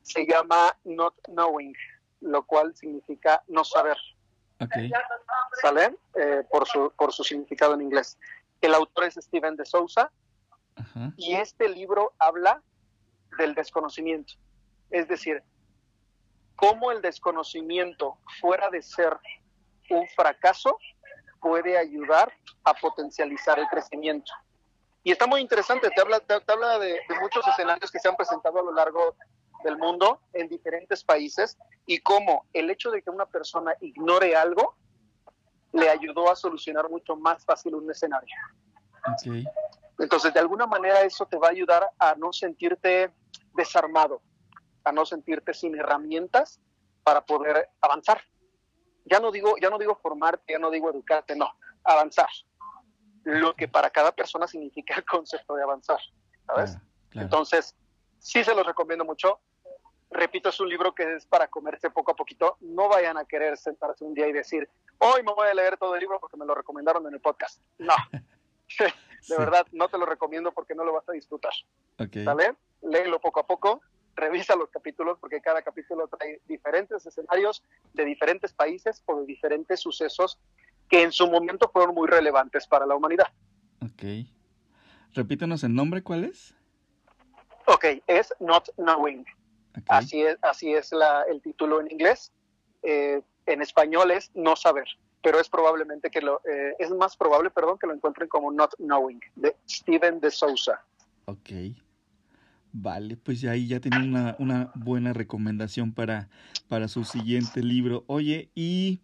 se 0.02 0.26
llama 0.26 0.76
Not 0.86 1.14
Knowing, 1.28 1.76
lo 2.22 2.44
cual 2.48 2.76
significa 2.76 3.44
no 3.48 3.64
saber. 3.64 3.98
Okay. 4.66 4.92
¿Sale? 5.62 5.96
Eh, 6.16 6.44
por, 6.50 6.68
su, 6.68 6.92
por 6.96 7.12
su 7.14 7.24
significado 7.24 7.74
en 7.74 7.82
inglés. 7.82 8.18
El 8.62 8.74
autor 8.74 9.06
es 9.06 9.16
Steven 9.16 9.56
de 9.56 9.66
Souza 9.66 10.12
y 11.18 11.36
este 11.36 11.70
libro 11.70 12.14
habla 12.18 12.62
del 13.38 13.54
desconocimiento. 13.54 14.34
Es 14.90 15.08
decir, 15.08 15.44
cómo 16.56 16.92
el 16.92 17.02
desconocimiento, 17.02 18.18
fuera 18.40 18.70
de 18.70 18.82
ser 18.82 19.18
un 19.90 20.08
fracaso, 20.10 20.78
puede 21.42 21.78
ayudar 21.78 22.32
a 22.64 22.74
potencializar 22.74 23.60
el 23.60 23.68
crecimiento. 23.68 24.32
Y 25.04 25.12
está 25.12 25.28
muy 25.28 25.42
interesante, 25.42 25.90
te 25.90 26.02
habla, 26.02 26.22
te, 26.22 26.34
habla 26.34 26.80
de, 26.80 27.02
muchos 27.22 27.46
escenarios 27.48 27.92
que 27.92 28.00
se 28.00 28.08
han 28.08 28.16
presentado 28.16 28.60
a 28.60 28.64
lo 28.64 28.74
largo 28.74 29.16
del 29.64 29.78
mundo 29.78 30.22
en 30.34 30.48
diferentes 30.48 31.04
países 31.04 31.58
y 31.86 32.00
cómo 32.00 32.46
el 32.54 32.70
hecho 32.70 32.92
de 32.92 33.02
que 33.02 33.10
una 33.10 33.26
persona 33.26 33.76
ignore 33.82 34.36
algo 34.36 34.76
le 35.72 35.90
ayudó 35.90 36.32
a 36.32 36.36
solucionar 36.36 36.90
mucho 36.90 37.16
más 37.16 37.44
fácil 37.46 37.76
un 37.76 37.90
escenario. 37.90 38.36
Entonces, 40.00 40.34
de 40.34 40.40
alguna 40.40 40.68
manera 40.68 41.02
eso 41.02 41.26
te 41.26 41.38
va 41.38 41.48
a 41.48 41.52
ayudar 41.52 41.90
a 42.00 42.16
no 42.16 42.32
sentirte 42.32 43.12
desarmado, 43.54 44.22
a 44.84 44.92
no 44.92 45.06
sentirte 45.06 45.54
sin 45.54 45.76
herramientas 45.76 46.60
para 47.04 47.26
poder 47.26 47.70
avanzar. 47.82 48.22
Ya 49.06 49.20
no 49.20 49.32
digo, 49.32 49.56
ya 49.62 49.70
no 49.70 49.78
digo 49.78 49.96
formarte, 49.96 50.54
ya 50.54 50.60
no 50.60 50.70
digo 50.70 50.90
educarte, 50.90 51.36
no, 51.36 51.50
avanzar. 51.84 52.30
Lo 53.24 53.56
que 53.56 53.68
para 53.68 53.90
cada 53.90 54.12
persona 54.12 54.48
significa 54.48 54.96
el 54.96 55.06
concepto 55.06 55.56
de 55.56 55.64
avanzar, 55.64 56.00
¿sabes? 56.46 56.78
Entonces, 57.12 57.76
sí 58.20 58.44
se 58.44 58.56
los 58.56 58.66
recomiendo 58.66 59.06
mucho. 59.06 59.40
Repito, 60.14 60.50
es 60.50 60.60
un 60.60 60.70
libro 60.70 60.94
que 60.94 61.16
es 61.16 61.26
para 61.26 61.48
comerse 61.48 61.90
poco 61.90 62.12
a 62.12 62.16
poquito. 62.16 62.58
No 62.62 62.88
vayan 62.88 63.18
a 63.18 63.26
querer 63.26 63.58
sentarse 63.58 64.04
un 64.04 64.14
día 64.14 64.28
y 64.28 64.34
decir, 64.34 64.70
hoy 65.00 65.24
me 65.24 65.34
voy 65.34 65.48
a 65.48 65.54
leer 65.54 65.78
todo 65.78 65.96
el 65.96 66.02
libro 66.02 66.20
porque 66.20 66.38
me 66.38 66.46
lo 66.46 66.54
recomendaron 66.54 67.06
en 67.08 67.14
el 67.14 67.20
podcast. 67.20 67.62
No. 67.80 67.96
de 68.80 69.38
verdad, 69.38 69.66
no 69.72 69.90
te 69.90 69.98
lo 69.98 70.06
recomiendo 70.06 70.52
porque 70.52 70.76
no 70.76 70.84
lo 70.84 70.94
vas 70.94 71.08
a 71.10 71.14
disfrutar. 71.14 71.54
Okay. 72.00 72.24
¿Vale? 72.24 72.56
Léelo 72.82 73.20
poco 73.20 73.40
a 73.40 73.48
poco 73.48 73.82
revisa 74.16 74.56
los 74.56 74.70
capítulos 74.70 75.18
porque 75.20 75.42
cada 75.42 75.62
capítulo 75.62 76.08
trae 76.08 76.42
diferentes 76.48 77.06
escenarios 77.06 77.64
de 77.94 78.06
diferentes 78.06 78.54
países 78.54 79.02
o 79.06 79.20
de 79.22 79.26
diferentes 79.26 79.80
sucesos 79.80 80.40
que 80.90 81.02
en 81.02 81.12
su 81.12 81.28
momento 81.28 81.70
fueron 81.72 81.96
muy 81.96 82.08
relevantes 82.08 82.68
para 82.68 82.86
la 82.86 82.96
humanidad. 82.96 83.28
Ok. 83.82 84.28
Repítanos 85.14 85.64
el 85.64 85.74
nombre, 85.74 86.04
¿cuál 86.04 86.26
es? 86.26 86.56
Ok, 87.66 87.86
es 88.08 88.34
Not 88.40 88.70
Knowing. 88.76 89.26
Así 89.88 90.22
es, 90.22 90.38
así 90.42 90.74
es 90.74 90.92
la, 90.92 91.24
el 91.24 91.42
título 91.42 91.82
en 91.82 91.92
inglés. 91.92 92.32
Eh, 92.84 93.22
en 93.46 93.62
español 93.62 94.12
es 94.12 94.32
No 94.36 94.56
Saber, 94.56 94.88
pero 95.22 95.40
es 95.40 95.50
probablemente 95.50 96.10
que 96.10 96.22
lo, 96.22 96.42
eh, 96.46 96.76
es 96.80 96.90
más 96.92 97.18
probable, 97.18 97.50
perdón, 97.50 97.78
que 97.80 97.88
lo 97.88 97.94
encuentren 97.94 98.28
como 98.28 98.52
Not 98.52 98.76
Knowing, 98.78 99.20
de 99.36 99.56
Steven 99.68 100.20
de 100.20 100.32
Souza. 100.32 100.82
Ok. 101.26 101.50
Vale, 102.76 103.18
pues 103.18 103.44
ahí 103.46 103.68
ya 103.68 103.80
tienen 103.80 104.10
una, 104.10 104.36
una 104.40 104.72
buena 104.74 105.14
recomendación 105.14 105.94
para, 105.94 106.28
para 106.68 106.88
su 106.88 107.04
siguiente 107.04 107.62
libro. 107.62 108.04
Oye, 108.08 108.50
y 108.56 109.00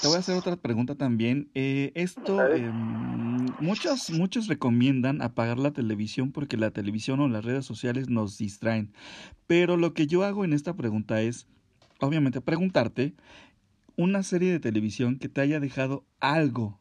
te 0.00 0.06
voy 0.06 0.16
a 0.16 0.20
hacer 0.20 0.36
otra 0.36 0.56
pregunta 0.56 0.94
también. 0.94 1.50
Eh, 1.54 1.92
esto, 1.94 2.46
eh, 2.54 2.70
muchos, 3.60 4.10
muchos 4.10 4.46
recomiendan 4.46 5.22
apagar 5.22 5.58
la 5.58 5.72
televisión 5.72 6.32
porque 6.32 6.56
la 6.56 6.70
televisión 6.70 7.20
o 7.20 7.28
las 7.28 7.44
redes 7.44 7.64
sociales 7.64 8.08
nos 8.08 8.38
distraen. 8.38 8.92
Pero 9.46 9.76
lo 9.76 9.94
que 9.94 10.06
yo 10.06 10.24
hago 10.24 10.44
en 10.44 10.52
esta 10.52 10.74
pregunta 10.74 11.20
es, 11.20 11.46
obviamente, 12.00 12.40
preguntarte 12.40 13.14
una 13.96 14.22
serie 14.22 14.52
de 14.52 14.60
televisión 14.60 15.18
que 15.18 15.28
te 15.28 15.40
haya 15.40 15.58
dejado 15.58 16.04
algo 16.20 16.80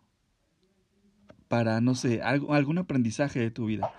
para, 1.47 1.82
no 1.82 1.95
sé, 1.95 2.22
algo, 2.22 2.53
algún 2.53 2.78
aprendizaje 2.78 3.39
de 3.39 3.51
tu 3.51 3.66
vida. 3.66 3.91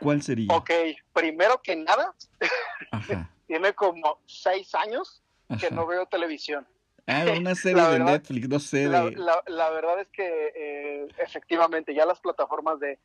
¿Cuál 0.00 0.22
sería? 0.22 0.54
Ok, 0.54 0.70
primero 1.12 1.60
que 1.62 1.76
nada, 1.76 2.14
tiene 3.46 3.74
como 3.74 4.20
seis 4.24 4.74
años 4.74 5.22
que 5.58 5.70
no 5.70 5.86
veo 5.86 6.06
televisión. 6.06 6.66
Ah, 7.10 7.24
una 7.38 7.54
serie 7.54 7.82
de 7.82 7.98
Netflix, 7.98 8.48
no 8.48 8.60
sé. 8.60 8.88
La, 8.88 9.70
verdad 9.70 10.00
es 10.00 10.08
que 10.08 10.52
eh, 10.54 11.08
efectivamente 11.18 11.94
ya 11.94 12.06
las 12.06 12.20
plataformas 12.20 12.78
de, 12.78 12.98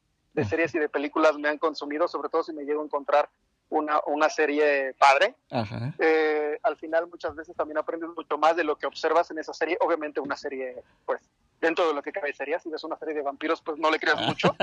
series 0.48 0.76
y 0.76 0.80
de 0.80 0.90
películas 0.90 1.38
me 1.38 1.50
han 1.50 1.58
consumido, 1.58 2.08
sobre 2.08 2.30
todo 2.30 2.44
si 2.44 2.54
me 2.54 2.64
llego 2.64 2.82
a 2.82 2.86
encontrar 2.86 3.30
una, 3.70 4.00
una 4.06 4.30
serie 4.30 4.94
padre. 4.94 5.36
Eh, 6.00 6.60
al 6.62 6.78
final 6.78 7.08
muchas 7.08 7.36
veces 7.36 7.56
también 7.56 7.78
aprendes 7.78 8.10
mucho 8.16 8.38
más 8.38 8.56
de 8.56 8.64
lo 8.64 8.78
que 8.78 8.86
observas 8.86 9.32
en 9.32 9.40
esa 9.40 9.54
serie. 9.54 9.78
Obviamente 9.82 10.20
una 10.20 10.38
serie, 10.38 10.84
pues, 11.06 11.22
dentro 11.60 11.88
de 11.88 11.94
lo 11.94 12.04
que 12.04 12.12
cabe 12.12 12.34
sería, 12.34 12.60
si 12.60 12.70
ves 12.70 12.84
una 12.84 12.98
serie 12.98 13.16
de 13.16 13.22
vampiros, 13.22 13.62
pues 13.62 13.80
no 13.80 13.90
le 13.90 14.00
creas 14.00 14.22
mucho. 14.22 14.56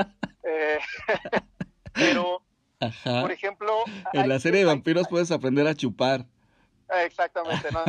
eh, 0.44 0.78
Pero, 1.94 2.42
por 3.04 3.32
ejemplo... 3.32 3.84
En 4.12 4.28
la 4.28 4.38
serie 4.38 4.60
de 4.60 4.66
vampiros 4.66 5.08
puedes 5.08 5.30
aprender 5.30 5.66
a 5.66 5.74
chupar. 5.74 6.26
Exactamente, 7.00 7.68
no, 7.72 7.84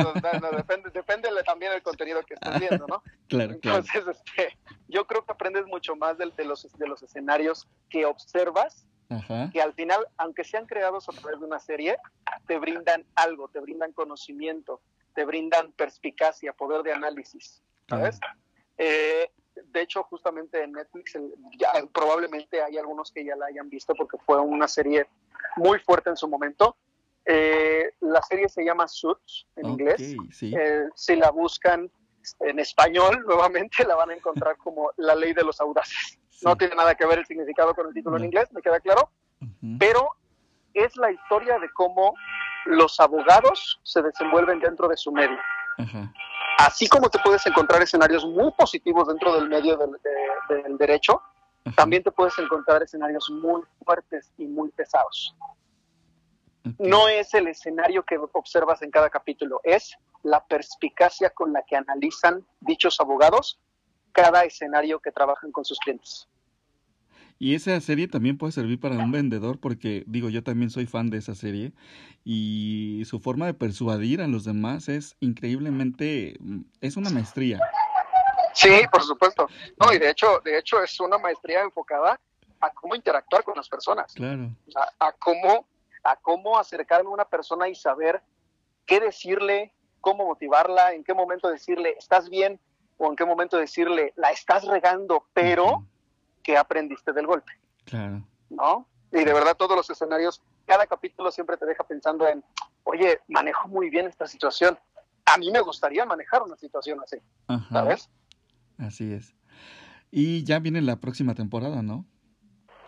depende, 0.50 0.90
depende 0.90 1.28
también 1.44 1.72
del 1.72 1.82
contenido 1.82 2.22
que 2.22 2.34
estés 2.34 2.60
viendo, 2.60 2.86
¿no? 2.86 3.02
Claro, 3.28 3.52
Entonces, 3.52 4.06
este, 4.06 4.56
yo 4.88 5.06
creo 5.06 5.24
que 5.24 5.32
aprendes 5.32 5.66
mucho 5.66 5.96
más 5.96 6.16
de, 6.18 6.30
de, 6.36 6.44
los, 6.44 6.70
de 6.78 6.86
los 6.86 7.02
escenarios 7.02 7.68
que 7.88 8.06
observas, 8.06 8.86
que 9.52 9.62
al 9.62 9.72
final, 9.74 10.06
aunque 10.16 10.42
sean 10.42 10.66
creados 10.66 11.08
a 11.08 11.12
través 11.12 11.38
de 11.38 11.46
una 11.46 11.60
serie, 11.60 11.96
te 12.46 12.58
brindan 12.58 13.04
algo, 13.14 13.48
te 13.48 13.60
brindan 13.60 13.92
conocimiento, 13.92 14.80
te 15.14 15.24
brindan 15.24 15.72
perspicacia, 15.72 16.52
poder 16.52 16.82
de 16.82 16.92
análisis, 16.92 17.62
¿sabes? 17.88 18.18
Eh, 18.76 19.30
de 19.54 19.82
hecho, 19.82 20.02
justamente 20.04 20.62
en 20.62 20.72
Netflix, 20.72 21.16
ya, 21.58 21.72
probablemente 21.92 22.60
hay 22.62 22.76
algunos 22.76 23.12
que 23.12 23.24
ya 23.24 23.36
la 23.36 23.46
hayan 23.46 23.68
visto 23.68 23.94
porque 23.94 24.18
fue 24.18 24.40
una 24.40 24.66
serie 24.66 25.06
muy 25.56 25.78
fuerte 25.78 26.10
en 26.10 26.16
su 26.16 26.26
momento. 26.26 26.76
Eh, 27.26 27.90
la 28.00 28.22
serie 28.22 28.48
se 28.48 28.64
llama 28.64 28.86
Suits 28.86 29.46
en 29.56 29.66
inglés. 29.66 30.14
Eh, 30.42 30.88
si 30.94 31.16
la 31.16 31.30
buscan 31.30 31.90
en 32.40 32.58
español, 32.58 33.22
nuevamente 33.26 33.84
la 33.84 33.96
van 33.96 34.10
a 34.10 34.14
encontrar 34.14 34.56
como 34.56 34.90
La 34.96 35.14
Ley 35.14 35.32
de 35.32 35.44
los 35.44 35.60
Audaces. 35.60 36.18
No 36.42 36.56
tiene 36.56 36.74
nada 36.74 36.94
que 36.94 37.06
ver 37.06 37.20
el 37.20 37.26
significado 37.26 37.74
con 37.74 37.86
el 37.86 37.94
título 37.94 38.16
en 38.18 38.24
inglés, 38.24 38.52
me 38.52 38.60
queda 38.60 38.80
claro. 38.80 39.10
Pero 39.78 40.08
es 40.74 40.96
la 40.96 41.10
historia 41.10 41.58
de 41.58 41.68
cómo 41.74 42.14
los 42.66 42.98
abogados 43.00 43.80
se 43.82 44.02
desenvuelven 44.02 44.58
dentro 44.58 44.88
de 44.88 44.96
su 44.96 45.12
medio 45.12 45.38
así 46.58 46.86
como 46.88 47.08
te 47.08 47.18
puedes 47.18 47.44
encontrar 47.46 47.82
escenarios 47.82 48.24
muy 48.24 48.50
positivos 48.52 49.08
dentro 49.08 49.34
del 49.34 49.48
medio 49.48 49.76
del, 49.76 50.78
derecho, 50.78 51.20
también 51.76 52.02
te 52.02 52.10
puedes 52.10 52.38
encontrar 52.38 52.82
escenarios 52.82 53.30
muy 53.30 53.62
fuertes 53.84 54.30
y 54.38 54.46
muy 54.46 54.70
pesados. 54.70 55.34
No 56.78 57.08
es 57.08 57.34
el 57.34 57.48
escenario 57.48 58.04
que 58.04 58.18
observas 58.32 58.82
en 58.82 58.90
cada 58.90 59.10
capítulo, 59.10 59.60
es 59.64 59.96
la 60.22 60.44
perspicacia 60.44 61.30
con 61.30 61.52
la 61.52 61.62
que 61.62 61.76
analizan 61.76 62.44
dichos 62.60 63.00
abogados 63.00 63.60
cada 64.12 64.44
escenario 64.44 65.00
que 65.00 65.12
trabajan 65.12 65.52
con 65.52 65.64
sus 65.64 65.78
clientes. 65.78 66.28
Y 67.38 67.54
esa 67.54 67.78
serie 67.80 68.08
también 68.08 68.38
puede 68.38 68.52
servir 68.52 68.80
para 68.80 68.96
un 68.96 69.10
vendedor 69.10 69.58
porque, 69.58 70.04
digo, 70.06 70.28
yo 70.28 70.42
también 70.42 70.70
soy 70.70 70.86
fan 70.86 71.10
de 71.10 71.18
esa 71.18 71.34
serie 71.34 71.72
y 72.24 73.02
su 73.06 73.18
forma 73.18 73.46
de 73.46 73.54
persuadir 73.54 74.22
a 74.22 74.28
los 74.28 74.44
demás 74.44 74.88
es 74.88 75.16
increíblemente, 75.20 76.36
mm, 76.38 76.60
es 76.80 76.96
una 76.96 77.10
maestría. 77.10 77.58
Sí, 78.54 78.70
por 78.90 79.02
supuesto. 79.02 79.48
No, 79.80 79.92
y 79.92 79.98
de 79.98 80.10
hecho, 80.10 80.40
de 80.44 80.58
hecho 80.58 80.80
es 80.82 80.98
una 81.00 81.18
maestría 81.18 81.62
enfocada 81.62 82.18
a 82.60 82.70
cómo 82.70 82.94
interactuar 82.94 83.42
con 83.42 83.56
las 83.56 83.68
personas. 83.68 84.14
Claro. 84.14 84.50
A, 84.76 85.08
a 85.08 85.12
cómo, 85.12 85.66
a 86.04 86.16
cómo 86.16 86.58
acercarme 86.58 87.08
a 87.08 87.14
una 87.14 87.24
persona 87.24 87.68
y 87.68 87.74
saber 87.74 88.22
qué 88.86 89.00
decirle, 89.00 89.72
cómo 90.00 90.26
motivarla, 90.26 90.92
en 90.92 91.02
qué 91.02 91.14
momento 91.14 91.48
decirle, 91.48 91.94
estás 91.98 92.28
bien, 92.28 92.60
o 92.98 93.08
en 93.08 93.16
qué 93.16 93.24
momento 93.24 93.56
decirle, 93.56 94.12
la 94.16 94.30
estás 94.30 94.64
regando, 94.64 95.26
pero 95.32 95.84
qué 96.42 96.56
aprendiste 96.56 97.12
del 97.12 97.26
golpe. 97.26 97.52
Claro. 97.84 98.22
¿No? 98.50 98.86
Y 99.10 99.24
de 99.24 99.32
verdad 99.32 99.56
todos 99.56 99.76
los 99.76 99.88
escenarios, 99.88 100.42
cada 100.66 100.86
capítulo 100.86 101.30
siempre 101.30 101.56
te 101.56 101.66
deja 101.66 101.84
pensando 101.84 102.28
en, 102.28 102.44
oye, 102.84 103.20
manejo 103.28 103.68
muy 103.68 103.90
bien 103.90 104.06
esta 104.06 104.26
situación. 104.26 104.78
A 105.26 105.38
mí 105.38 105.50
me 105.50 105.60
gustaría 105.60 106.04
manejar 106.04 106.42
una 106.42 106.56
situación 106.56 107.00
así, 107.00 107.16
¿sabes? 107.70 108.10
Así 108.78 109.12
es. 109.12 109.34
Y 110.10 110.44
ya 110.44 110.58
viene 110.58 110.82
la 110.82 110.96
próxima 110.96 111.34
temporada, 111.34 111.82
¿no? 111.82 112.04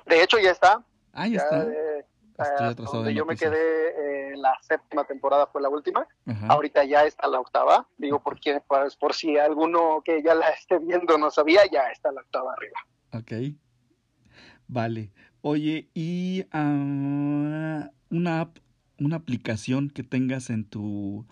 De 0.04 0.22
hecho 0.22 0.38
ya 0.38 0.50
está. 0.50 0.84
Ah, 1.12 1.26
ya, 1.26 1.38
está. 1.38 1.62
Eh, 1.62 1.85
yo 3.14 3.24
me 3.24 3.36
quedé, 3.36 4.32
eh, 4.32 4.36
la 4.36 4.56
séptima 4.60 5.04
temporada 5.04 5.46
fue 5.46 5.62
la 5.62 5.68
última. 5.68 6.06
Ahorita 6.48 6.84
ya 6.84 7.04
está 7.04 7.26
la 7.28 7.40
octava. 7.40 7.86
Digo, 7.96 8.22
por, 8.22 8.38
quién, 8.40 8.62
pues, 8.66 8.96
por 8.96 9.14
si 9.14 9.38
alguno 9.38 10.02
que 10.04 10.22
ya 10.22 10.34
la 10.34 10.50
esté 10.50 10.78
viendo 10.78 11.18
no 11.18 11.30
sabía, 11.30 11.62
ya 11.70 11.88
está 11.88 12.12
la 12.12 12.20
octava 12.20 12.52
arriba. 12.52 12.78
Ok. 13.12 13.56
Vale. 14.68 15.12
Oye, 15.42 15.88
¿y 15.94 16.44
uh, 16.52 17.88
una 18.10 18.40
app, 18.40 18.58
una 18.98 19.16
aplicación 19.16 19.90
que 19.90 20.02
tengas 20.02 20.50
en 20.50 20.64
tu, 20.64 21.26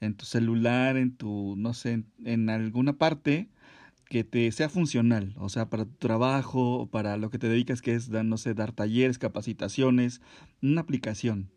en 0.00 0.16
tu 0.16 0.24
celular, 0.24 0.96
en 0.96 1.16
tu, 1.16 1.54
no 1.56 1.74
sé, 1.74 2.02
en, 2.24 2.50
alguna 2.50 2.94
parte, 2.94 3.48
que 4.10 4.24
te 4.24 4.50
sea 4.50 4.68
funcional, 4.68 5.34
o 5.38 5.48
sea, 5.48 5.70
para 5.70 5.84
tu 5.84 5.94
trabajo, 5.94 6.88
para 6.90 7.16
lo 7.16 7.30
que 7.30 7.38
te 7.38 7.48
dedicas, 7.48 7.80
que 7.80 7.94
es, 7.94 8.08
no 8.08 8.36
sé, 8.38 8.54
dar 8.54 8.72
talleres, 8.72 9.18
capacitaciones, 9.18 10.20
una 10.60 10.80
aplicación. 10.80 11.48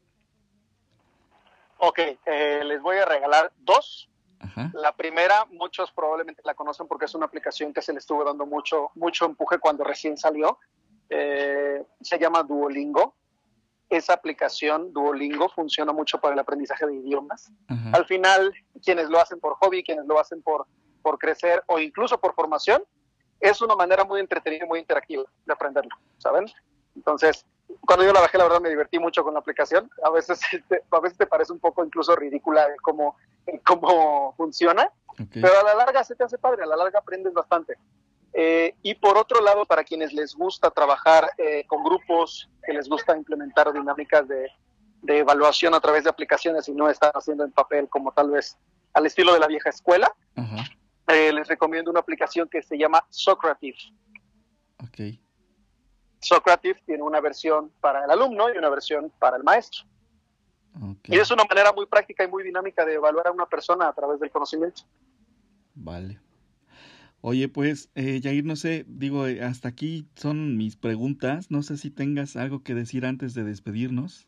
Ok, 1.80 2.00
eh, 2.28 2.62
les 2.64 2.80
voy 2.80 2.98
a 2.98 3.06
regalar 3.06 3.52
dos. 3.58 4.08
Ajá. 4.40 4.72
La 4.76 4.96
primera, 4.96 5.46
muchos 5.46 5.92
probablemente 5.92 6.44
la 6.46 6.54
conocen 6.54 6.88
porque 6.88 7.06
es 7.06 7.16
una 7.16 7.26
aplicación 7.26 7.74
que 7.74 7.82
se 7.82 7.92
le 7.92 7.98
estuvo 7.98 8.24
dando 8.24 8.46
mucho, 8.46 8.92
mucho 8.94 9.26
empuje 9.26 9.58
cuando 9.58 9.84
recién 9.84 10.16
salió. 10.16 10.60
Eh, 11.10 11.84
se 12.02 12.20
llama 12.20 12.44
Duolingo. 12.44 13.16
Esa 13.90 14.14
aplicación, 14.14 14.94
Duolingo, 14.94 15.50
funciona 15.50 15.92
mucho 15.92 16.20
para 16.20 16.36
el 16.36 16.40
aprendizaje 16.40 16.86
de 16.86 16.96
idiomas. 16.96 17.52
Al 17.92 18.06
final, 18.06 18.54
quienes 18.84 19.10
lo 19.10 19.20
hacen 19.20 19.40
por 19.40 19.56
hobby, 19.56 19.84
quienes 19.84 20.06
lo 20.06 20.20
hacen 20.20 20.42
por, 20.42 20.68
por 21.04 21.20
crecer 21.20 21.64
o 21.68 21.78
incluso 21.78 22.20
por 22.20 22.34
formación, 22.34 22.84
es 23.40 23.62
una 23.62 23.76
manera 23.76 24.04
muy 24.06 24.20
entretenida 24.20 24.66
y 24.66 24.68
muy 24.68 24.80
interactiva 24.80 25.24
de 25.46 25.54
aprenderlo, 25.54 25.96
¿saben? 26.18 26.46
Entonces, 26.96 27.46
cuando 27.82 28.06
yo 28.06 28.14
la 28.14 28.22
bajé, 28.22 28.38
la 28.38 28.46
verdad 28.46 28.62
me 28.62 28.70
divertí 28.70 29.00
mucho 29.00 29.24
con 29.24 29.34
la 29.34 29.40
aplicación. 29.40 29.90
A 30.04 30.10
veces, 30.10 30.40
te, 30.70 30.84
a 30.90 31.00
veces 31.00 31.18
te 31.18 31.28
parece 31.28 31.52
un 31.52 31.60
poco 31.60 31.84
incluso 31.84 32.16
ridícula 32.16 32.68
cómo, 32.82 33.18
cómo 33.66 34.34
funciona, 34.38 34.90
pero 35.34 35.60
a 35.60 35.64
la 35.64 35.76
larga 35.76 36.04
se 36.04 36.16
te 36.16 36.24
hace 36.24 36.38
padre, 36.38 36.64
a 36.64 36.68
la 36.68 36.76
larga 36.76 37.00
aprendes 37.00 37.34
bastante. 37.34 37.78
Eh, 38.34 38.76
y 38.82 38.96
por 38.96 39.18
otro 39.18 39.42
lado, 39.42 39.66
para 39.66 39.84
quienes 39.84 40.12
les 40.12 40.34
gusta 40.36 40.72
trabajar 40.72 41.30
eh, 41.38 41.66
con 41.68 41.84
grupos, 41.84 42.50
que 42.66 42.74
les 42.74 42.90
gusta 42.90 43.16
implementar 43.16 43.72
dinámicas 43.72 44.28
de, 44.28 44.48
evaluación 45.06 45.74
a 45.74 45.82
través 45.82 46.06
de 46.06 46.10
aplicaciones 46.10 46.68
y 46.70 46.72
no 46.72 46.90
están 46.90 47.12
haciendo 47.14 47.44
en 47.44 47.52
papel 47.52 47.90
como 47.90 48.14
tal 48.14 48.32
vez 48.32 48.58
al 48.94 49.06
estilo 49.06 49.34
de 49.34 49.40
la 49.40 49.48
vieja 49.48 49.70
escuela, 49.70 50.12
eh, 51.08 51.34
les 51.34 51.48
recomiendo 51.48 51.92
una 51.92 52.00
aplicación 52.00 52.48
que 52.50 52.62
se 52.62 52.78
llama 52.78 53.06
Socrative. 53.10 53.78
Okay. 54.88 55.22
Socrative 56.20 56.82
tiene 56.86 57.04
una 57.04 57.20
versión 57.20 57.72
para 57.82 58.06
el 58.06 58.12
alumno 58.12 58.54
y 58.54 58.58
una 58.58 58.70
versión 58.70 59.12
para 59.20 59.38
el 59.38 59.44
maestro. 59.44 59.84
Y 61.06 61.18
es 61.18 61.30
una 61.30 61.44
manera 61.44 61.72
muy 61.72 61.86
práctica 61.86 62.24
y 62.24 62.28
muy 62.28 62.44
dinámica 62.44 62.84
de 62.84 62.96
evaluar 62.96 63.28
a 63.28 63.32
una 63.32 63.46
persona 63.46 63.88
a 63.88 63.94
través 63.94 64.20
del 64.20 64.32
conocimiento. 64.32 64.84
Vale. 65.76 66.20
Oye, 67.22 67.48
pues, 67.48 67.90
eh, 67.96 68.20
Jair, 68.22 68.44
no 68.44 68.56
sé, 68.56 68.84
digo, 68.88 69.28
eh, 69.28 69.42
hasta 69.44 69.70
aquí 69.70 70.08
son 70.16 70.58
mis 70.58 70.76
preguntas. 70.76 71.52
No 71.52 71.62
sé 71.62 71.78
si 71.78 71.90
tengas 71.90 72.36
algo 72.36 72.64
que 72.64 72.74
decir 72.74 73.06
antes 73.06 73.34
de 73.34 73.44
despedirnos. 73.44 74.28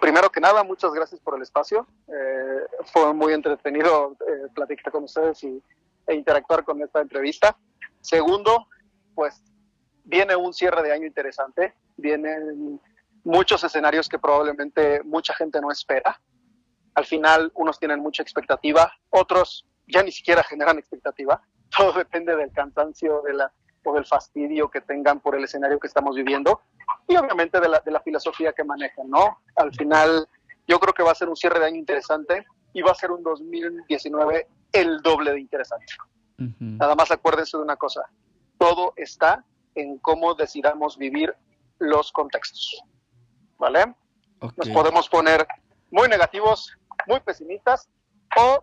Primero 0.00 0.30
que 0.30 0.40
nada, 0.40 0.62
muchas 0.62 0.92
gracias 0.92 1.20
por 1.20 1.36
el 1.36 1.42
espacio. 1.42 1.86
Eh, 2.08 2.66
fue 2.92 3.12
muy 3.14 3.32
entretenido 3.32 4.16
eh, 4.20 4.48
platicar 4.54 4.92
con 4.92 5.04
ustedes 5.04 5.42
y, 5.44 5.62
e 6.06 6.14
interactuar 6.14 6.64
con 6.64 6.82
esta 6.82 7.00
entrevista. 7.00 7.56
Segundo, 8.00 8.68
pues 9.14 9.42
viene 10.04 10.36
un 10.36 10.52
cierre 10.52 10.82
de 10.82 10.92
año 10.92 11.06
interesante. 11.06 11.74
Vienen 11.96 12.80
muchos 13.24 13.64
escenarios 13.64 14.08
que 14.08 14.18
probablemente 14.18 15.02
mucha 15.02 15.34
gente 15.34 15.60
no 15.60 15.70
espera. 15.70 16.20
Al 16.94 17.04
final, 17.04 17.50
unos 17.54 17.78
tienen 17.78 18.00
mucha 18.00 18.22
expectativa, 18.22 18.92
otros 19.10 19.66
ya 19.88 20.02
ni 20.02 20.12
siquiera 20.12 20.42
generan 20.42 20.78
expectativa. 20.78 21.42
Todo 21.76 21.92
depende 21.92 22.36
del 22.36 22.52
cansancio 22.52 23.22
de 23.22 23.34
la, 23.34 23.52
o 23.86 23.94
del 23.94 24.04
fastidio 24.04 24.68
que 24.68 24.80
tengan 24.80 25.20
por 25.20 25.36
el 25.36 25.44
escenario 25.44 25.78
que 25.78 25.86
estamos 25.86 26.16
viviendo 26.16 26.60
y 27.06 27.16
obviamente 27.16 27.60
de 27.60 27.68
la, 27.68 27.80
de 27.80 27.90
la 27.92 28.00
filosofía 28.00 28.52
que 28.52 28.64
manejan, 28.64 29.08
¿no? 29.08 29.38
Al 29.54 29.72
final, 29.72 30.28
yo 30.66 30.78
creo 30.80 30.92
que 30.92 31.02
va 31.02 31.12
a 31.12 31.14
ser 31.14 31.28
un 31.28 31.36
cierre 31.36 31.60
de 31.60 31.66
año 31.66 31.76
interesante 31.76 32.44
y 32.72 32.82
va 32.82 32.90
a 32.90 32.94
ser 32.94 33.10
un 33.10 33.22
2019 33.22 34.48
el 34.72 35.00
doble 35.02 35.32
de 35.32 35.40
interesante. 35.40 35.86
Nada 36.58 36.94
más 36.94 37.10
acuérdense 37.10 37.56
de 37.56 37.62
una 37.62 37.76
cosa, 37.76 38.02
todo 38.58 38.92
está 38.96 39.44
en 39.74 39.98
cómo 39.98 40.34
decidamos 40.34 40.98
vivir 40.98 41.34
los 41.78 42.12
contextos, 42.12 42.82
¿vale? 43.56 43.94
Nos 44.56 44.68
podemos 44.68 45.08
poner 45.08 45.46
muy 45.90 46.08
negativos, 46.08 46.76
muy 47.06 47.20
pesimistas 47.20 47.88
o 48.36 48.62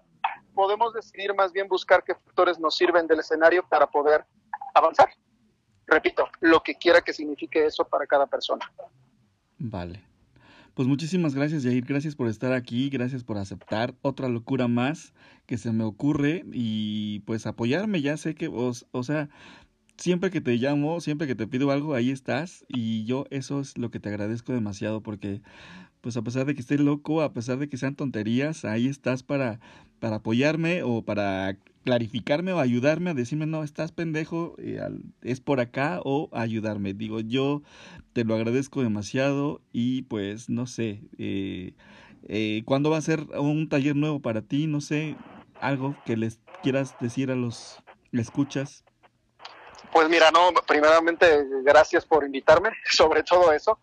podemos 0.53 0.93
decidir 0.93 1.33
más 1.33 1.51
bien 1.51 1.67
buscar 1.67 2.03
qué 2.03 2.13
factores 2.13 2.59
nos 2.59 2.77
sirven 2.77 3.07
del 3.07 3.21
escenario 3.21 3.67
para 3.67 3.87
poder 3.87 4.25
avanzar. 4.73 5.09
Repito, 5.87 6.27
lo 6.41 6.61
que 6.61 6.75
quiera 6.75 7.01
que 7.01 7.13
signifique 7.13 7.65
eso 7.65 7.85
para 7.85 8.05
cada 8.07 8.25
persona. 8.27 8.71
Vale. 9.57 10.01
Pues 10.73 10.87
muchísimas 10.87 11.35
gracias, 11.35 11.63
Jair. 11.63 11.85
Gracias 11.85 12.15
por 12.15 12.27
estar 12.27 12.51
aquí, 12.51 12.89
gracias 12.89 13.23
por 13.23 13.37
aceptar 13.37 13.93
otra 14.01 14.27
locura 14.27 14.67
más 14.67 15.13
que 15.45 15.57
se 15.57 15.71
me 15.71 15.83
ocurre 15.83 16.43
y 16.51 17.19
pues 17.21 17.45
apoyarme. 17.45 18.01
Ya 18.01 18.17
sé 18.17 18.33
que 18.33 18.47
vos, 18.47 18.87
o 18.91 19.03
sea, 19.03 19.29
siempre 19.97 20.31
que 20.31 20.41
te 20.41 20.55
llamo, 20.55 20.99
siempre 20.99 21.27
que 21.27 21.35
te 21.35 21.47
pido 21.47 21.69
algo, 21.69 21.93
ahí 21.93 22.09
estás 22.09 22.65
y 22.67 23.05
yo 23.05 23.25
eso 23.29 23.59
es 23.59 23.77
lo 23.77 23.91
que 23.91 23.99
te 23.99 24.09
agradezco 24.09 24.51
demasiado 24.51 25.01
porque 25.01 25.41
pues 26.01 26.17
a 26.17 26.21
pesar 26.23 26.45
de 26.45 26.55
que 26.55 26.61
esté 26.61 26.77
loco, 26.77 27.21
a 27.21 27.33
pesar 27.33 27.59
de 27.59 27.69
que 27.69 27.77
sean 27.77 27.95
tonterías, 27.95 28.65
ahí 28.65 28.87
estás 28.87 29.23
para, 29.23 29.59
para 29.99 30.17
apoyarme 30.17 30.83
o 30.83 31.03
para 31.03 31.55
clarificarme 31.83 32.53
o 32.53 32.59
ayudarme 32.59 33.11
a 33.11 33.13
decirme, 33.13 33.45
no, 33.45 33.63
estás 33.63 33.91
pendejo, 33.91 34.55
eh, 34.57 34.79
es 35.21 35.41
por 35.41 35.59
acá 35.59 35.99
o 36.03 36.29
ayudarme. 36.31 36.93
Digo, 36.93 37.19
yo 37.19 37.61
te 38.13 38.23
lo 38.23 38.35
agradezco 38.35 38.81
demasiado 38.81 39.61
y 39.71 40.03
pues 40.03 40.49
no 40.49 40.65
sé, 40.65 41.01
eh, 41.17 41.73
eh, 42.27 42.63
¿cuándo 42.65 42.89
va 42.89 42.97
a 42.97 43.01
ser 43.01 43.21
un 43.37 43.69
taller 43.69 43.95
nuevo 43.95 44.19
para 44.21 44.41
ti? 44.41 44.67
No 44.67 44.81
sé, 44.81 45.15
algo 45.59 45.95
que 46.05 46.17
les 46.17 46.39
quieras 46.61 46.95
decir 46.99 47.31
a 47.31 47.35
los 47.35 47.83
escuchas. 48.11 48.83
Pues 49.91 50.09
mira, 50.09 50.31
no, 50.31 50.51
primeramente 50.67 51.45
gracias 51.63 52.05
por 52.05 52.23
invitarme, 52.23 52.69
sobre 52.91 53.23
todo 53.23 53.51
eso. 53.51 53.77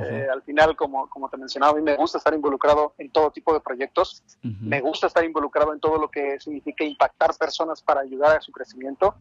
Eh, 0.00 0.26
al 0.32 0.42
final, 0.42 0.74
como, 0.74 1.08
como 1.08 1.28
te 1.28 1.36
mencionaba, 1.36 1.72
a 1.72 1.76
mí 1.76 1.82
me 1.82 1.96
gusta 1.96 2.18
estar 2.18 2.34
involucrado 2.34 2.94
en 2.98 3.10
todo 3.10 3.30
tipo 3.30 3.54
de 3.54 3.60
proyectos, 3.60 4.24
me 4.42 4.80
gusta 4.80 5.06
estar 5.06 5.24
involucrado 5.24 5.72
en 5.72 5.78
todo 5.78 5.98
lo 5.98 6.10
que 6.10 6.40
significa 6.40 6.82
impactar 6.82 7.30
personas 7.38 7.80
para 7.80 8.00
ayudar 8.00 8.36
a 8.36 8.40
su 8.40 8.50
crecimiento. 8.50 9.14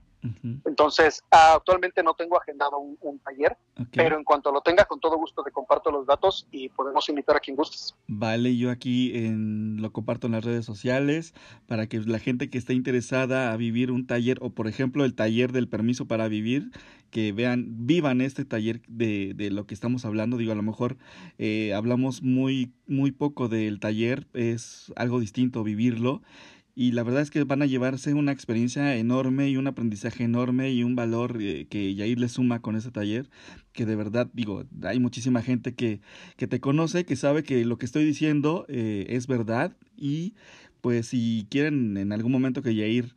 Entonces, 0.66 1.22
actualmente 1.30 2.02
no 2.02 2.14
tengo 2.14 2.40
agendado 2.40 2.80
un, 2.80 3.20
taller, 3.20 3.56
pero 3.92 4.18
en 4.18 4.24
cuanto 4.24 4.52
lo 4.52 4.62
tenga, 4.62 4.86
con 4.86 5.00
todo 5.00 5.18
gusto 5.18 5.44
te 5.44 5.52
comparto 5.52 5.92
los 5.92 6.08
datos 6.08 6.48
y 6.52 6.70
podemos 6.70 7.08
invitar 7.10 7.36
a 7.36 7.40
quien 7.40 7.56
gustes. 7.56 7.94
Vale, 8.08 8.58
yo 8.58 8.72
aquí 8.72 9.16
en, 9.16 9.82
lo 9.82 9.92
comparto 9.92 10.28
en 10.28 10.34
las 10.34 10.44
redes 10.44 10.66
sociales 10.66 11.34
para 11.68 11.88
que 11.88 12.00
la 12.00 12.20
gente 12.20 12.50
que 12.50 12.58
esté 12.58 12.74
interesada 12.74 13.52
a 13.52 13.58
vivir 13.58 13.92
un 13.92 14.08
taller 14.08 14.40
o, 14.42 14.50
por 14.50 14.68
ejemplo, 14.68 15.06
el 15.06 15.14
taller 15.14 15.52
del 15.52 15.68
permiso 15.68 16.08
para 16.08 16.28
vivir, 16.28 16.72
que 17.14 17.32
vean, 17.32 17.86
vivan 17.86 18.22
este 18.22 18.44
taller 18.44 18.82
de, 18.88 19.36
de 19.36 19.52
lo 19.52 19.68
que 19.68 19.76
estamos 19.76 20.04
hablando. 20.04 20.36
Digo, 20.36 20.52
a 20.52 20.56
lo 20.56 20.64
mejor 20.64 20.98
eh, 21.38 21.72
hablamos 21.76 22.24
muy, 22.24 22.74
muy 22.88 23.12
poco 23.12 23.50
del 23.50 23.80
taller, 23.80 24.28
es 24.34 24.92
algo 24.96 25.20
distinto 25.20 25.64
vivirlo. 25.64 26.24
Y 26.76 26.94
la 26.94 27.04
verdad 27.04 27.22
es 27.22 27.30
que 27.30 27.44
van 27.44 27.62
a 27.62 27.68
llevarse 27.68 28.16
una 28.16 28.32
experiencia 28.32 28.96
enorme 28.96 29.48
y 29.48 29.58
un 29.58 29.68
aprendizaje 29.68 30.24
enorme 30.24 30.72
y 30.72 30.84
un 30.84 30.96
valor 30.96 31.38
eh, 31.40 31.68
que 31.70 31.94
Yair 31.94 32.20
le 32.20 32.30
suma 32.30 32.64
con 32.64 32.76
ese 32.76 32.90
taller, 32.90 33.30
que 33.74 33.86
de 33.86 33.96
verdad, 33.96 34.32
digo, 34.34 34.64
hay 34.82 35.00
muchísima 35.00 35.44
gente 35.44 35.76
que, 35.76 36.02
que 36.36 36.48
te 36.48 36.60
conoce, 36.60 37.06
que 37.06 37.16
sabe 37.16 37.44
que 37.44 37.64
lo 37.64 37.78
que 37.78 37.86
estoy 37.86 38.06
diciendo 38.06 38.66
eh, 38.70 39.06
es 39.10 39.28
verdad 39.28 39.78
y 39.96 40.34
pues 40.82 41.10
si 41.10 41.46
quieren 41.52 41.96
en 41.96 42.12
algún 42.12 42.32
momento 42.32 42.64
que 42.64 42.74
Yair 42.74 43.14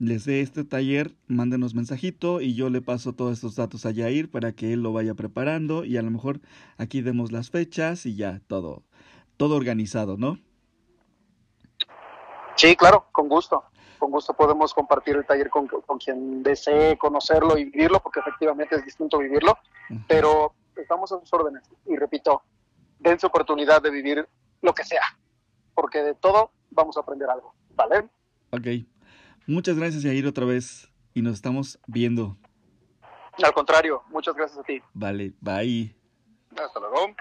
les 0.00 0.24
dé 0.24 0.40
este 0.40 0.64
taller, 0.64 1.14
mándenos 1.28 1.74
mensajito 1.74 2.40
y 2.40 2.54
yo 2.54 2.70
le 2.70 2.80
paso 2.80 3.12
todos 3.12 3.34
estos 3.34 3.54
datos 3.54 3.84
a 3.84 3.90
Yair 3.90 4.30
para 4.30 4.52
que 4.52 4.72
él 4.72 4.82
lo 4.82 4.94
vaya 4.94 5.14
preparando 5.14 5.84
y 5.84 5.98
a 5.98 6.02
lo 6.02 6.10
mejor 6.10 6.40
aquí 6.78 7.02
demos 7.02 7.32
las 7.32 7.50
fechas 7.50 8.06
y 8.06 8.16
ya 8.16 8.40
todo, 8.46 8.82
todo 9.36 9.56
organizado, 9.56 10.16
¿no? 10.16 10.38
Sí, 12.56 12.74
claro, 12.76 13.08
con 13.12 13.28
gusto. 13.28 13.62
Con 13.98 14.10
gusto 14.10 14.32
podemos 14.32 14.72
compartir 14.72 15.16
el 15.16 15.26
taller 15.26 15.50
con, 15.50 15.68
quien 15.98 16.42
desee 16.42 16.96
conocerlo 16.96 17.58
y 17.58 17.66
vivirlo, 17.66 18.00
porque 18.00 18.20
efectivamente 18.20 18.76
es 18.76 18.84
distinto 18.84 19.18
vivirlo, 19.18 19.58
pero 20.08 20.54
estamos 20.76 21.12
a 21.12 21.20
sus 21.20 21.30
órdenes. 21.34 21.62
Y 21.84 21.96
repito, 21.96 22.42
den 22.98 23.20
su 23.20 23.26
oportunidad 23.26 23.82
de 23.82 23.90
vivir 23.90 24.26
lo 24.62 24.72
que 24.72 24.84
sea, 24.84 25.02
porque 25.74 26.02
de 26.02 26.14
todo 26.14 26.52
vamos 26.70 26.96
a 26.96 27.00
aprender 27.00 27.28
algo, 27.28 27.54
¿vale? 27.74 28.08
Ok. 28.50 28.66
Muchas 29.46 29.76
gracias, 29.76 30.02
Yair, 30.02 30.26
otra 30.26 30.44
vez. 30.44 30.88
Y 31.14 31.22
nos 31.22 31.34
estamos 31.34 31.78
viendo. 31.86 32.36
Al 33.42 33.52
contrario, 33.52 34.02
muchas 34.10 34.34
gracias 34.34 34.58
a 34.58 34.62
ti. 34.62 34.80
Vale, 34.92 35.32
bye. 35.40 35.96
Hasta 36.56 36.80
luego. 36.80 37.14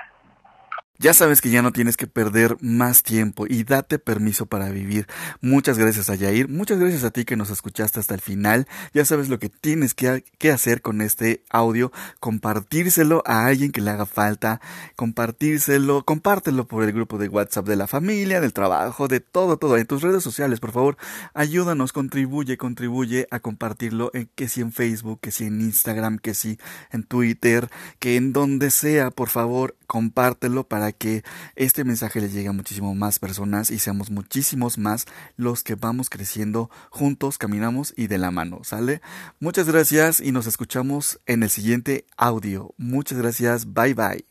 Ya 1.01 1.13
sabes 1.13 1.39
que 1.39 1.49
ya 1.49 1.61
no 1.61 1.71
tienes 1.71 1.95
que 1.95 2.07
perder 2.07 2.57
más 2.59 3.03
tiempo 3.03 3.45
y 3.47 3.63
date 3.63 3.99
permiso 3.99 4.47
para 4.47 4.69
vivir. 4.69 5.07
Muchas 5.39 5.77
gracias 5.77 6.09
a 6.09 6.15
Yair, 6.15 6.49
muchas 6.49 6.77
gracias 6.77 7.05
a 7.05 7.11
ti 7.11 7.23
que 7.23 7.37
nos 7.37 7.51
escuchaste 7.51 8.01
hasta 8.01 8.15
el 8.15 8.19
final. 8.19 8.67
Ya 8.93 9.05
sabes 9.05 9.29
lo 9.29 9.39
que 9.39 9.47
tienes 9.47 9.93
que, 9.93 10.51
hacer 10.51 10.81
con 10.81 10.99
este 10.99 11.41
audio, 11.49 11.93
compartírselo 12.19 13.23
a 13.25 13.45
alguien 13.45 13.71
que 13.71 13.79
le 13.79 13.91
haga 13.91 14.05
falta, 14.05 14.59
compartírselo, 14.97 16.03
compártelo 16.03 16.67
por 16.67 16.83
el 16.83 16.91
grupo 16.91 17.17
de 17.17 17.29
WhatsApp 17.29 17.65
de 17.65 17.77
la 17.77 17.87
familia, 17.87 18.41
del 18.41 18.51
trabajo, 18.51 19.07
de 19.07 19.21
todo, 19.21 19.55
todo, 19.55 19.77
en 19.77 19.87
tus 19.87 20.01
redes 20.01 20.21
sociales, 20.21 20.59
por 20.59 20.73
favor, 20.73 20.97
ayúdanos, 21.33 21.93
contribuye, 21.93 22.57
contribuye 22.57 23.25
a 23.31 23.39
compartirlo, 23.39 24.11
en, 24.13 24.29
que 24.35 24.49
si 24.49 24.59
en 24.59 24.73
Facebook, 24.73 25.21
que 25.21 25.31
si 25.31 25.45
en 25.45 25.61
Instagram, 25.61 26.19
que 26.19 26.33
si 26.33 26.59
en 26.91 27.03
Twitter, 27.03 27.69
que 27.99 28.17
en 28.17 28.33
donde 28.33 28.69
sea, 28.69 29.11
por 29.11 29.29
favor, 29.29 29.77
compártelo 29.87 30.67
que 30.93 31.23
este 31.55 31.83
mensaje 31.83 32.21
le 32.21 32.29
llegue 32.29 32.49
a 32.49 32.53
muchísimo 32.53 32.93
más 32.95 33.19
personas 33.19 33.71
y 33.71 33.79
seamos 33.79 34.11
muchísimos 34.11 34.77
más 34.77 35.05
los 35.37 35.63
que 35.63 35.75
vamos 35.75 36.09
creciendo 36.09 36.69
juntos, 36.89 37.37
caminamos 37.37 37.93
y 37.95 38.07
de 38.07 38.17
la 38.17 38.31
mano, 38.31 38.61
¿sale? 38.63 39.01
Muchas 39.39 39.67
gracias 39.67 40.19
y 40.19 40.31
nos 40.31 40.47
escuchamos 40.47 41.19
en 41.25 41.43
el 41.43 41.49
siguiente 41.49 42.05
audio. 42.17 42.73
Muchas 42.77 43.17
gracias, 43.17 43.73
bye 43.73 43.93
bye. 43.93 44.25